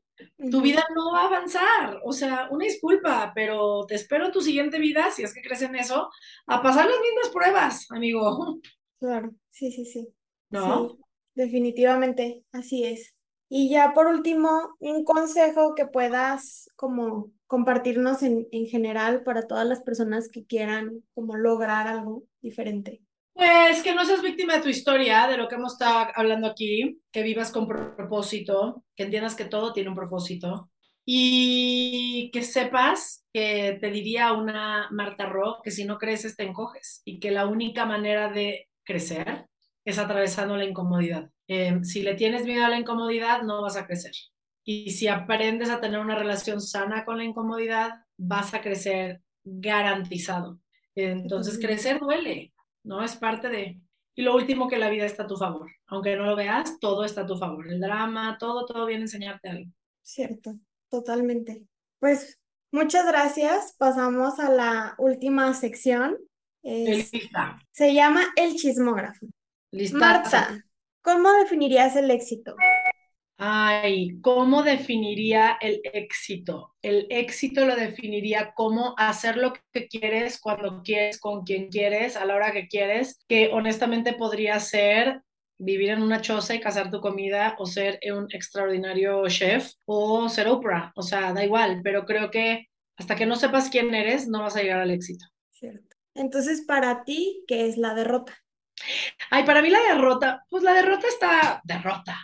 tu 0.52 0.60
vida 0.60 0.84
no 0.94 1.14
va 1.14 1.22
a 1.22 1.28
avanzar. 1.28 2.02
O 2.04 2.12
sea, 2.12 2.50
una 2.52 2.66
disculpa, 2.66 3.32
pero 3.34 3.86
te 3.88 3.96
espero 3.96 4.30
tu 4.30 4.42
siguiente 4.42 4.78
vida, 4.78 5.10
si 5.10 5.24
es 5.24 5.34
que 5.34 5.42
crees 5.42 5.62
en 5.62 5.78
eso, 5.78 6.10
a 6.46 6.62
pasar 6.62 6.86
las 6.86 7.00
mismas 7.00 7.30
pruebas, 7.30 7.88
amigo. 7.92 8.60
Claro, 9.00 9.32
sí, 9.50 9.72
sí, 9.72 9.86
sí. 9.86 10.10
¿No? 10.50 10.98
definitivamente, 11.34 12.44
así 12.52 12.84
es. 12.84 13.16
Y 13.48 13.70
ya 13.70 13.94
por 13.94 14.08
último, 14.08 14.76
un 14.80 15.06
consejo 15.06 15.74
que 15.74 15.86
puedas 15.86 16.70
como 16.76 17.32
compartirnos 17.50 18.22
en, 18.22 18.48
en 18.52 18.68
general 18.68 19.24
para 19.24 19.48
todas 19.48 19.66
las 19.66 19.82
personas 19.82 20.30
que 20.30 20.46
quieran 20.46 21.02
como 21.16 21.36
lograr 21.36 21.88
algo 21.88 22.26
diferente. 22.42 23.02
Pues 23.34 23.82
que 23.82 23.96
no 23.96 24.06
seas 24.06 24.22
víctima 24.22 24.54
de 24.54 24.62
tu 24.62 24.70
historia, 24.70 25.26
de 25.28 25.36
lo 25.36 25.48
que 25.48 25.56
hemos 25.56 25.74
estado 25.74 26.12
hablando 26.14 26.46
aquí, 26.46 27.02
que 27.12 27.24
vivas 27.24 27.52
con 27.52 27.68
propósito, 27.68 28.84
que 28.96 29.04
entiendas 29.04 29.36
que 29.36 29.46
todo 29.46 29.74
tiene 29.74 29.90
un 29.90 29.96
propósito 29.96 30.70
y 31.04 32.30
que 32.32 32.44
sepas 32.44 33.26
que 33.34 33.80
te 33.82 33.90
diría 33.90 34.34
una 34.34 34.88
Marta 34.92 35.26
Ro 35.26 35.58
que 35.64 35.72
si 35.72 35.86
no 35.86 35.98
creces 35.98 36.36
te 36.36 36.44
encoges 36.44 37.02
y 37.04 37.20
que 37.20 37.32
la 37.32 37.48
única 37.48 37.84
manera 37.86 38.32
de 38.32 38.68
crecer 38.84 39.48
es 39.84 39.98
atravesando 39.98 40.56
la 40.56 40.66
incomodidad. 40.66 41.32
Em, 41.48 41.84
si 41.84 42.04
le 42.04 42.14
tienes 42.14 42.46
miedo 42.46 42.64
a 42.64 42.70
la 42.70 42.78
incomodidad, 42.78 43.42
no 43.42 43.64
vas 43.64 43.76
a 43.76 43.88
crecer. 43.88 44.14
Y 44.64 44.92
si 44.92 45.08
aprendes 45.08 45.70
a 45.70 45.82
tener 45.82 46.00
una 46.00 46.16
relación 46.16 46.62
sana 46.62 47.06
con 47.06 47.18
la 47.18 47.24
incomodidad, 47.24 48.06
vas 48.18 48.54
a 48.54 48.62
crecer 48.62 49.22
garantizado. 49.44 50.60
Entonces, 50.96 51.60
crecer 51.60 52.00
duele, 52.00 52.54
¿no? 52.84 53.04
Es 53.04 53.16
parte 53.16 53.50
de... 53.50 53.80
Y 54.16 54.22
lo 54.22 54.36
último, 54.36 54.68
que 54.68 54.78
la 54.78 54.90
vida 54.90 55.06
está 55.06 55.24
a 55.24 55.28
tu 55.28 55.38
favor. 55.38 55.72
Aunque 55.88 56.16
no 56.16 56.26
lo 56.26 56.36
veas, 56.36 56.78
todo 56.80 57.06
está 57.06 57.22
a 57.22 57.26
tu 57.26 57.38
favor. 57.38 57.72
El 57.72 57.80
drama, 57.80 58.38
todo, 58.38 58.66
todo 58.66 58.86
viene 58.86 59.04
a 59.04 59.06
enseñarte 59.06 59.50
algo. 59.50 59.72
Cierto, 60.04 60.56
totalmente. 60.90 61.66
Pues 62.00 62.38
muchas 62.72 63.08
gracias. 63.08 63.76
Pasamos 63.78 64.40
a 64.40 64.52
la 64.52 64.96
última 64.98 65.54
sección, 65.54 66.18
se 66.62 67.94
llama 67.94 68.24
El 68.36 68.56
Chismógrafo. 68.56 69.28
Marta, 69.94 70.64
¿cómo 71.02 71.32
definirías 71.34 71.96
el 71.96 72.12
éxito? 72.12 72.56
Ay, 73.42 74.20
¿cómo 74.20 74.64
definiría 74.64 75.58
el 75.62 75.80
éxito? 75.94 76.76
El 76.82 77.08
éxito 77.10 77.66
lo 77.66 77.78
definiría 77.78 78.52
como 78.54 78.94
hacer 78.98 79.38
lo 79.38 79.54
que 79.72 79.88
quieres, 79.88 80.42
cuando 80.42 80.82
quieres, 80.84 81.22
con 81.22 81.46
quien 81.46 81.70
quieres, 81.70 82.18
a 82.18 82.26
la 82.26 82.36
hora 82.36 82.52
que 82.52 82.68
quieres, 82.68 83.18
que 83.30 83.48
honestamente 83.54 84.12
podría 84.12 84.60
ser 84.60 85.22
vivir 85.58 85.92
en 85.92 86.02
una 86.02 86.20
choza 86.20 86.54
y 86.54 86.60
cazar 86.60 86.92
tu 86.92 87.00
comida 87.00 87.56
o 87.60 87.66
ser 87.66 88.02
un 88.14 88.28
extraordinario 88.30 89.26
chef 89.30 89.72
o 89.86 90.28
ser 90.28 90.50
Oprah, 90.50 90.92
o 90.96 91.02
sea, 91.02 91.32
da 91.32 91.42
igual, 91.46 91.80
pero 91.82 92.06
creo 92.06 92.30
que 92.30 92.68
hasta 92.98 93.16
que 93.16 93.26
no 93.26 93.38
sepas 93.38 93.70
quién 93.70 93.96
eres, 93.96 94.28
no 94.28 94.42
vas 94.42 94.58
a 94.58 94.62
llegar 94.62 94.82
al 94.82 94.92
éxito. 94.92 95.26
Cierto. 95.52 95.96
Entonces, 96.14 96.66
para 96.68 97.06
ti, 97.06 97.46
¿qué 97.48 97.68
es 97.68 97.78
la 97.78 97.94
derrota? 97.94 98.38
Ay, 99.30 99.46
para 99.46 99.62
mí 99.62 99.70
la 99.70 99.80
derrota, 99.94 100.44
pues 100.50 100.62
la 100.62 100.74
derrota 100.74 101.08
está 101.08 101.62
derrota. 101.64 102.18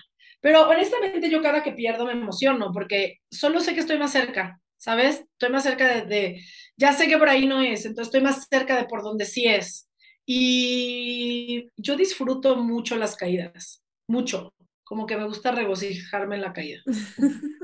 Pero 0.46 0.70
honestamente 0.70 1.28
yo 1.28 1.42
cada 1.42 1.64
que 1.64 1.72
pierdo 1.72 2.06
me 2.06 2.12
emociono 2.12 2.72
porque 2.72 3.22
solo 3.32 3.60
sé 3.60 3.74
que 3.74 3.80
estoy 3.80 3.98
más 3.98 4.12
cerca, 4.12 4.62
¿sabes? 4.78 5.26
Estoy 5.32 5.50
más 5.50 5.64
cerca 5.64 5.92
de, 5.92 6.06
de, 6.06 6.42
ya 6.78 6.94
sé 6.94 7.08
que 7.08 7.18
por 7.18 7.30
ahí 7.30 7.48
no 7.48 7.64
es, 7.64 7.84
entonces 7.88 8.10
estoy 8.10 8.22
más 8.22 8.46
cerca 8.48 8.78
de 8.78 8.86
por 8.86 9.02
donde 9.02 9.26
sí 9.26 9.48
es. 9.48 9.90
Y 10.24 11.72
yo 11.78 11.98
disfruto 11.98 12.58
mucho 12.58 12.96
las 12.96 13.16
caídas, 13.16 13.84
mucho, 14.08 14.54
como 14.84 15.08
que 15.08 15.18
me 15.18 15.26
gusta 15.26 15.50
regocijarme 15.50 16.36
en 16.36 16.42
la 16.42 16.54
caída. 16.54 16.84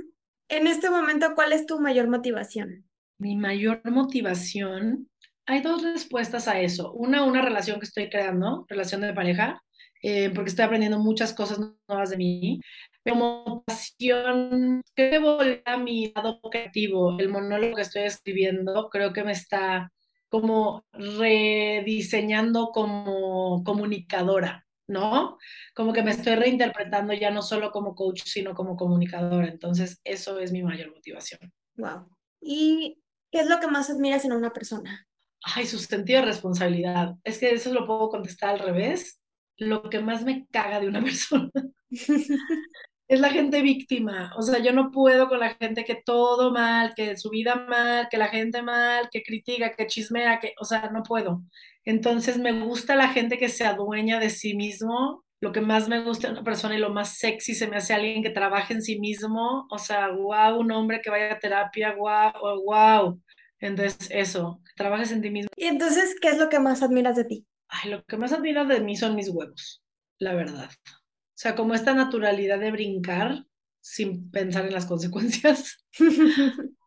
en 0.50 0.65
este 0.65 0.89
momento, 0.89 1.36
¿cuál 1.36 1.54
es 1.54 1.67
tu 1.67 1.80
mayor 1.80 2.10
motivación? 2.10 2.89
Mi 3.20 3.36
mayor 3.36 3.84
motivación 3.91 5.08
hay 5.46 5.62
dos 5.62 5.84
respuestas 5.84 6.48
a 6.48 6.60
eso. 6.60 6.94
Una, 6.94 7.26
una 7.26 7.44
relación 7.44 7.80
que 7.80 7.86
estoy 7.86 8.10
creando, 8.10 8.65
relación 8.67 9.02
de 9.02 9.13
pareja, 9.13 9.62
eh, 10.02 10.32
porque 10.34 10.50
estoy 10.50 10.66
aprendiendo 10.66 11.00
muchas 11.00 11.34
cosas 11.34 11.60
nuevas 11.88 12.10
de 12.10 12.18
mí. 12.18 12.62
Como 13.04 13.64
pasión, 13.64 14.82
creo 14.94 15.12
que 15.12 15.20
volver 15.20 15.64
a 15.66 15.78
mi 15.78 16.12
lado 16.14 16.40
creativo, 16.52 17.20
el 17.20 17.30
monólogo 17.30 17.76
que 17.76 17.82
estoy 17.82 18.04
escribiendo, 18.04 18.90
creo 18.90 19.14
que 19.14 19.24
me 19.24 19.32
está 19.32 19.92
como 20.30 20.86
rediseñando 20.94 22.70
como 22.72 23.64
comunicadora, 23.64 24.66
¿no? 24.88 25.38
Como 25.76 25.94
que 25.94 26.04
me 26.04 26.12
estoy 26.12 26.36
reinterpretando 26.36 27.14
ya 27.14 27.32
no 27.32 27.42
solo 27.42 27.72
como 27.72 27.96
coach, 27.96 28.24
sino 28.26 28.54
como 28.54 28.78
comunicadora. 28.78 29.48
Entonces, 29.48 30.00
eso 30.04 30.40
es 30.40 30.52
mi 30.52 30.64
mayor 30.64 30.94
motivación. 30.94 31.52
Wow. 31.76 32.08
¿Y 32.40 33.02
qué 33.32 33.42
es 33.42 33.48
lo 33.48 33.60
que 33.60 33.68
más 33.68 33.90
admiras 33.90 34.24
en 34.26 34.34
una 34.34 34.52
persona? 34.54 35.08
ay, 35.44 35.66
su 35.66 35.80
sentido 35.80 36.22
de 36.22 36.28
responsabilidad. 36.28 37.16
Es 37.24 37.40
que 37.40 37.52
eso 37.52 37.74
lo 37.74 37.86
puedo 37.86 38.10
contestar 38.10 38.52
al 38.52 38.60
revés. 38.60 39.21
Lo 39.62 39.84
que 39.84 40.00
más 40.00 40.24
me 40.24 40.47
caga 40.47 40.80
de 40.80 40.88
una 40.88 41.02
persona 41.04 41.52
es 43.08 43.19
la 43.19 43.30
gente 43.30 43.62
víctima. 43.62 44.34
O 44.36 44.41
sea, 44.41 44.58
yo 44.58 44.74
no 44.74 44.89
puedo 44.89 45.30
con 45.30 45.39
la 45.39 45.54
gente 45.54 45.86
que 45.86 46.02
todo 46.04 46.52
mal, 46.52 46.93
que 46.95 47.15
su 47.15 47.30
vida 47.30 47.67
mal, 47.69 48.08
que 48.10 48.17
la 48.17 48.30
gente 48.30 48.63
mal, 48.63 49.10
que 49.12 49.21
critica, 49.21 49.71
que 49.74 49.86
chismea, 49.86 50.39
que, 50.39 50.54
o 50.60 50.65
sea, 50.65 50.89
no 50.91 51.04
puedo. 51.04 51.43
Entonces 51.86 52.39
me 52.39 52.54
gusta 52.54 52.95
la 52.95 53.10
gente 53.10 53.38
que 53.38 53.50
se 53.50 53.63
adueña 53.65 54.19
de 54.19 54.32
sí 54.32 54.56
mismo. 54.56 55.24
Lo 55.41 55.52
que 55.52 55.62
más 55.62 55.88
me 55.88 56.04
gusta 56.04 56.28
de 56.28 56.34
una 56.34 56.43
persona 56.43 56.76
y 56.76 56.80
lo 56.80 56.89
más 56.89 57.19
sexy 57.19 57.54
se 57.54 57.67
me 57.67 57.78
hace 57.78 57.93
alguien 57.93 58.24
que 58.24 58.32
trabaje 58.32 58.74
en 58.74 58.82
sí 58.82 59.00
mismo. 59.00 59.67
O 59.69 59.78
sea, 59.78 60.10
wow, 60.10 60.60
un 60.60 60.71
hombre 60.71 61.02
que 61.04 61.12
vaya 61.12 61.34
a 61.34 61.39
terapia, 61.39 61.95
wow, 61.95 62.63
wow. 62.65 63.21
Entonces, 63.60 64.10
eso, 64.10 64.60
que 64.65 64.74
trabajes 64.76 65.12
en 65.12 65.21
ti 65.21 65.30
mismo. 65.30 65.50
Y 65.56 65.65
entonces, 65.65 66.15
¿qué 66.19 66.30
es 66.30 66.39
lo 66.39 66.50
que 66.50 66.60
más 66.60 66.82
admiras 66.82 67.15
de 67.15 67.26
ti? 67.26 67.45
Ay, 67.72 67.90
lo 67.90 68.04
que 68.04 68.18
más 68.18 68.34
admiras 68.34 68.68
de 68.68 68.82
mí 68.82 68.96
son 68.98 69.16
mis 69.16 69.30
huevos, 69.30 69.82
la 70.19 70.34
verdad. 70.34 70.69
O 70.86 71.34
sea, 71.34 71.56
como 71.56 71.74
esta 71.74 71.94
naturalidad 71.94 72.60
de 72.60 72.72
brincar 72.72 73.46
sin 73.80 74.30
pensar 74.30 74.65
en 74.65 74.74
las 74.74 74.86
consecuencias. 74.86 75.86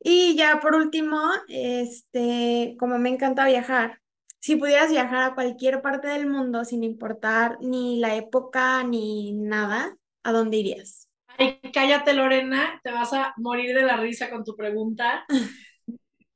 Y 0.00 0.36
ya 0.36 0.60
por 0.60 0.74
último, 0.74 1.20
este, 1.48 2.76
como 2.78 2.98
me 2.98 3.10
encanta 3.10 3.44
viajar, 3.44 4.00
si 4.38 4.56
pudieras 4.56 4.90
viajar 4.90 5.22
a 5.22 5.34
cualquier 5.34 5.82
parte 5.82 6.08
del 6.08 6.28
mundo 6.28 6.64
sin 6.64 6.84
importar 6.84 7.58
ni 7.60 7.98
la 7.98 8.14
época 8.14 8.84
ni 8.84 9.32
nada, 9.32 9.96
¿a 10.22 10.32
dónde 10.32 10.58
irías? 10.58 11.08
Ay, 11.36 11.60
cállate, 11.74 12.14
Lorena, 12.14 12.80
te 12.84 12.92
vas 12.92 13.12
a 13.12 13.34
morir 13.36 13.74
de 13.74 13.82
la 13.82 13.96
risa 13.96 14.30
con 14.30 14.44
tu 14.44 14.56
pregunta. 14.56 15.26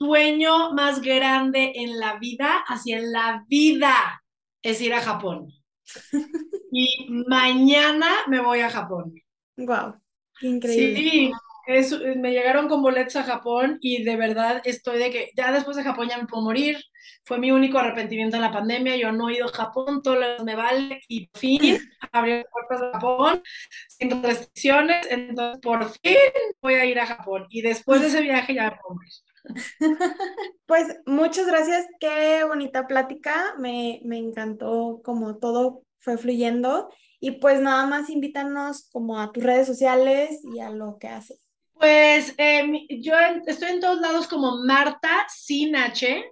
Sueño 0.05 0.72
más 0.72 1.00
grande 1.00 1.72
en 1.76 2.00
la 2.00 2.18
vida, 2.18 2.64
así 2.66 2.92
en 2.92 3.12
la 3.12 3.44
vida, 3.46 4.24
es 4.61 4.80
ir 4.80 4.94
a 4.94 5.00
Japón. 5.00 5.53
Y 6.74 7.07
mañana 7.28 8.09
me 8.28 8.40
voy 8.40 8.61
a 8.61 8.70
Japón. 8.70 9.12
Wow, 9.59 9.94
increíble. 10.40 10.96
Sí, 10.96 11.32
es, 11.66 11.92
me 12.16 12.32
llegaron 12.32 12.66
con 12.66 12.80
boletos 12.80 13.14
a 13.16 13.24
Japón 13.24 13.76
y 13.82 14.03
de 14.03 14.16
verdad 14.16 14.62
estoy 14.64 14.98
de 14.98 15.11
que 15.11 15.30
ya 15.36 15.53
después 15.53 15.76
de 15.76 15.82
Japón 15.82 16.09
ya 16.09 16.16
me 16.16 16.26
puedo 16.26 16.42
morir. 16.42 16.78
Fue 17.24 17.38
mi 17.38 17.50
único 17.50 17.78
arrepentimiento 17.78 18.36
en 18.36 18.42
la 18.42 18.50
pandemia. 18.53 18.96
Yo 18.96 19.12
no 19.12 19.28
he 19.28 19.36
ido 19.36 19.46
a 19.46 19.53
Japón, 19.53 20.00
todo 20.03 20.16
lo 20.16 20.44
me 20.44 20.57
vale 20.57 21.03
y 21.09 21.26
por 21.28 21.40
fin 21.40 21.78
abrió 22.11 22.42
puertas 22.50 22.80
de 22.80 22.92
Japón 22.92 23.42
sin 23.86 24.22
restricciones. 24.22 25.07
Entonces, 25.11 25.61
por 25.61 25.90
fin 26.00 26.16
voy 26.62 26.74
a 26.74 26.86
ir 26.86 26.98
a 26.98 27.07
Japón 27.07 27.46
y 27.50 27.61
después 27.61 28.00
de 28.00 28.07
ese 28.07 28.22
viaje 28.22 28.55
ya 28.55 28.64
me 28.64 28.70
puedo 28.70 28.94
morir. 28.94 29.12
Pues 30.66 30.86
muchas 31.05 31.47
gracias, 31.47 31.86
qué 32.01 32.45
bonita 32.45 32.86
plática, 32.86 33.55
me, 33.59 34.01
me 34.05 34.16
encantó 34.16 35.03
como 35.05 35.36
todo 35.36 35.82
fue 35.99 36.18
fluyendo 36.18 36.90
y 37.20 37.32
pues 37.32 37.61
nada 37.61 37.86
más 37.86 38.11
invítanos 38.11 38.88
como 38.90 39.20
a 39.20 39.32
tus 39.32 39.45
redes 39.45 39.66
sociales 39.66 40.40
y 40.55 40.59
a 40.59 40.70
lo 40.70 40.99
que 40.99 41.09
haces. 41.09 41.40
Pues 41.74 42.34
eh, 42.38 42.86
yo 43.01 43.14
estoy 43.47 43.70
en 43.70 43.80
todos 43.80 44.01
lados 44.01 44.26
como 44.26 44.64
Marta 44.64 45.26
sin 45.28 45.72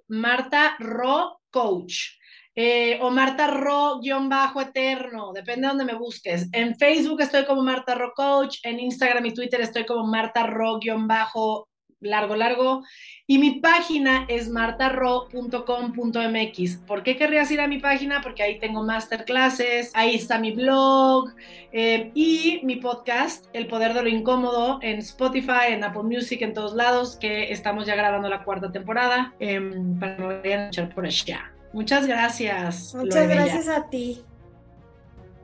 Marta 0.08 0.76
Ro 0.78 1.40
Coach. 1.50 2.20
Eh, 2.56 2.98
o 3.00 3.10
Marta 3.10 3.46
Ro-eterno, 3.46 5.32
depende 5.32 5.62
de 5.62 5.68
donde 5.68 5.84
me 5.84 5.94
busques. 5.94 6.48
En 6.52 6.76
Facebook 6.76 7.20
estoy 7.20 7.46
como 7.46 7.62
Marta 7.62 7.94
Ro 7.94 8.12
Coach, 8.14 8.58
en 8.64 8.80
Instagram 8.80 9.24
y 9.26 9.34
Twitter 9.34 9.60
estoy 9.60 9.86
como 9.86 10.04
Marta 10.06 10.46
Ro-bajo 10.46 11.69
largo, 12.00 12.36
largo. 12.36 12.82
Y 13.26 13.38
mi 13.38 13.60
página 13.60 14.24
es 14.28 14.48
martarro.com.mx. 14.48 16.76
¿Por 16.86 17.02
qué 17.02 17.16
querrías 17.16 17.50
ir 17.50 17.60
a 17.60 17.68
mi 17.68 17.78
página? 17.78 18.20
Porque 18.22 18.42
ahí 18.42 18.58
tengo 18.58 18.82
masterclasses, 18.82 19.92
ahí 19.94 20.14
está 20.14 20.38
mi 20.38 20.52
blog 20.52 21.32
eh, 21.72 22.10
y 22.14 22.60
mi 22.64 22.76
podcast, 22.76 23.46
El 23.52 23.66
Poder 23.66 23.94
de 23.94 24.02
lo 24.02 24.08
Incómodo, 24.08 24.78
en 24.82 24.98
Spotify, 24.98 25.68
en 25.68 25.84
Apple 25.84 26.02
Music, 26.02 26.42
en 26.42 26.54
todos 26.54 26.74
lados, 26.74 27.16
que 27.16 27.52
estamos 27.52 27.86
ya 27.86 27.94
grabando 27.94 28.28
la 28.28 28.44
cuarta 28.44 28.72
temporada 28.72 29.34
em, 29.38 29.98
para 29.98 30.16
que 30.16 30.22
me 30.22 30.40
vayan 30.40 30.60
a 30.60 30.68
echar 30.68 30.94
por 30.94 31.06
allá. 31.06 31.52
Muchas 31.72 32.06
gracias. 32.06 32.94
Muchas 32.94 33.28
gracias 33.28 33.68
a 33.68 33.88
ti. 33.88 34.24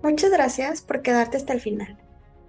Muchas 0.02 0.30
gracias 0.30 0.82
por 0.82 1.02
quedarte 1.02 1.36
hasta 1.36 1.52
el 1.52 1.60
final. 1.60 1.96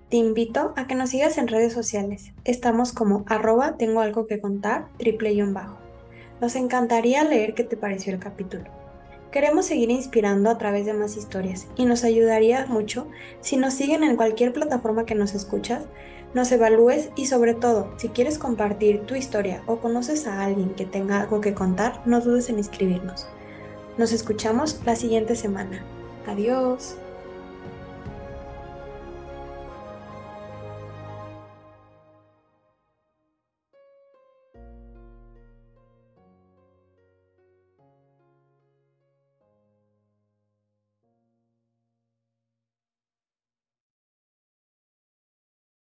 Te 0.10 0.16
invito 0.16 0.74
a 0.78 0.88
que 0.88 0.96
nos 0.96 1.10
sigas 1.10 1.38
en 1.38 1.50
redes 1.50 1.74
sociales. 1.74 2.32
Estamos 2.46 2.94
como 2.94 3.26
arroba 3.28 3.76
tengo 3.76 4.00
algo 4.00 4.26
que 4.26 4.40
contar, 4.40 4.88
triple 4.98 5.34
y 5.34 5.42
bajo. 5.42 5.76
Nos 6.40 6.56
encantaría 6.56 7.26
leer 7.26 7.54
qué 7.54 7.66
te 7.66 7.76
pareció 7.76 8.14
el 8.14 8.20
capítulo. 8.20 8.64
Queremos 9.32 9.66
seguir 9.66 9.92
inspirando 9.92 10.50
a 10.50 10.58
través 10.58 10.86
de 10.86 10.94
más 10.94 11.18
historias 11.18 11.68
y 11.76 11.84
nos 11.84 12.06
ayudaría 12.06 12.66
mucho 12.68 13.10
si 13.42 13.58
nos 13.58 13.74
siguen 13.74 14.06
en 14.06 14.16
cualquier 14.16 14.54
plataforma 14.54 15.06
que 15.06 15.16
nos 15.16 15.34
escuchas, 15.34 15.84
nos 16.34 16.50
evalúes 16.54 17.10
y 17.18 17.26
sobre 17.26 17.54
todo, 17.54 17.92
si 17.98 18.08
quieres 18.08 18.38
compartir 18.38 19.02
tu 19.02 19.16
historia 19.16 19.62
o 19.66 19.80
conoces 19.80 20.26
a 20.26 20.42
alguien 20.42 20.70
que 20.70 20.86
tenga 20.86 21.20
algo 21.20 21.42
que 21.42 21.54
contar, 21.54 22.02
no 22.06 22.22
dudes 22.22 22.48
en 22.48 22.60
inscribirnos. 22.60 23.28
Nos 23.98 24.14
escuchamos 24.14 24.80
la 24.86 24.96
siguiente 24.96 25.36
semana. 25.36 25.84
Adiós. 26.26 26.96